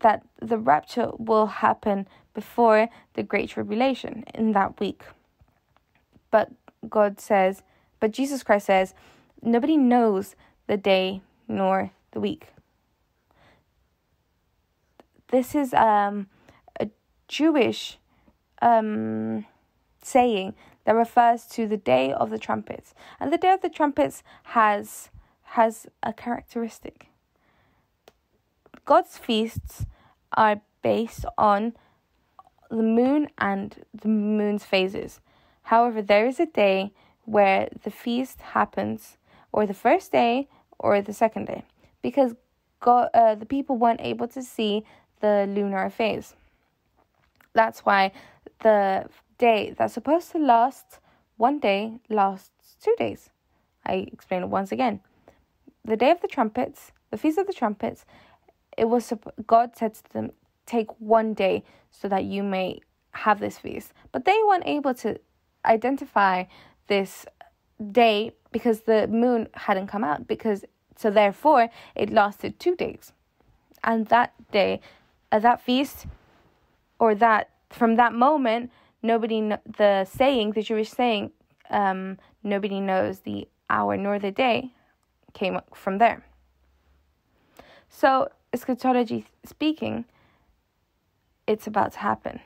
that 0.00 0.22
the 0.40 0.58
rapture 0.58 1.10
will 1.18 1.46
happen 1.46 2.06
before 2.34 2.88
the 3.14 3.22
Great 3.22 3.50
Tribulation 3.50 4.24
in 4.34 4.52
that 4.52 4.78
week. 4.80 5.04
But 6.30 6.50
God 6.88 7.20
says, 7.20 7.62
but 8.00 8.10
Jesus 8.10 8.42
Christ 8.42 8.66
says, 8.66 8.94
nobody 9.42 9.76
knows 9.76 10.34
the 10.66 10.76
day 10.76 11.22
nor 11.48 11.90
the 12.12 12.20
week. 12.20 12.48
This 15.32 15.54
is 15.54 15.72
um, 15.72 16.26
a 16.78 16.90
Jewish 17.26 17.98
um, 18.60 19.46
saying 20.02 20.54
that 20.84 20.94
refers 20.94 21.46
to 21.46 21.66
the 21.66 21.78
day 21.78 22.12
of 22.12 22.28
the 22.28 22.38
trumpets. 22.38 22.92
And 23.18 23.32
the 23.32 23.38
day 23.38 23.50
of 23.50 23.62
the 23.62 23.70
trumpets 23.70 24.22
has 24.44 25.08
has 25.56 25.86
a 26.02 26.12
characteristic. 26.12 27.08
God's 28.84 29.16
feasts 29.16 29.86
are 30.36 30.60
based 30.82 31.24
on 31.38 31.74
the 32.70 32.82
moon 32.82 33.28
and 33.38 33.84
the 33.94 34.08
moon's 34.08 34.64
phases. 34.64 35.20
However, 35.64 36.02
there 36.02 36.26
is 36.26 36.40
a 36.40 36.46
day 36.46 36.92
where 37.24 37.68
the 37.84 37.90
feast 37.90 38.40
happens, 38.40 39.16
or 39.52 39.66
the 39.66 39.74
first 39.74 40.10
day 40.12 40.48
or 40.78 41.00
the 41.00 41.12
second 41.12 41.46
day, 41.46 41.64
because 42.02 42.34
God, 42.80 43.10
uh, 43.14 43.34
the 43.34 43.46
people 43.46 43.76
weren't 43.76 44.00
able 44.00 44.28
to 44.28 44.42
see 44.42 44.84
the 45.22 45.46
lunar 45.48 45.88
phase. 45.88 46.34
That's 47.54 47.80
why 47.80 48.12
the 48.60 49.08
day 49.38 49.74
that's 49.76 49.94
supposed 49.94 50.30
to 50.32 50.38
last 50.38 50.98
one 51.38 51.58
day 51.58 51.98
lasts 52.10 52.76
two 52.82 52.94
days. 52.98 53.30
I 53.86 54.06
explain 54.12 54.42
it 54.42 54.48
once 54.48 54.70
again 54.70 55.00
the 55.84 55.96
day 55.96 56.10
of 56.10 56.20
the 56.20 56.28
trumpets, 56.28 56.92
the 57.10 57.16
feast 57.16 57.38
of 57.38 57.46
the 57.46 57.52
trumpets, 57.52 58.04
it 58.76 58.86
was 58.86 59.12
God 59.46 59.76
said 59.76 59.94
to 59.94 60.12
them, 60.12 60.32
"Take 60.66 60.88
one 61.00 61.34
day 61.34 61.64
so 61.90 62.08
that 62.08 62.24
you 62.24 62.42
may 62.42 62.80
have 63.12 63.40
this 63.40 63.58
feast." 63.58 63.92
But 64.12 64.24
they 64.24 64.38
weren't 64.46 64.66
able 64.66 64.94
to 64.94 65.18
identify 65.64 66.44
this 66.86 67.26
day 67.90 68.32
because 68.50 68.82
the 68.82 69.06
moon 69.08 69.48
hadn't 69.54 69.88
come 69.88 70.04
out. 70.04 70.26
Because 70.26 70.64
so 70.96 71.10
therefore 71.10 71.68
it 71.94 72.10
lasted 72.10 72.58
two 72.58 72.76
days, 72.76 73.12
and 73.82 74.06
that 74.06 74.32
day, 74.50 74.80
that 75.40 75.60
feast, 75.60 76.06
or 76.98 77.14
that 77.14 77.50
from 77.70 77.96
that 77.96 78.12
moment, 78.12 78.70
nobody 79.02 79.40
the 79.78 80.04
saying 80.04 80.52
the 80.52 80.62
Jewish 80.62 80.90
saying, 80.90 81.32
um, 81.70 82.18
nobody 82.42 82.80
knows 82.80 83.20
the 83.20 83.48
hour 83.70 83.96
nor 83.96 84.18
the 84.18 84.30
day 84.30 84.72
came 85.32 85.58
from 85.74 85.98
there. 85.98 86.24
So, 87.88 88.28
eschatology 88.52 89.26
speaking, 89.44 90.04
it's 91.46 91.66
about 91.66 91.92
to 91.92 91.98
happen. 91.98 92.40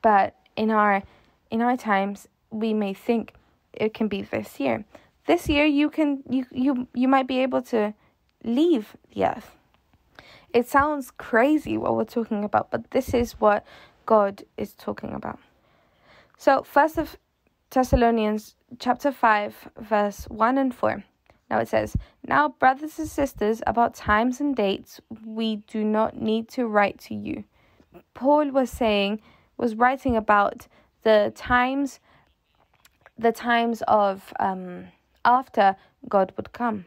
But 0.00 0.34
in 0.56 0.70
our 0.70 1.02
in 1.50 1.60
our 1.60 1.76
times, 1.76 2.28
we 2.50 2.74
may 2.74 2.94
think 2.94 3.34
it 3.72 3.94
can 3.94 4.08
be 4.08 4.22
this 4.22 4.58
year. 4.58 4.84
This 5.26 5.48
year, 5.48 5.64
you 5.64 5.90
can 5.90 6.22
you 6.28 6.46
you 6.50 6.88
you 6.94 7.08
might 7.08 7.26
be 7.26 7.38
able 7.38 7.62
to 7.62 7.94
leave 8.44 8.96
the 9.14 9.24
earth. 9.26 9.56
It 10.52 10.68
sounds 10.68 11.10
crazy 11.10 11.78
what 11.78 11.96
we're 11.96 12.04
talking 12.04 12.44
about, 12.44 12.70
but 12.70 12.90
this 12.90 13.14
is 13.14 13.32
what 13.40 13.64
God 14.04 14.44
is 14.56 14.74
talking 14.74 15.14
about. 15.14 15.38
So, 16.36 16.62
first 16.62 16.98
of 16.98 17.16
Thessalonians 17.70 18.54
chapter 18.78 19.12
5, 19.12 19.70
verse 19.80 20.24
1 20.24 20.58
and 20.58 20.74
4. 20.74 21.04
Now 21.48 21.58
it 21.58 21.68
says, 21.68 21.96
Now, 22.26 22.48
brothers 22.48 22.98
and 22.98 23.08
sisters, 23.08 23.62
about 23.66 23.94
times 23.94 24.40
and 24.40 24.54
dates, 24.54 25.00
we 25.24 25.56
do 25.56 25.84
not 25.84 26.20
need 26.20 26.48
to 26.50 26.66
write 26.66 26.98
to 27.00 27.14
you. 27.14 27.44
Paul 28.14 28.50
was 28.50 28.70
saying, 28.70 29.20
was 29.56 29.74
writing 29.74 30.16
about 30.16 30.66
the 31.02 31.32
times, 31.34 32.00
the 33.18 33.32
times 33.32 33.82
of 33.88 34.32
um, 34.40 34.88
after 35.24 35.76
God 36.08 36.32
would 36.36 36.52
come. 36.52 36.86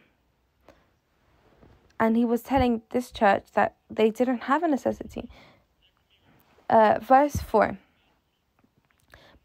And 1.99 2.17
he 2.17 2.25
was 2.25 2.41
telling 2.41 2.81
this 2.89 3.11
church 3.11 3.45
that 3.53 3.75
they 3.89 4.09
didn't 4.09 4.43
have 4.43 4.63
a 4.63 4.67
necessity. 4.67 5.29
Uh, 6.69 6.99
verse 7.01 7.37
4 7.37 7.77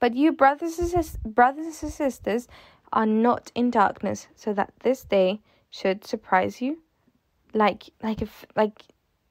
but 0.00 0.16
you, 0.16 0.32
brothers 0.32 0.78
and, 0.78 1.34
brothers 1.34 1.82
and 1.82 1.92
sisters, 1.92 2.48
are 2.92 3.06
not 3.06 3.52
in 3.54 3.70
darkness, 3.70 4.26
so 4.34 4.52
that 4.54 4.72
this 4.80 5.04
day 5.04 5.40
should 5.70 6.04
surprise 6.04 6.60
you, 6.60 6.82
like 7.52 7.90
like 8.02 8.22
if 8.22 8.44
like 8.56 8.82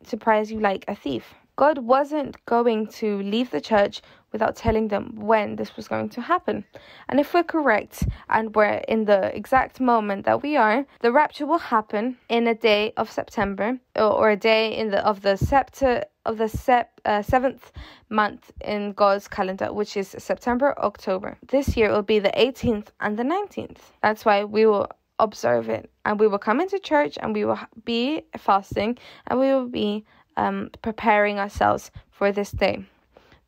surprise 0.04 0.52
you 0.52 0.60
like 0.60 0.86
a 0.88 0.96
thief. 0.96 1.34
God 1.60 1.80
wasn't 1.80 2.38
going 2.46 2.88
to 3.00 3.22
leave 3.22 3.52
the 3.52 3.60
church 3.60 4.02
without 4.32 4.56
telling 4.56 4.88
them 4.88 5.14
when 5.18 5.58
this 5.58 5.76
was 5.76 5.90
going 5.90 6.08
to 6.12 6.22
happen. 6.22 6.64
And 7.10 7.20
if 7.20 7.34
we're 7.34 7.44
correct 7.44 8.08
and 8.30 8.56
we're 8.56 8.82
in 8.88 9.04
the 9.04 9.36
exact 9.36 9.82
moment 9.82 10.24
that 10.26 10.42
we 10.42 10.56
are, 10.56 10.86
the 11.02 11.12
rapture 11.12 11.46
will 11.46 11.58
happen 11.76 12.18
in 12.30 12.48
a 12.48 12.56
day 12.56 12.94
of 12.96 13.12
September 13.12 13.78
or, 13.98 14.30
a 14.30 14.38
day 14.38 14.74
in 14.74 14.90
the 14.92 15.06
of 15.06 15.22
the 15.22 15.36
septa 15.36 16.08
of 16.26 16.38
the 16.38 16.48
sep, 16.48 17.02
uh, 17.04 17.22
seventh 17.22 17.74
month 18.08 18.54
in 18.62 18.94
God's 18.94 19.28
calendar, 19.28 19.74
which 19.74 19.98
is 19.98 20.16
September, 20.18 20.74
October. 20.78 21.38
This 21.50 21.76
year 21.76 21.90
it 21.90 21.92
will 21.92 22.04
be 22.16 22.20
the 22.20 22.32
18th 22.38 22.88
and 23.02 23.20
the 23.20 23.24
19th. 23.24 23.82
That's 24.02 24.24
why 24.24 24.46
we 24.46 24.66
will 24.66 24.88
observe 25.20 25.68
it 25.68 25.92
and 26.06 26.20
we 26.20 26.28
will 26.28 26.40
come 26.40 26.62
into 26.62 26.80
church 26.80 27.18
and 27.22 27.34
we 27.34 27.44
will 27.44 27.60
be 27.84 28.24
fasting 28.38 28.98
and 29.28 29.38
we 29.38 29.48
will 29.48 29.68
be 29.68 30.06
um, 30.40 30.70
preparing 30.82 31.38
ourselves 31.38 31.92
for 32.12 32.32
this 32.32 32.52
day. 32.52 32.86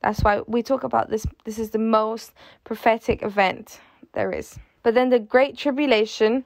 That's 0.02 0.22
why 0.22 0.42
we 0.48 0.62
talk 0.62 0.84
about 0.84 1.10
this. 1.10 1.26
This 1.46 1.58
is 1.58 1.70
the 1.70 1.80
most 1.80 2.34
prophetic 2.64 3.24
event 3.24 3.80
there 4.14 4.32
is. 4.32 4.60
But 4.84 4.94
then 4.96 5.10
the 5.10 5.20
great 5.20 5.58
tribulation 5.58 6.44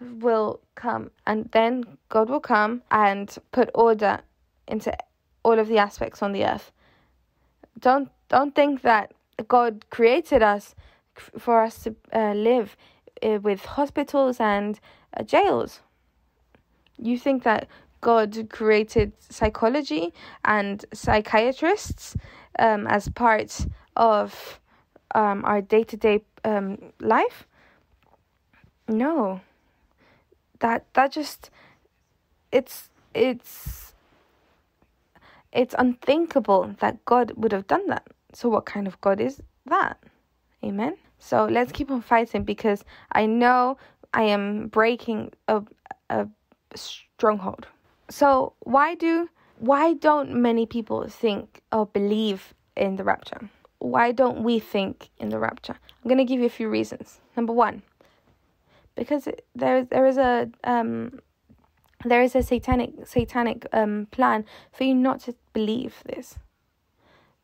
will 0.00 0.60
come, 0.74 1.10
and 1.26 1.48
then 1.52 1.84
God 2.08 2.28
will 2.28 2.40
come 2.40 2.82
and 2.90 3.36
put 3.52 3.70
order 3.74 4.20
into 4.66 4.92
all 5.44 5.58
of 5.58 5.68
the 5.68 5.78
aspects 5.78 6.22
on 6.22 6.32
the 6.32 6.44
earth. 6.44 6.72
Don't 7.78 8.08
don't 8.28 8.54
think 8.54 8.82
that 8.82 9.12
God 9.48 9.84
created 9.90 10.42
us 10.42 10.74
for 11.38 11.62
us 11.62 11.84
to 11.84 11.94
uh, 12.12 12.32
live 12.32 12.76
uh, 13.22 13.38
with 13.42 13.64
hospitals 13.64 14.40
and 14.40 14.80
uh, 15.16 15.22
jails. 15.22 15.80
You 16.98 17.18
think 17.18 17.42
that 17.42 17.68
God 18.04 18.50
created 18.50 19.12
psychology 19.18 20.12
and 20.44 20.84
psychiatrists 20.92 22.14
um, 22.58 22.86
as 22.86 23.08
part 23.08 23.66
of 23.96 24.60
um, 25.14 25.42
our 25.46 25.62
day 25.62 25.84
to 25.84 25.96
day 25.96 26.20
life? 27.00 27.46
No. 28.86 29.40
That 30.60 30.84
that 30.92 31.12
just 31.12 31.50
it's 32.52 32.90
it's 33.14 33.94
it's 35.50 35.74
unthinkable 35.78 36.74
that 36.80 37.02
God 37.06 37.32
would 37.36 37.52
have 37.52 37.66
done 37.66 37.86
that. 37.88 38.06
So 38.34 38.50
what 38.50 38.66
kind 38.66 38.86
of 38.86 39.00
God 39.00 39.18
is 39.18 39.40
that? 39.64 39.96
Amen. 40.62 40.96
So 41.18 41.46
let's 41.46 41.72
keep 41.72 41.90
on 41.90 42.02
fighting 42.02 42.44
because 42.44 42.84
I 43.12 43.24
know 43.24 43.78
I 44.12 44.24
am 44.24 44.68
breaking 44.68 45.32
a 45.48 45.62
a 46.10 46.28
stronghold. 46.74 47.66
So 48.08 48.54
why 48.60 48.94
do 48.94 49.28
why 49.58 49.94
don't 49.94 50.34
many 50.34 50.66
people 50.66 51.08
think 51.08 51.62
or 51.72 51.86
believe 51.86 52.54
in 52.76 52.96
the 52.96 53.04
rapture? 53.04 53.48
Why 53.78 54.12
don't 54.12 54.42
we 54.42 54.58
think 54.58 55.10
in 55.18 55.28
the 55.28 55.38
rapture? 55.38 55.76
I'm 56.02 56.08
going 56.08 56.18
to 56.18 56.24
give 56.24 56.40
you 56.40 56.46
a 56.46 56.50
few 56.50 56.68
reasons. 56.68 57.20
Number 57.36 57.52
1, 57.52 57.82
because 58.94 59.28
there 59.54 59.84
there 59.84 60.06
is 60.06 60.18
a 60.18 60.50
um 60.64 61.20
there 62.04 62.22
is 62.22 62.34
a 62.34 62.42
satanic 62.42 63.06
satanic 63.06 63.66
um 63.72 64.06
plan 64.10 64.44
for 64.72 64.84
you 64.84 64.94
not 64.94 65.20
to 65.20 65.34
believe 65.52 66.02
this. 66.04 66.38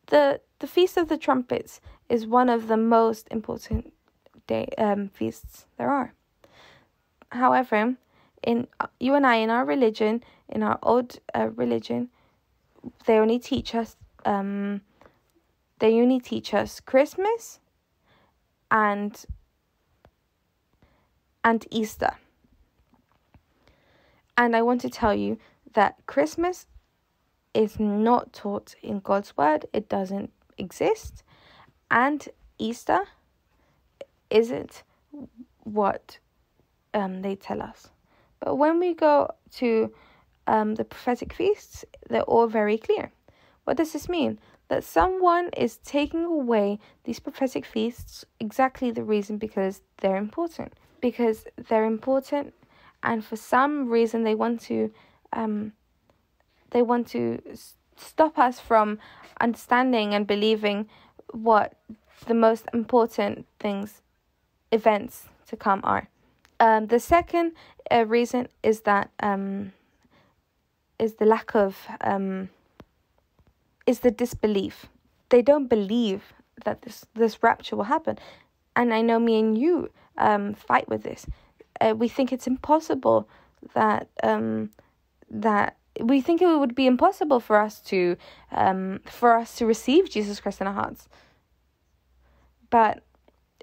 The 0.07 0.41
the 0.59 0.67
feast 0.67 0.97
of 0.97 1.07
the 1.09 1.17
trumpets 1.17 1.81
is 2.09 2.27
one 2.27 2.49
of 2.49 2.67
the 2.67 2.77
most 2.77 3.27
important 3.31 3.93
day 4.47 4.67
um 4.77 5.09
feasts 5.09 5.65
there 5.77 5.89
are. 5.89 6.13
However, 7.31 7.95
in 8.43 8.67
you 8.99 9.15
and 9.15 9.25
I 9.25 9.35
in 9.35 9.49
our 9.49 9.65
religion, 9.65 10.23
in 10.49 10.63
our 10.63 10.79
old 10.83 11.19
uh, 11.33 11.49
religion, 11.55 12.09
they 13.05 13.17
only 13.17 13.39
teach 13.39 13.75
us 13.75 13.95
um 14.25 14.81
they 15.79 15.99
only 15.99 16.19
teach 16.19 16.53
us 16.53 16.79
Christmas 16.79 17.59
and 18.69 19.25
and 21.43 21.65
Easter. 21.71 22.11
And 24.37 24.55
I 24.55 24.61
want 24.61 24.81
to 24.81 24.89
tell 24.89 25.13
you 25.13 25.37
that 25.73 25.95
Christmas 26.05 26.65
is 27.53 27.79
not 27.79 28.33
taught 28.33 28.75
in 28.81 28.99
God's 28.99 29.35
word, 29.35 29.65
it 29.73 29.89
doesn't 29.89 30.31
exist. 30.57 31.23
And 31.89 32.27
Easter 32.57 33.05
isn't 34.29 34.83
what 35.63 36.19
um, 36.93 37.21
they 37.21 37.35
tell 37.35 37.61
us. 37.61 37.89
But 38.41 38.55
when 38.55 38.79
we 38.79 38.93
go 38.93 39.29
to 39.57 39.93
um, 40.47 40.75
the 40.75 40.83
prophetic 40.83 41.31
feasts, 41.31 41.85
they're 42.09 42.23
all 42.23 42.47
very 42.47 42.77
clear. 42.77 43.11
What 43.63 43.77
does 43.77 43.93
this 43.93 44.09
mean? 44.09 44.39
That 44.67 44.83
someone 44.83 45.49
is 45.55 45.77
taking 45.77 46.25
away 46.25 46.79
these 47.03 47.19
prophetic 47.19 47.65
feasts 47.65 48.25
exactly 48.39 48.91
the 48.91 49.03
reason 49.03 49.37
because 49.37 49.81
they're 50.01 50.17
important 50.17 50.73
because 51.01 51.45
they're 51.67 51.85
important 51.85 52.53
and 53.03 53.25
for 53.25 53.35
some 53.35 53.89
reason 53.89 54.23
they 54.23 54.35
want 54.35 54.61
to 54.61 54.91
um, 55.33 55.73
they 56.69 56.81
want 56.81 57.07
to 57.07 57.41
stop 57.97 58.37
us 58.37 58.59
from 58.59 58.99
understanding 59.41 60.13
and 60.13 60.27
believing 60.27 60.87
what 61.31 61.73
the 62.27 62.33
most 62.33 62.65
important 62.73 63.45
things 63.59 64.01
events 64.71 65.25
to 65.47 65.57
come 65.57 65.81
are 65.83 66.07
um, 66.61 66.87
the 66.87 66.99
second 66.99 67.51
uh, 67.91 68.05
reason 68.05 68.47
is 68.63 68.81
that 68.81 69.11
um, 69.19 69.73
is 70.97 71.15
the 71.15 71.25
lack 71.25 71.55
of 71.55 71.75
um, 72.01 72.49
is 73.85 73.99
the 73.99 74.11
disbelief 74.11 74.85
they 75.29 75.41
don't 75.41 75.67
believe 75.67 76.21
that 76.65 76.83
this 76.83 77.05
this 77.15 77.43
rapture 77.43 77.75
will 77.75 77.91
happen 77.95 78.17
and 78.75 78.93
I 78.93 79.01
know 79.01 79.19
me 79.19 79.39
and 79.39 79.57
you 79.57 79.89
um, 80.17 80.53
fight 80.53 80.87
with 80.87 81.03
this. 81.03 81.25
Uh, 81.79 81.93
we 81.95 82.07
think 82.07 82.31
it's 82.31 82.47
impossible 82.47 83.27
that 83.73 84.07
um, 84.23 84.69
that 85.29 85.77
we 85.99 86.21
think 86.21 86.41
it 86.41 86.47
would 86.47 86.75
be 86.75 86.87
impossible 86.87 87.39
for 87.39 87.57
us 87.57 87.79
to 87.81 88.15
um, 88.51 89.01
for 89.05 89.35
us 89.35 89.55
to 89.55 89.65
receive 89.65 90.09
Jesus 90.09 90.39
Christ 90.39 90.61
in 90.61 90.67
our 90.67 90.73
hearts. 90.73 91.09
But 92.69 93.03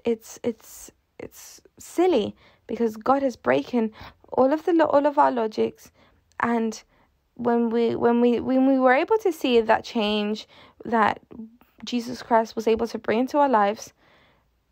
it's 0.03 0.39
it's 0.43 0.91
it's 1.17 1.61
silly 1.77 2.35
because 2.69 2.95
God 2.95 3.21
has 3.21 3.35
broken 3.35 3.91
all 4.31 4.53
of 4.53 4.63
the 4.63 4.85
all 4.85 5.05
of 5.05 5.17
our 5.17 5.31
logics, 5.31 5.91
and 6.39 6.81
when 7.33 7.69
we 7.69 7.95
when 7.95 8.21
we 8.21 8.39
when 8.39 8.65
we 8.65 8.79
were 8.79 8.93
able 8.93 9.17
to 9.17 9.31
see 9.33 9.59
that 9.59 9.83
change 9.83 10.47
that 10.85 11.19
Jesus 11.83 12.21
Christ 12.21 12.55
was 12.55 12.67
able 12.67 12.87
to 12.87 12.97
bring 12.97 13.19
into 13.19 13.37
our 13.37 13.49
lives, 13.49 13.93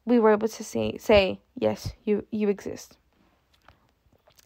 we 0.06 0.20
were 0.20 0.32
able 0.32 0.48
to 0.48 0.64
say, 0.64 0.98
say 0.98 1.40
yes, 1.56 1.94
you, 2.06 2.26
you 2.32 2.50
exist. 2.50 2.98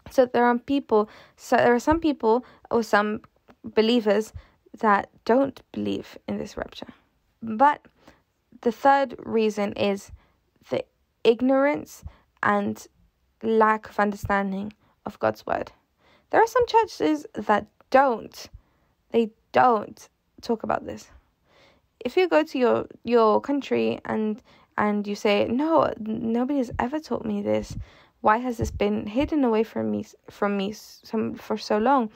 So 0.10 0.26
there 0.26 0.46
are 0.46 0.58
people, 0.58 1.10
so 1.38 1.56
there 1.56 1.74
are 1.74 1.80
some 1.80 2.00
people 2.00 2.46
or 2.70 2.84
some 2.84 3.22
believers 3.64 4.34
that 4.80 5.10
don't 5.26 5.62
believe 5.72 6.18
in 6.28 6.38
this 6.38 6.58
rapture. 6.58 6.88
But 7.42 7.86
the 8.62 8.72
third 8.72 9.16
reason 9.20 9.74
is 9.74 10.12
the 10.70 10.84
ignorance 11.24 12.04
and 12.44 12.86
lack 13.44 13.90
of 13.90 14.00
understanding 14.00 14.74
of 15.06 15.20
God's 15.20 15.46
word. 15.46 15.72
There 16.30 16.42
are 16.42 16.48
some 16.48 16.66
churches 16.68 17.26
that 17.34 17.68
don't, 17.90 18.50
they 19.12 19.32
don't 19.52 20.10
talk 20.42 20.64
about 20.64 20.86
this. 20.86 21.10
If 22.00 22.18
you 22.18 22.28
go 22.28 22.44
to 22.44 22.58
your 22.58 22.88
your 23.04 23.42
country 23.42 24.00
and 24.06 24.42
and 24.78 25.06
you 25.06 25.16
say, 25.16 25.48
"No, 25.48 25.94
nobody 26.00 26.58
has 26.58 26.72
ever 26.80 27.00
taught 27.00 27.26
me 27.26 27.42
this. 27.42 27.78
Why 28.22 28.38
has 28.38 28.58
this 28.58 28.72
been 28.72 29.06
hidden 29.08 29.44
away 29.44 29.64
from 29.64 29.92
me 29.92 30.06
from 30.30 30.58
me 30.58 30.72
some 30.74 31.36
for 31.36 31.58
so 31.58 31.78
long?" 31.78 32.10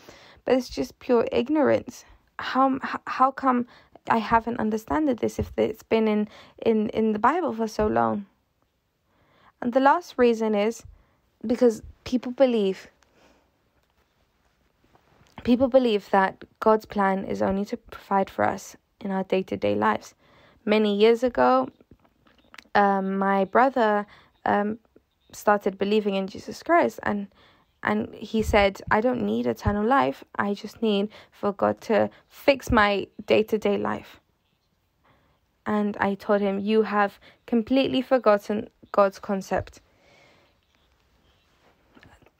But 0.44 0.56
it's 0.56 0.70
just 0.70 0.98
pure 1.00 1.28
ignorance. 1.32 2.06
How 2.40 2.80
how 3.06 3.32
come 3.32 3.68
I 4.10 4.18
haven't 4.18 4.60
understood 4.60 5.18
this 5.20 5.40
if 5.40 5.52
it's 5.58 5.84
been 5.84 6.08
in 6.08 6.28
in 6.66 6.90
in 6.90 7.14
the 7.14 7.20
Bible 7.20 7.54
for 7.54 7.68
so 7.68 7.86
long? 7.88 8.26
And 9.62 9.74
the 9.74 9.80
last 9.80 10.18
reason 10.18 10.56
is 10.56 10.84
because 11.46 11.82
people 12.04 12.32
believe 12.32 12.88
people 15.44 15.68
believe 15.68 16.10
that 16.10 16.44
God's 16.60 16.86
plan 16.86 17.24
is 17.24 17.42
only 17.42 17.66
to 17.66 17.78
provide 17.78 18.30
for 18.30 18.44
us 18.44 18.76
in 19.00 19.12
our 19.12 19.24
day-to-day 19.24 19.76
lives. 19.76 20.16
Many 20.66 20.98
years 20.98 21.22
ago, 21.22 21.70
um, 22.74 23.20
my 23.20 23.46
brother 23.46 24.08
um, 24.44 24.80
started 25.32 25.78
believing 25.78 26.16
in 26.16 26.28
Jesus 26.28 26.64
Christ 26.64 27.00
and 27.04 27.28
and 27.84 28.16
he 28.16 28.42
said 28.42 28.82
I 28.90 29.00
don't 29.00 29.22
need 29.22 29.46
eternal 29.46 29.86
life. 29.86 30.24
I 30.36 30.56
just 30.56 30.82
need 30.82 31.10
for 31.32 31.54
God 31.54 31.82
to 31.82 32.10
fix 32.28 32.72
my 32.72 33.08
day-to-day 33.28 33.78
life. 33.78 34.20
And 35.68 35.96
I 35.98 36.16
told 36.16 36.42
him 36.42 36.58
you 36.58 36.82
have 36.82 37.20
completely 37.46 38.02
forgotten 38.02 38.70
God's 38.92 39.20
concept 39.20 39.82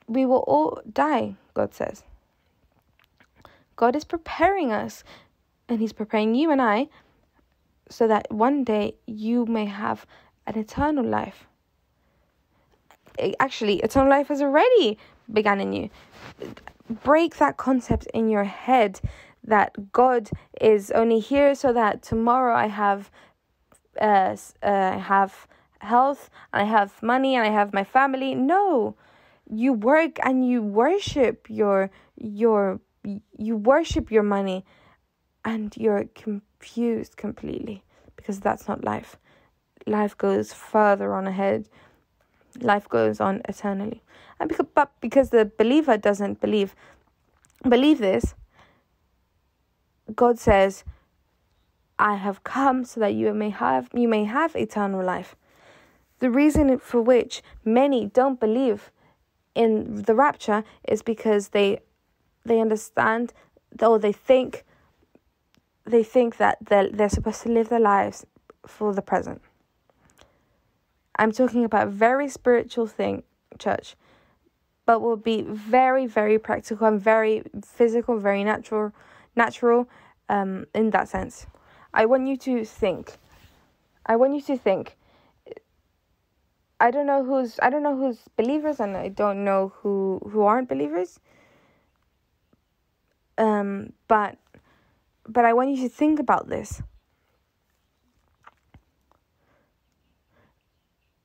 we 0.08 0.24
will 0.24 0.44
all 0.46 0.80
die 0.92 1.36
God 1.54 1.74
says 1.74 2.02
God 3.76 3.94
is 3.94 4.04
preparing 4.04 4.72
us 4.72 5.04
and 5.68 5.80
he's 5.80 5.92
preparing 5.92 6.34
you 6.34 6.50
and 6.50 6.62
I 6.62 6.88
so 7.88 8.08
that 8.08 8.32
one 8.32 8.64
day 8.64 8.96
you 9.06 9.46
may 9.46 9.66
have 9.66 10.06
an 10.46 10.58
eternal 10.58 11.04
life. 11.04 11.46
Actually, 13.40 13.80
eternal 13.80 14.10
life 14.10 14.28
has 14.28 14.42
already 14.42 14.98
begun 15.32 15.60
in 15.60 15.72
you. 15.72 15.90
Break 17.02 17.36
that 17.36 17.56
concept 17.56 18.06
in 18.14 18.28
your 18.28 18.44
head 18.44 19.00
that 19.44 19.92
God 19.92 20.30
is 20.60 20.90
only 20.90 21.20
here 21.20 21.54
so 21.54 21.72
that 21.72 22.02
tomorrow 22.02 22.54
I 22.54 22.66
have 22.66 23.10
uh, 24.00 24.36
uh, 24.62 24.98
have 24.98 25.46
health 25.80 26.30
I 26.52 26.64
have 26.64 27.02
money 27.02 27.34
and 27.34 27.46
I 27.46 27.50
have 27.50 27.72
my 27.72 27.84
family. 27.84 28.34
No. 28.34 28.94
You 29.48 29.72
work 29.72 30.18
and 30.22 30.46
you 30.46 30.62
worship 30.62 31.46
your 31.48 31.90
your 32.16 32.80
you 33.38 33.56
worship 33.56 34.10
your 34.10 34.24
money 34.24 34.64
and 35.44 35.76
you're 35.76 36.04
confused 36.14 37.16
completely 37.16 37.84
because 38.16 38.40
that's 38.40 38.66
not 38.66 38.84
life 38.84 39.16
life 39.86 40.18
goes 40.18 40.52
further 40.52 41.14
on 41.14 41.26
ahead. 41.26 41.68
Life 42.60 42.88
goes 42.88 43.20
on 43.20 43.42
eternally. 43.48 44.02
And 44.40 44.48
because, 44.48 44.66
but 44.74 44.92
because 45.00 45.30
the 45.30 45.50
believer 45.58 45.96
doesn't 45.96 46.40
believe 46.40 46.74
believe 47.66 47.98
this, 47.98 48.34
God 50.14 50.38
says, 50.38 50.84
I 51.98 52.16
have 52.16 52.44
come 52.44 52.84
so 52.84 53.00
that 53.00 53.14
you 53.14 53.32
may 53.32 53.50
have 53.50 53.88
you 53.94 54.08
may 54.08 54.24
have 54.24 54.54
eternal 54.56 55.04
life. 55.04 55.36
the 56.18 56.30
reason 56.30 56.78
for 56.78 57.02
which 57.02 57.42
many 57.62 58.06
don't 58.06 58.40
believe 58.40 58.90
in 59.56 60.02
the 60.02 60.14
rapture 60.14 60.62
is 60.86 61.02
because 61.02 61.48
they 61.48 61.80
they 62.44 62.60
understand 62.60 63.32
or 63.80 63.98
they 63.98 64.12
think 64.12 64.64
they 65.84 66.02
think 66.02 66.36
that 66.36 66.58
they're, 66.60 66.90
they're 66.90 67.08
supposed 67.08 67.42
to 67.42 67.48
live 67.48 67.68
their 67.68 67.80
lives 67.80 68.26
for 68.66 68.92
the 68.92 69.02
present. 69.02 69.40
I'm 71.18 71.32
talking 71.32 71.64
about 71.64 71.88
very 71.88 72.28
spiritual 72.28 72.86
thing, 72.86 73.22
church, 73.58 73.96
but 74.84 75.00
will 75.00 75.16
be 75.16 75.42
very, 75.42 76.06
very 76.06 76.38
practical 76.38 76.86
and 76.86 77.00
very 77.00 77.42
physical, 77.64 78.18
very 78.18 78.44
natural, 78.44 78.92
natural, 79.36 79.88
um, 80.28 80.66
in 80.74 80.90
that 80.90 81.08
sense. 81.08 81.46
I 81.94 82.04
want 82.04 82.26
you 82.26 82.36
to 82.38 82.64
think. 82.64 83.16
I 84.04 84.16
want 84.16 84.34
you 84.34 84.42
to 84.42 84.58
think. 84.58 84.96
I 86.78 86.90
don't 86.90 87.06
know 87.06 87.24
who's 87.24 87.58
I 87.62 87.70
don't 87.70 87.82
know 87.82 87.96
who's 87.96 88.20
believers 88.36 88.80
and 88.80 88.96
I 88.96 89.08
don't 89.08 89.44
know 89.44 89.72
who 89.76 90.20
who 90.30 90.42
aren't 90.42 90.68
believers. 90.68 91.20
Um, 93.38 93.92
but 94.08 94.36
but 95.28 95.44
I 95.44 95.52
want 95.52 95.70
you 95.70 95.88
to 95.88 95.88
think 95.88 96.20
about 96.20 96.48
this. 96.48 96.82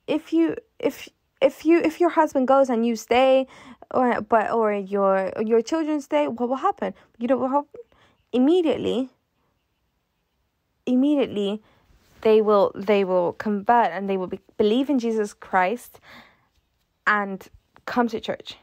If 0.07 0.33
you 0.33 0.55
if 0.79 1.09
if 1.41 1.65
you 1.65 1.79
if 1.79 1.99
your 1.99 2.09
husband 2.09 2.47
goes 2.47 2.69
and 2.69 2.85
you 2.85 2.95
stay 2.95 3.47
or 3.91 4.21
but 4.21 4.51
or 4.51 4.73
your 4.73 5.31
your 5.41 5.61
children 5.61 6.01
stay, 6.01 6.27
what 6.27 6.47
will 6.47 6.57
happen? 6.57 6.93
You 7.17 7.27
know 7.27 7.37
what 7.37 7.51
happen? 7.51 7.81
Immediately 8.31 9.09
immediately 10.85 11.61
they 12.21 12.41
will 12.41 12.71
they 12.75 13.03
will 13.03 13.33
convert 13.33 13.91
and 13.91 14.09
they 14.09 14.17
will 14.17 14.27
be, 14.27 14.39
believe 14.57 14.89
in 14.89 14.99
Jesus 14.99 15.33
Christ 15.33 15.99
and 17.07 17.47
come 17.85 18.07
to 18.09 18.19
church. 18.19 18.57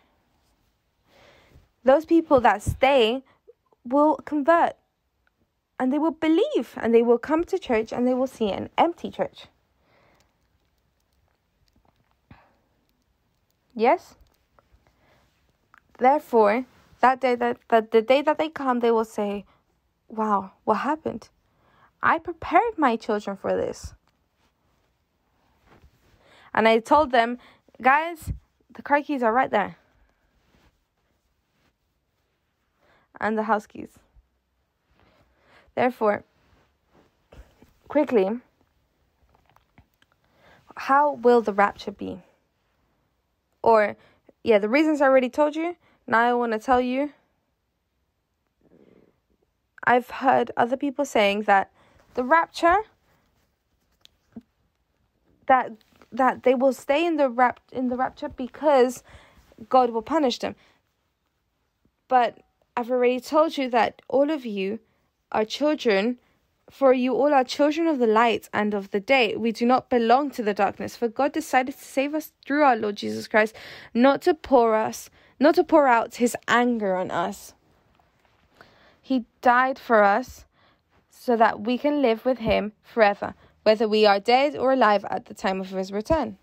Those 1.85 2.05
people 2.05 2.41
that 2.41 2.63
stay 2.63 3.23
will 3.85 4.17
convert 4.25 4.75
and 5.79 5.93
they 5.93 5.99
will 5.99 6.11
believe 6.11 6.75
and 6.77 6.95
they 6.95 7.03
will 7.03 7.19
come 7.19 7.45
to 7.45 7.59
church 7.59 7.93
and 7.93 8.07
they 8.07 8.15
will 8.15 8.27
see 8.27 8.51
an 8.51 8.69
empty 8.77 9.11
church. 9.11 9.47
Yes? 13.75 14.17
Therefore, 15.99 16.67
that 17.01 17.21
day 17.21 17.35
that, 17.37 17.59
that 17.69 17.91
the 17.93 18.03
day 18.03 18.23
that 18.23 18.39
they 18.39 18.49
come, 18.49 18.81
they 18.81 18.91
will 18.91 19.05
say, 19.05 19.45
Wow, 20.09 20.53
what 20.65 20.79
happened? 20.79 21.29
I 22.03 22.19
prepared 22.19 22.77
my 22.77 22.97
children 22.97 23.37
for 23.37 23.57
this. 23.57 23.95
And 26.55 26.69
I 26.69 26.79
told 26.79 27.11
them, 27.11 27.39
guys, 27.83 28.33
the 28.75 28.83
car 28.83 29.03
keys 29.03 29.23
are 29.23 29.33
right 29.33 29.51
there. 29.51 29.77
And 33.21 33.37
the 33.37 33.45
house 33.45 33.67
keys. 33.67 33.99
Therefore, 35.75 36.25
quickly, 37.89 38.29
how 40.77 41.15
will 41.15 41.41
the 41.41 41.53
rapture 41.53 41.91
be? 41.91 42.23
Or, 43.63 43.97
yeah, 44.45 44.59
the 44.59 44.69
reasons 44.69 45.01
I 45.01 45.07
already 45.07 45.29
told 45.29 45.57
you. 45.57 45.77
Now 46.07 46.21
I 46.21 46.33
want 46.35 46.53
to 46.53 46.59
tell 46.59 46.81
you. 46.81 47.13
I've 49.85 50.11
heard 50.11 50.51
other 50.57 50.77
people 50.77 51.05
saying 51.05 51.43
that 51.43 51.71
the 52.19 52.25
rapture, 52.25 52.79
that 55.47 55.71
that 56.11 56.43
they 56.43 56.53
will 56.53 56.73
stay 56.73 57.07
in 57.07 57.15
the 57.17 57.31
rap 57.31 57.61
in 57.71 57.91
the 57.91 57.97
rapture 57.97 58.29
because 58.29 59.05
God 59.69 59.91
will 59.91 60.03
punish 60.03 60.41
them. 60.41 60.57
But 62.09 62.41
I've 62.77 62.91
already 62.91 63.21
told 63.21 63.57
you 63.57 63.71
that 63.71 64.03
all 64.09 64.33
of 64.33 64.45
you 64.45 64.81
are 65.31 65.45
children, 65.45 66.19
for 66.69 66.93
you 66.93 67.15
all 67.15 67.33
are 67.33 67.45
children 67.45 67.87
of 67.87 68.01
the 68.01 68.09
light 68.09 68.49
and 68.53 68.75
of 68.75 68.91
the 68.91 68.99
day. 68.99 69.37
We 69.37 69.53
do 69.53 69.65
not 69.65 69.89
belong 69.89 70.33
to 70.33 70.43
the 70.43 70.55
darkness, 70.55 70.97
for 70.97 71.07
God 71.07 71.31
decided 71.31 71.79
to 71.79 71.85
save 71.85 72.17
us 72.17 72.33
through 72.45 72.65
our 72.65 72.75
Lord 72.75 72.97
Jesus 72.97 73.29
Christ, 73.29 73.55
not 73.95 74.23
to 74.23 74.35
pour 74.35 74.75
us, 74.75 75.09
not 75.39 75.55
to 75.55 75.63
pour 75.63 75.87
out 75.87 76.17
his 76.17 76.37
anger 76.49 76.97
on 76.97 77.13
us. 77.13 77.55
He 79.01 79.27
died 79.41 79.79
for 79.79 80.03
us 80.03 80.47
so 81.29 81.37
that 81.37 81.61
we 81.61 81.77
can 81.77 82.01
live 82.01 82.25
with 82.25 82.39
him 82.39 82.73
forever, 82.83 83.35
whether 83.63 83.87
we 83.87 84.07
are 84.07 84.19
dead 84.19 84.57
or 84.57 84.73
alive 84.73 85.05
at 85.11 85.27
the 85.27 85.35
time 85.35 85.61
of 85.61 85.69
his 85.69 85.93
return. 85.93 86.39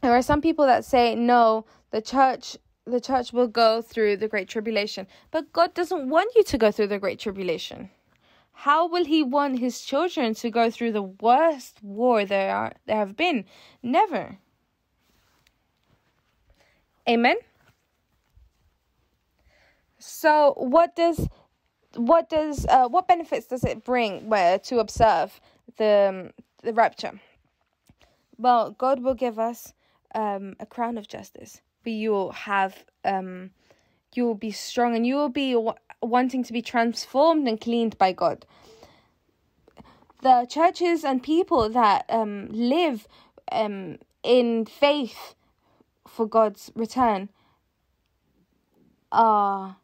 There 0.00 0.10
are 0.16 0.20
some 0.30 0.40
people 0.40 0.66
that 0.66 0.84
say 0.84 1.14
no, 1.14 1.64
the 1.92 2.02
church 2.02 2.56
the 2.84 3.00
church 3.00 3.32
will 3.32 3.46
go 3.46 3.80
through 3.80 4.16
the 4.16 4.26
great 4.26 4.48
tribulation. 4.48 5.06
But 5.30 5.52
God 5.52 5.74
doesn't 5.74 6.08
want 6.08 6.34
you 6.34 6.42
to 6.42 6.58
go 6.58 6.72
through 6.72 6.88
the 6.88 6.98
great 6.98 7.20
tribulation. 7.20 7.90
How 8.66 8.88
will 8.88 9.04
he 9.04 9.22
want 9.22 9.60
his 9.60 9.82
children 9.82 10.34
to 10.42 10.50
go 10.50 10.68
through 10.68 10.92
the 10.92 11.08
worst 11.28 11.74
war 11.82 12.24
there 12.24 12.52
are 12.52 12.72
there 12.86 12.96
have 12.96 13.16
been? 13.16 13.44
Never. 13.80 14.38
Amen. 17.08 17.36
So 20.00 20.54
what 20.56 20.96
does 20.96 21.28
what 21.98 22.28
does 22.30 22.66
uh, 22.66 22.88
what 22.88 23.08
benefits 23.08 23.46
does 23.46 23.64
it 23.64 23.84
bring 23.84 24.28
where 24.28 24.58
to 24.60 24.78
observe 24.78 25.40
the 25.76 26.32
the 26.62 26.72
rapture? 26.72 27.20
Well, 28.36 28.70
God 28.70 29.02
will 29.02 29.14
give 29.14 29.38
us 29.38 29.72
um, 30.14 30.54
a 30.60 30.66
crown 30.66 30.96
of 30.96 31.08
justice 31.08 31.60
you 31.90 32.10
will 32.10 32.32
have 32.32 32.84
um 33.04 33.50
you 34.14 34.24
will 34.24 34.34
be 34.34 34.50
strong 34.50 34.94
and 34.96 35.06
you 35.06 35.14
will 35.14 35.28
be 35.28 35.52
w- 35.52 35.74
wanting 36.02 36.42
to 36.42 36.52
be 36.52 36.62
transformed 36.62 37.46
and 37.46 37.60
cleaned 37.60 37.96
by 37.98 38.10
God. 38.12 38.46
The 40.22 40.46
churches 40.48 41.04
and 41.04 41.22
people 41.22 41.68
that 41.70 42.04
um 42.08 42.48
live 42.50 43.06
um 43.52 43.98
in 44.22 44.66
faith 44.66 45.34
for 46.06 46.26
God's 46.26 46.72
return 46.74 47.28
are 49.12 49.76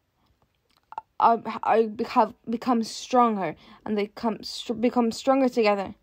are 1.25 1.89
have 2.09 2.35
become 2.49 2.83
stronger 2.83 3.57
and 3.85 3.97
they 3.99 4.09
come 4.09 4.39
become 4.81 5.11
stronger 5.11 5.49
together. 5.49 5.95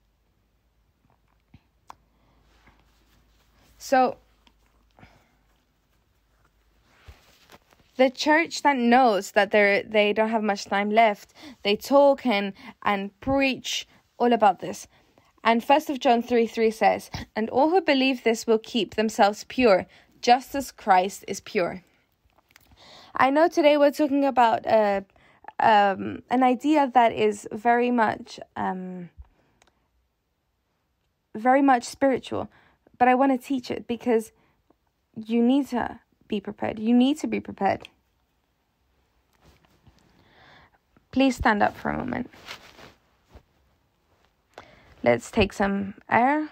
So 3.78 4.18
the 7.98 8.10
church 8.10 8.64
that 8.64 8.78
knows 8.78 9.32
that 9.32 9.52
they 9.52 9.86
they 9.88 10.12
don't 10.14 10.30
have 10.30 10.44
much 10.44 10.66
time 10.66 10.90
left 10.90 11.34
they 11.64 11.76
talk 11.76 12.26
and 12.26 12.54
and 12.84 13.20
preach 13.20 13.88
all 14.18 14.34
about 14.34 14.60
this 14.60 14.88
and 15.44 15.64
first 15.64 15.90
of 15.90 16.00
john 16.00 16.24
3 16.24 16.48
3 16.48 16.72
says 16.72 17.12
and 17.36 17.50
all 17.50 17.70
who 17.70 17.82
believe 17.82 18.24
this 18.24 18.48
will 18.48 18.58
keep 18.58 18.96
themselves 18.96 19.46
pure 19.50 19.86
just 20.22 20.56
as 20.56 20.72
christ 20.72 21.24
is 21.28 21.42
pure 21.42 21.84
i 23.22 23.30
know 23.30 23.48
today 23.48 23.78
we're 23.78 23.92
talking 23.92 24.26
about 24.26 24.68
uh, 24.68 25.02
um, 25.60 26.22
an 26.30 26.44
idea 26.44 26.92
that 26.94 27.14
is 27.14 27.48
very 27.54 27.92
much 27.92 28.40
um, 28.58 29.10
very 31.34 31.62
much 31.62 31.86
spiritual 31.86 32.50
but 32.98 33.08
i 33.08 33.16
want 33.16 33.32
to 33.32 33.48
teach 33.48 33.72
it 33.72 33.88
because 33.88 34.34
you 35.16 35.42
need 35.42 35.68
to 35.68 36.00
be 36.28 36.40
prepared. 36.40 36.80
You 36.80 36.94
need 36.94 37.18
to 37.20 37.28
be 37.28 37.40
prepared. 37.40 37.90
Please 41.12 41.36
stand 41.36 41.62
up 41.62 41.76
for 41.76 41.92
a 41.92 41.98
moment. 41.98 42.30
Let's 45.04 45.30
take 45.30 45.52
some 45.52 45.96
air. 46.10 46.50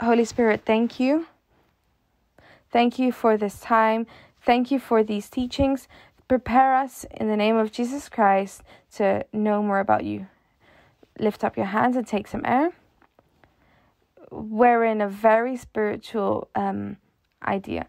Holy 0.00 0.24
Spirit, 0.24 0.62
thank 0.64 0.98
you. 0.98 1.26
Thank 2.72 2.98
you 2.98 3.12
for 3.12 3.36
this 3.36 3.60
time. 3.60 4.06
Thank 4.42 4.70
you 4.70 4.78
for 4.78 5.02
these 5.02 5.28
teachings. 5.28 5.86
Prepare 6.28 6.74
us 6.76 7.04
in 7.10 7.28
the 7.28 7.36
name 7.36 7.56
of 7.56 7.72
Jesus 7.72 8.08
Christ 8.08 8.62
to 8.94 9.24
know 9.32 9.62
more 9.62 9.80
about 9.80 10.04
you. 10.04 10.28
Lift 11.18 11.44
up 11.44 11.56
your 11.56 11.66
hands 11.66 11.96
and 11.96 12.06
take 12.06 12.26
some 12.26 12.42
air. 12.44 12.72
We're 14.30 14.84
in 14.84 15.00
a 15.00 15.08
very 15.08 15.56
spiritual 15.56 16.48
um, 16.54 16.96
idea. 17.44 17.86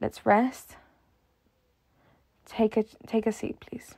Let's 0.00 0.26
rest. 0.26 0.76
Take 2.46 2.76
a 2.76 2.84
take 3.06 3.26
a 3.26 3.32
seat, 3.32 3.60
please. 3.60 3.94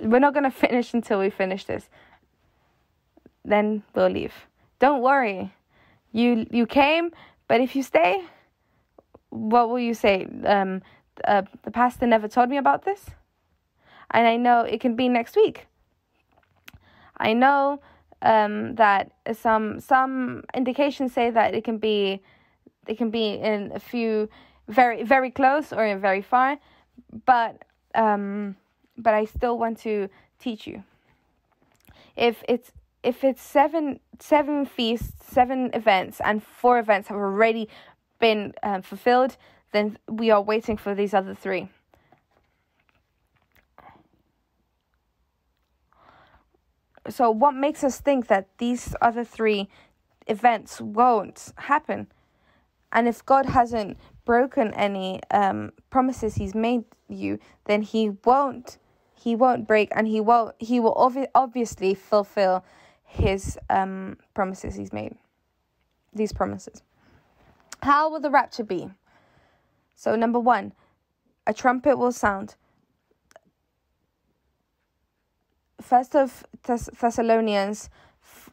We're 0.00 0.18
not 0.18 0.34
going 0.34 0.44
to 0.44 0.50
finish 0.50 0.92
until 0.92 1.20
we 1.20 1.30
finish 1.30 1.64
this. 1.64 1.88
Then 3.44 3.82
we'll 3.94 4.10
leave. 4.10 4.34
Don't 4.78 5.02
worry. 5.02 5.52
You 6.12 6.46
you 6.50 6.66
came, 6.66 7.10
but 7.48 7.60
if 7.60 7.76
you 7.76 7.82
stay, 7.82 8.24
what 9.30 9.68
will 9.68 9.78
you 9.78 9.94
say? 9.94 10.26
Um, 10.44 10.82
uh, 11.24 11.42
the 11.62 11.70
pastor 11.70 12.06
never 12.06 12.28
told 12.28 12.48
me 12.48 12.56
about 12.56 12.84
this. 12.84 13.10
and 14.10 14.26
I 14.26 14.36
know 14.36 14.60
it 14.60 14.80
can 14.80 14.96
be 14.96 15.08
next 15.08 15.36
week. 15.36 15.66
I 17.16 17.32
know 17.32 17.80
um, 18.22 18.74
that 18.76 19.12
some 19.32 19.80
some 19.80 20.44
indications 20.54 21.12
say 21.12 21.30
that 21.30 21.54
it 21.54 21.64
can 21.64 21.78
be 21.78 22.22
it 22.86 22.98
can 22.98 23.10
be 23.10 23.34
in 23.34 23.72
a 23.74 23.80
few 23.80 24.28
very 24.68 25.02
very 25.02 25.30
close 25.30 25.72
or 25.72 25.84
in 25.84 26.00
very 26.00 26.22
far, 26.22 26.58
but 27.24 27.64
um, 27.94 28.56
but 28.98 29.14
I 29.14 29.24
still 29.24 29.58
want 29.58 29.78
to 29.80 30.08
teach 30.38 30.66
you. 30.66 30.84
If 32.16 32.42
it's 32.48 32.72
if 33.02 33.22
it's 33.22 33.42
seven 33.42 34.00
seven 34.18 34.66
feasts, 34.66 35.26
seven 35.32 35.70
events, 35.74 36.20
and 36.24 36.42
four 36.42 36.78
events 36.78 37.08
have 37.08 37.16
already 37.16 37.68
been 38.18 38.52
um, 38.62 38.82
fulfilled, 38.82 39.36
then 39.72 39.98
we 40.08 40.30
are 40.30 40.40
waiting 40.42 40.76
for 40.76 40.94
these 40.94 41.14
other 41.14 41.34
three. 41.34 41.68
So, 47.08 47.30
what 47.30 47.54
makes 47.54 47.84
us 47.84 48.00
think 48.00 48.26
that 48.26 48.48
these 48.58 48.94
other 49.00 49.24
three 49.24 49.68
events 50.26 50.80
won't 50.80 51.52
happen? 51.56 52.08
And 52.92 53.06
if 53.06 53.24
God 53.24 53.46
hasn't 53.46 53.98
broken 54.24 54.72
any 54.74 55.20
um, 55.30 55.72
promises 55.90 56.34
He's 56.34 56.54
made 56.54 56.84
you, 57.08 57.38
then 57.66 57.82
He 57.82 58.10
won't. 58.24 58.78
He 59.14 59.36
won't 59.36 59.66
break, 59.66 59.90
and 59.94 60.08
He 60.08 60.20
won't. 60.20 60.54
He 60.58 60.80
will 60.80 60.94
obvi- 60.94 61.28
obviously 61.34 61.94
fulfill 61.94 62.64
His 63.06 63.58
um, 63.70 64.18
promises 64.34 64.74
He's 64.74 64.92
made. 64.92 65.16
These 66.12 66.32
promises. 66.32 66.82
How 67.82 68.10
will 68.10 68.20
the 68.20 68.30
rapture 68.30 68.64
be? 68.64 68.90
So, 69.94 70.16
number 70.16 70.38
one, 70.38 70.72
a 71.46 71.54
trumpet 71.54 71.96
will 71.96 72.12
sound. 72.12 72.56
First 75.80 76.16
of 76.16 76.44
Thess- 76.62 76.90
Thessalonians, 77.00 77.90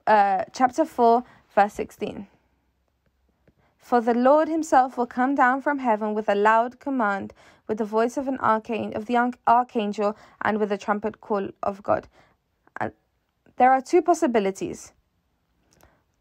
uh, 0.06 0.44
chapter 0.54 0.86
four, 0.86 1.24
verse 1.56 1.74
sixteen. 1.74 2.28
For 3.78 4.00
the 4.00 4.14
Lord 4.14 4.48
himself 4.48 4.98
will 4.98 5.08
come 5.08 5.36
down 5.36 5.62
from 5.62 5.80
heaven 5.80 6.14
with 6.14 6.30
a 6.30 6.36
loud 6.36 6.80
command, 6.80 7.34
with 7.68 7.80
the 7.80 7.86
voice 7.86 8.18
of 8.18 8.28
an 8.28 8.38
archangel, 8.40 8.98
of 8.98 9.08
the 9.08 9.18
archangel, 9.48 10.16
and 10.42 10.60
with 10.60 10.72
a 10.72 10.78
trumpet 10.78 11.20
call 11.20 11.50
of 11.62 11.84
God. 11.84 12.08
There 13.58 13.72
are 13.72 13.82
two 13.82 14.02
possibilities. 14.02 14.94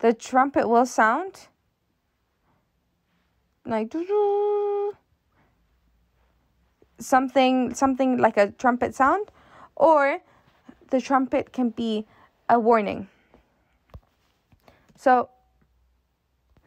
The 0.01 0.13
trumpet 0.13 0.69
will 0.69 0.87
sound. 0.87 1.49
Like 3.65 3.95
something 7.03 7.75
something 7.75 8.17
like 8.17 8.37
a 8.37 8.51
trumpet 8.53 8.95
sound 8.95 9.31
or 9.77 10.21
the 10.91 11.01
trumpet 11.01 11.53
can 11.53 11.71
be 11.71 12.07
a 12.49 12.59
warning. 12.59 13.09
So 14.97 15.29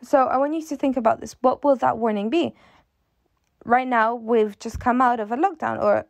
so 0.02 0.28
i 0.28 0.38
want 0.38 0.54
you 0.54 0.66
to 0.66 0.76
think 0.76 0.98
about 0.98 1.22
this. 1.22 1.36
What 1.42 1.64
will 1.64 1.76
that 1.78 1.98
warning 1.98 2.30
be? 2.30 2.54
Right 3.64 3.88
now 3.88 4.16
we've 4.16 4.58
just 4.60 4.80
come 4.80 5.02
out 5.02 5.20
of 5.20 5.32
a 5.32 5.38
lockdown 5.38 5.82
or 5.82 6.06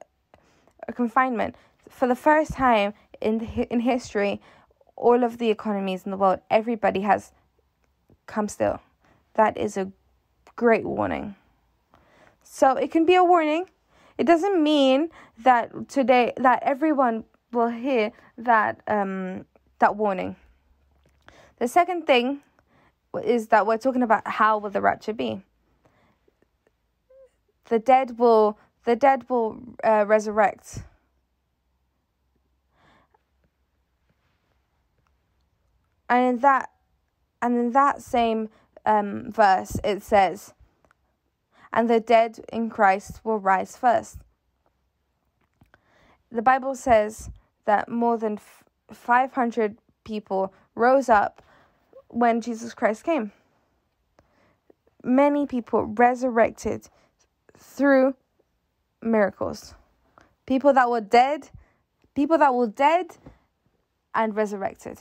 a 0.87 0.93
confinement. 0.93 1.55
For 1.89 2.07
the 2.07 2.15
first 2.15 2.53
time 2.53 2.93
in 3.21 3.39
the, 3.39 3.71
in 3.71 3.81
history 3.81 4.41
all 4.95 5.23
of 5.23 5.37
the 5.37 5.49
economies 5.49 6.03
in 6.05 6.11
the 6.11 6.17
world 6.17 6.39
everybody 6.49 7.01
has 7.01 7.31
come 8.25 8.47
still 8.47 8.79
that 9.35 9.57
is 9.57 9.77
a 9.77 9.91
great 10.55 10.85
warning. 10.85 11.35
So 12.43 12.75
it 12.75 12.91
can 12.91 13.05
be 13.05 13.15
a 13.15 13.23
warning. 13.23 13.65
It 14.17 14.25
doesn't 14.25 14.61
mean 14.61 15.09
that 15.43 15.89
today 15.89 16.33
that 16.37 16.63
everyone 16.63 17.25
will 17.51 17.67
hear 17.67 18.11
that 18.37 18.81
um, 18.87 19.45
that 19.79 19.95
warning. 19.95 20.37
The 21.57 21.67
second 21.67 22.07
thing 22.07 22.41
is 23.23 23.47
that 23.47 23.65
we're 23.65 23.77
talking 23.77 24.03
about 24.03 24.27
how 24.27 24.57
will 24.57 24.69
the 24.69 24.81
rapture 24.81 25.13
be. 25.13 25.41
The 27.65 27.79
dead 27.79 28.17
will 28.17 28.57
the 28.85 28.95
dead 28.95 29.29
will 29.29 29.57
uh, 29.83 30.05
resurrect. 30.07 30.83
And 36.09 36.35
in 36.35 36.39
that 36.41 36.69
and 37.41 37.57
in 37.57 37.71
that 37.71 38.01
same 38.01 38.49
um, 38.85 39.31
verse, 39.31 39.77
it 39.83 40.01
says, 40.01 40.53
And 41.73 41.89
the 41.89 41.99
dead 41.99 42.39
in 42.51 42.69
Christ 42.69 43.21
will 43.23 43.39
rise 43.39 43.77
first. 43.77 44.17
The 46.31 46.41
Bible 46.41 46.75
says 46.75 47.29
that 47.65 47.89
more 47.89 48.17
than 48.17 48.39
500 48.91 49.77
people 50.03 50.53
rose 50.75 51.09
up 51.09 51.41
when 52.07 52.41
Jesus 52.41 52.73
Christ 52.73 53.03
came. 53.03 53.31
Many 55.03 55.45
people 55.45 55.83
resurrected 55.83 56.87
through 57.57 58.15
miracles. 59.01 59.75
People 60.45 60.73
that 60.73 60.89
were 60.89 61.01
dead, 61.01 61.49
people 62.15 62.37
that 62.37 62.53
were 62.53 62.67
dead 62.67 63.17
and 64.13 64.35
resurrected. 64.35 64.99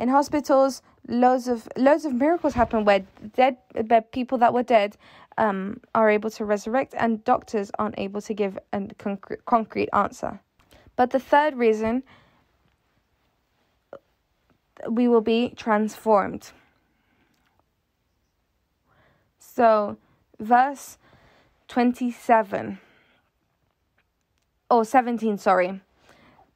In 0.00 0.08
hospitals 0.08 0.82
loads 1.06 1.46
of 1.46 1.68
loads 1.76 2.04
of 2.04 2.14
miracles 2.14 2.54
happen 2.54 2.84
where 2.84 3.04
dead 3.36 3.58
where 3.86 4.00
people 4.00 4.38
that 4.38 4.52
were 4.52 4.62
dead 4.62 4.96
um, 5.38 5.80
are 5.94 6.10
able 6.10 6.30
to 6.30 6.44
resurrect 6.44 6.94
and 6.96 7.22
doctors 7.24 7.70
aren't 7.78 7.98
able 7.98 8.20
to 8.20 8.34
give 8.34 8.58
a 8.72 8.88
concrete, 8.98 9.44
concrete 9.44 9.88
answer. 9.92 10.40
But 10.96 11.10
the 11.10 11.20
third 11.20 11.54
reason 11.56 12.02
we 14.88 15.06
will 15.06 15.20
be 15.20 15.52
transformed. 15.56 16.50
So 19.38 19.98
verse 20.38 20.96
27 21.68 22.78
or 24.70 24.84
17 24.84 25.36
sorry 25.36 25.80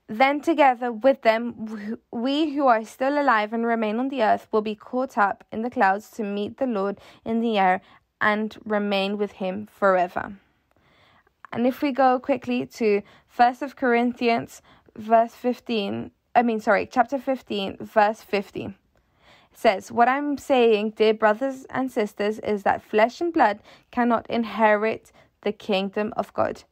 then, 0.06 0.42
together 0.42 0.92
with 0.92 1.22
them, 1.22 1.98
we 2.10 2.54
who 2.54 2.66
are 2.66 2.84
still 2.84 3.18
alive 3.18 3.54
and 3.54 3.64
remain 3.64 3.98
on 3.98 4.10
the 4.10 4.22
earth 4.22 4.46
will 4.52 4.60
be 4.60 4.74
caught 4.74 5.16
up 5.16 5.44
in 5.50 5.62
the 5.62 5.70
clouds 5.70 6.10
to 6.10 6.22
meet 6.22 6.58
the 6.58 6.66
Lord 6.66 6.98
in 7.24 7.40
the 7.40 7.56
air 7.56 7.80
and 8.20 8.56
remain 8.64 9.16
with 9.16 9.32
him 9.32 9.66
forever. 9.66 10.34
And 11.50 11.66
if 11.66 11.80
we 11.80 11.90
go 11.90 12.18
quickly 12.18 12.66
to 12.66 13.00
First 13.28 13.62
of 13.62 13.76
Corinthians, 13.76 14.60
verse 14.94 15.34
15, 15.34 16.10
I 16.34 16.42
mean, 16.42 16.60
sorry, 16.60 16.86
chapter 16.90 17.18
15, 17.18 17.78
verse 17.80 18.20
50. 18.20 18.64
It 18.64 18.74
says, 19.54 19.90
What 19.90 20.08
I'm 20.08 20.36
saying, 20.36 20.90
dear 20.96 21.14
brothers 21.14 21.64
and 21.70 21.90
sisters, 21.90 22.40
is 22.40 22.64
that 22.64 22.82
flesh 22.82 23.22
and 23.22 23.32
blood 23.32 23.60
cannot 23.90 24.28
inherit 24.28 25.12
the 25.42 25.52
kingdom 25.52 26.12
of 26.16 26.34
God 26.34 26.64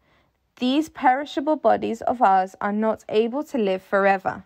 these 0.57 0.89
perishable 0.89 1.57
bodies 1.57 2.03
of 2.03 2.23
ours 2.23 2.55
are 2.61 2.73
not 2.73 3.05
able 3.09 3.43
to 3.45 3.59
live 3.59 3.83
forever. 3.83 4.45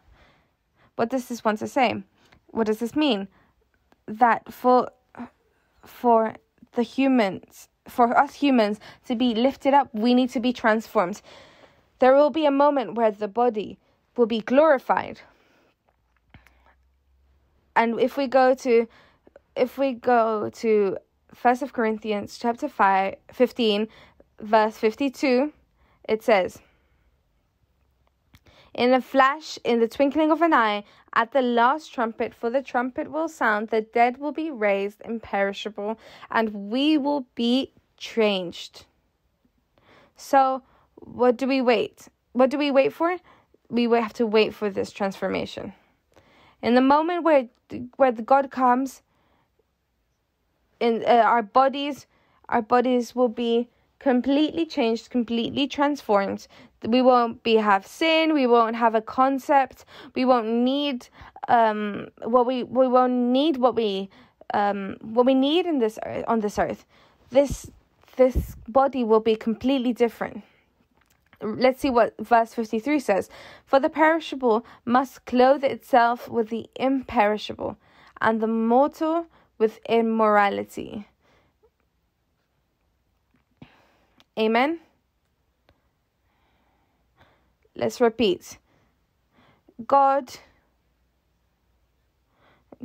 What 0.97 1.11
does 1.11 1.29
this 1.29 1.45
want 1.45 1.59
to 1.59 1.69
say? 1.69 2.03
What 2.49 2.67
does 2.67 2.79
this 2.79 2.97
mean? 2.97 3.29
That 4.07 4.53
for 4.53 4.91
for 5.85 6.35
the 6.75 6.83
humans, 6.83 7.69
for 7.89 8.17
us 8.17 8.35
humans 8.35 8.81
to 9.07 9.15
be 9.15 9.35
lifted 9.35 9.75
up, 9.75 9.89
we 9.93 10.15
need 10.15 10.31
to 10.31 10.41
be 10.41 10.53
transformed. 10.53 11.21
There 11.99 12.15
will 12.15 12.31
be 12.31 12.47
a 12.47 12.51
moment 12.51 12.95
where 12.95 13.11
the 13.11 13.29
body 13.29 13.79
will 14.17 14.27
be 14.27 14.41
glorified. 14.41 15.21
And 17.75 18.01
if 18.01 18.17
we 18.17 18.27
go 18.27 18.55
to 18.55 18.89
if 19.55 19.79
we 19.79 19.93
go 19.93 20.51
to 20.51 20.99
First 21.35 21.63
of 21.63 21.73
Corinthians 21.73 22.39
chapter 22.39 22.69
5, 22.69 23.15
15 23.33 23.89
verse 24.41 24.77
52 24.77 25.53
it 26.09 26.23
says, 26.23 26.59
In 28.75 28.93
a 28.93 29.01
flash, 29.01 29.59
in 29.65 29.81
the 29.81 29.89
twinkling 29.89 30.31
of 30.31 30.43
an 30.43 30.53
eye, 30.53 30.85
at 31.15 31.33
the 31.33 31.43
last 31.43 31.93
trumpet, 31.93 32.35
for 32.35 32.51
the 32.51 32.63
trumpet 32.63 33.11
will 33.11 33.29
sound, 33.29 33.69
the 33.69 33.81
dead 33.81 34.19
will 34.19 34.33
be 34.33 34.51
raised 34.51 35.01
imperishable, 35.05 35.99
and 36.31 36.71
we 36.71 36.99
will 36.99 37.27
be 37.35 37.73
changed. 37.97 38.85
So, 40.17 40.63
what 40.97 41.37
do 41.37 41.47
we 41.47 41.61
wait? 41.61 42.09
What 42.33 42.51
do 42.51 42.59
we 42.59 42.71
wait 42.71 42.93
for? 42.93 43.17
We 43.71 43.85
have 43.85 44.13
to 44.15 44.27
wait 44.27 44.55
for 44.55 44.71
this 44.71 44.91
transformation. 44.91 45.73
In 46.63 46.75
the 46.75 46.81
moment 46.81 47.25
where 47.25 47.49
where 47.97 48.13
God 48.13 48.51
comes, 48.51 49.03
in 50.79 51.03
uh, 51.07 51.23
our 51.25 51.43
bodies, 51.43 52.07
our 52.49 52.63
bodies 52.63 53.15
will 53.15 53.29
be 53.29 53.69
completely 53.99 54.67
changed, 54.67 55.11
completely 55.11 55.67
transformed. 55.67 56.47
We 56.87 57.03
won't 57.03 57.43
be 57.43 57.57
have 57.57 57.87
sin. 57.87 58.35
We 58.35 58.47
won't 58.47 58.77
have 58.77 58.95
a 58.95 59.01
concept. 59.01 59.85
We 60.15 60.25
won't 60.25 60.49
need 60.49 61.09
um 61.49 62.09
what 62.23 62.47
we 62.47 62.63
we 62.65 62.89
won't 62.89 63.13
need 63.13 63.57
what 63.57 63.75
we 63.75 64.11
um 64.55 64.97
what 65.01 65.27
we 65.27 65.35
need 65.35 65.67
in 65.67 65.79
this 65.79 65.99
earth, 66.05 66.25
on 66.29 66.41
this 66.41 66.59
earth. 66.59 66.85
This 67.31 67.71
this 68.17 68.57
body 68.69 69.05
will 69.05 69.21
be 69.21 69.37
completely 69.37 69.93
different. 69.93 70.43
Let's 71.43 71.81
see 71.81 71.91
what 71.91 72.15
verse 72.19 72.55
53 72.55 72.99
says. 72.99 73.29
For 73.67 73.79
the 73.79 73.91
perishable 73.91 74.65
must 74.87 75.27
clothe 75.27 75.65
itself 75.65 76.29
with 76.29 76.49
the 76.49 76.69
imperishable, 76.77 77.77
and 78.21 78.41
the 78.41 78.47
mortal 78.47 79.27
with 79.59 79.81
immorality. 79.89 81.09
Amen. 84.39 84.81
Let's 87.75 88.01
repeat. 88.01 88.59
God 89.87 90.31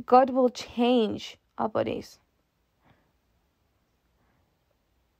God 0.06 0.30
will 0.30 0.48
change 0.48 1.38
our 1.58 1.68
bodies 1.68 2.18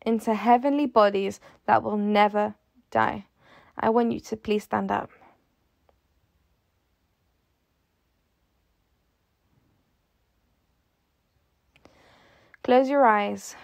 into 0.04 0.34
heavenly 0.34 0.86
bodies 0.86 1.40
that 1.66 1.82
will 1.82 1.96
never 1.96 2.54
die. 2.90 3.26
I 3.78 3.90
want 3.90 4.12
you 4.12 4.20
to 4.20 4.36
please 4.36 4.64
stand 4.64 4.90
up. 4.90 5.10
Close 12.62 12.88
your 12.88 13.04
eyes 13.04 13.56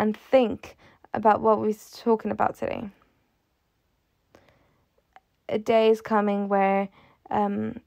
and 0.00 0.16
think 0.16 0.78
about 1.12 1.42
what 1.42 1.60
we're 1.60 1.74
talking 1.98 2.30
about 2.30 2.56
today. 2.56 2.88
A 5.50 5.58
day 5.58 5.90
is 5.90 6.00
coming 6.00 6.48
where 6.48 6.88
um, 7.30 7.80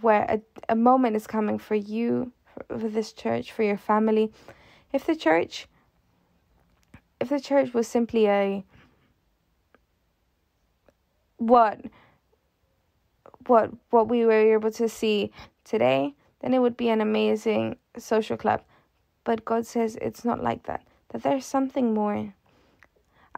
where 0.00 0.24
a, 0.28 0.40
a 0.68 0.74
moment 0.74 1.14
is 1.14 1.26
coming 1.26 1.58
for 1.58 1.76
you, 1.76 2.32
for, 2.52 2.80
for 2.80 2.88
this 2.88 3.12
church, 3.12 3.52
for 3.52 3.62
your 3.62 3.76
family. 3.76 4.32
If 4.92 5.06
the 5.06 5.14
church, 5.14 5.68
if 7.20 7.28
the 7.28 7.40
church 7.40 7.72
was 7.72 7.86
simply 7.86 8.26
a 8.26 8.64
what 11.36 11.80
what 13.46 13.70
what 13.90 14.08
we 14.08 14.26
were 14.26 14.54
able 14.56 14.72
to 14.72 14.88
see 14.88 15.30
today, 15.62 16.16
then 16.40 16.54
it 16.54 16.58
would 16.58 16.76
be 16.76 16.88
an 16.88 17.00
amazing 17.00 17.76
social 17.96 18.36
club. 18.36 18.62
But 19.28 19.44
God 19.44 19.66
says 19.66 19.98
it's 20.00 20.24
not 20.24 20.42
like 20.42 20.62
that. 20.62 20.86
That 21.10 21.22
there's 21.22 21.44
something 21.44 21.92
more. 21.92 22.32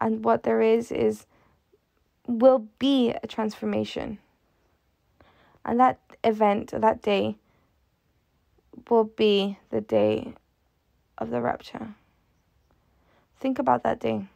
And 0.01 0.25
what 0.25 0.45
there 0.45 0.61
is 0.61 0.93
is 0.93 1.27
will 2.29 2.69
be 2.79 3.11
a 3.11 3.27
transformation. 3.27 4.21
And 5.65 5.81
that 5.81 5.99
event, 6.23 6.71
that 6.81 7.03
day, 7.03 7.39
will 8.89 9.03
be 9.03 9.59
the 9.71 9.81
day 9.81 10.35
of 11.19 11.31
the 11.31 11.41
rapture. 11.41 11.97
Think 13.41 13.59
about 13.59 13.83
that 13.83 13.99
day. 13.99 14.29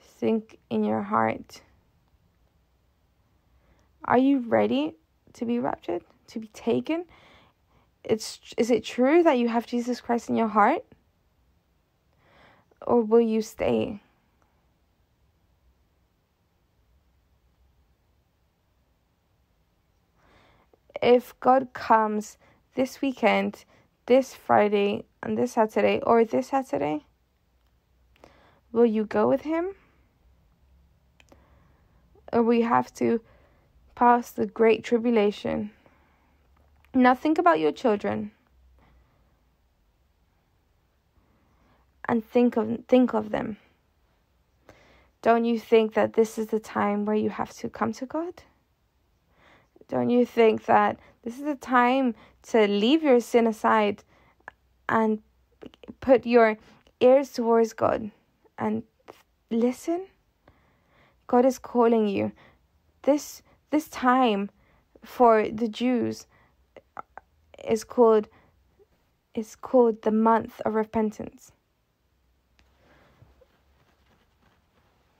Think 0.00 0.58
in 0.70 0.82
your 0.82 1.02
heart. 1.02 1.62
Are 4.06 4.18
you 4.18 4.40
ready 4.40 4.96
to 5.34 5.44
be 5.44 5.60
raptured? 5.60 6.02
To 6.26 6.40
be 6.40 6.48
taken? 6.48 7.04
It's 8.04 8.40
is 8.56 8.70
it 8.70 8.84
true 8.84 9.22
that 9.22 9.38
you 9.38 9.48
have 9.48 9.66
Jesus 9.66 10.00
Christ 10.00 10.28
in 10.28 10.36
your 10.36 10.48
heart? 10.48 10.84
Or 12.86 13.00
will 13.00 13.20
you 13.20 13.40
stay? 13.40 14.02
if 21.04 21.38
God 21.40 21.72
comes 21.74 22.38
this 22.74 23.02
weekend, 23.02 23.64
this 24.06 24.34
Friday, 24.34 25.04
and 25.22 25.36
this 25.36 25.52
Saturday, 25.52 26.00
or 26.02 26.24
this 26.24 26.48
Saturday, 26.48 27.04
will 28.72 28.86
you 28.86 29.04
go 29.04 29.28
with 29.28 29.42
Him? 29.42 29.74
Or 32.32 32.42
we 32.42 32.62
have 32.62 32.92
to 32.94 33.20
pass 33.94 34.30
the 34.30 34.46
great 34.46 34.82
tribulation. 34.82 35.70
Now 36.94 37.14
think 37.14 37.38
about 37.38 37.58
your 37.58 37.72
children. 37.72 38.30
And 42.06 42.24
think 42.24 42.56
of 42.56 42.78
think 42.86 43.14
of 43.14 43.30
them. 43.30 43.56
Don't 45.22 45.44
you 45.44 45.58
think 45.58 45.94
that 45.94 46.12
this 46.12 46.38
is 46.38 46.48
the 46.48 46.60
time 46.60 47.04
where 47.04 47.16
you 47.16 47.30
have 47.30 47.52
to 47.54 47.68
come 47.68 47.92
to 47.94 48.06
God? 48.06 48.42
Don't 49.88 50.10
you 50.10 50.24
think 50.24 50.66
that 50.66 51.00
this 51.24 51.38
is 51.38 51.44
the 51.44 51.56
time 51.56 52.14
to 52.50 52.68
leave 52.68 53.02
your 53.02 53.20
sin 53.20 53.46
aside 53.46 54.04
and 54.88 55.20
put 56.00 56.26
your 56.26 56.58
ears 57.00 57.32
towards 57.32 57.72
God 57.72 58.10
and 58.58 58.82
listen? 59.50 60.06
God 61.26 61.44
is 61.44 61.58
calling 61.58 62.06
you. 62.06 62.32
This 63.02 63.42
this 63.70 63.88
time 63.88 64.50
for 65.02 65.48
the 65.48 65.68
Jews 65.68 66.26
is 67.68 67.84
called 67.84 68.28
is 69.34 69.56
called 69.56 70.02
the 70.02 70.12
month 70.12 70.60
of 70.64 70.74
repentance. 70.74 71.52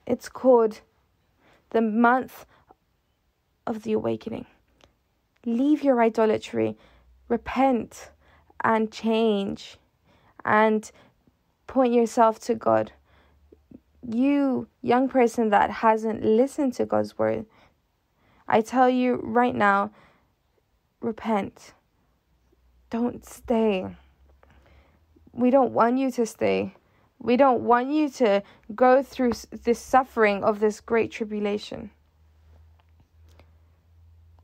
It's 0.05 0.29
called 0.29 0.81
the 1.71 1.81
month 1.81 2.45
of 3.67 3.83
the 3.83 3.93
awakening. 3.93 4.45
Leave 5.45 5.83
your 5.83 6.01
idolatry, 6.01 6.77
repent 7.27 8.11
and 8.63 8.91
change 8.91 9.77
and 10.45 10.91
point 11.67 11.93
yourself 11.93 12.39
to 12.39 12.55
God. 12.55 12.93
You, 14.07 14.67
young 14.81 15.09
person 15.09 15.49
that 15.49 15.69
hasn't 15.69 16.23
listened 16.23 16.73
to 16.75 16.85
God's 16.85 17.17
word, 17.17 17.45
I 18.47 18.61
tell 18.61 18.89
you 18.89 19.19
right 19.23 19.55
now, 19.55 19.91
repent. 21.01 21.73
Don't 22.95 23.25
stay. 23.25 23.93
We 25.33 25.49
don't 25.49 25.73
want 25.73 25.97
you 25.97 26.09
to 26.11 26.25
stay. 26.25 26.75
We 27.19 27.35
don't 27.35 27.63
want 27.63 27.89
you 27.89 28.07
to 28.21 28.41
go 28.73 29.03
through 29.03 29.33
this 29.51 29.79
suffering 29.79 30.45
of 30.45 30.61
this 30.61 30.79
great 30.79 31.11
tribulation. 31.11 31.91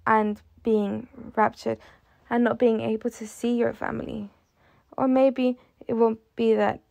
And 0.05 0.41
being 0.63 1.07
raptured 1.33 1.77
and 2.29 2.43
not 2.43 2.59
being 2.59 2.81
able 2.81 3.09
to 3.11 3.25
see 3.25 3.55
your 3.55 3.71
family. 3.71 4.29
Or 4.97 5.07
maybe 5.07 5.57
it 5.87 5.93
won't 5.93 6.19
be 6.35 6.53
that 6.53 6.81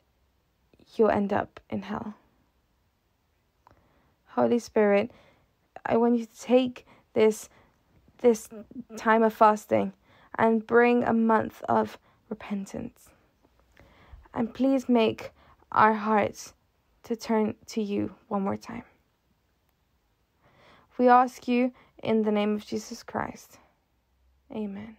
you'll 0.97 1.11
end 1.11 1.31
up 1.31 1.61
in 1.69 1.83
hell. 1.83 2.15
Holy 4.29 4.61
Spirit, 4.61 5.11
I 5.85 5.99
want 5.99 6.19
you 6.19 6.25
to 6.25 6.41
take 6.41 6.87
this 7.13 7.51
this 8.23 8.49
time 8.97 9.23
of 9.23 9.35
fasting 9.35 9.93
and 10.41 10.67
bring 10.67 11.05
a 11.05 11.13
month 11.13 11.63
of 11.69 11.99
repentance. 12.31 13.11
And 14.33 14.53
please 14.55 14.89
make 14.89 15.33
our 15.71 15.93
hearts 15.93 16.55
to 17.03 17.15
turn 17.15 17.57
to 17.67 17.83
you 17.83 18.15
one 18.29 18.43
more 18.43 18.57
time. 18.57 18.85
We 20.97 21.09
ask 21.09 21.47
you 21.47 21.73
in 22.03 22.23
the 22.23 22.33
name 22.33 22.55
of 22.55 22.67
Jesus 22.67 23.03
Christ. 23.03 23.59
Amen. 24.51 24.97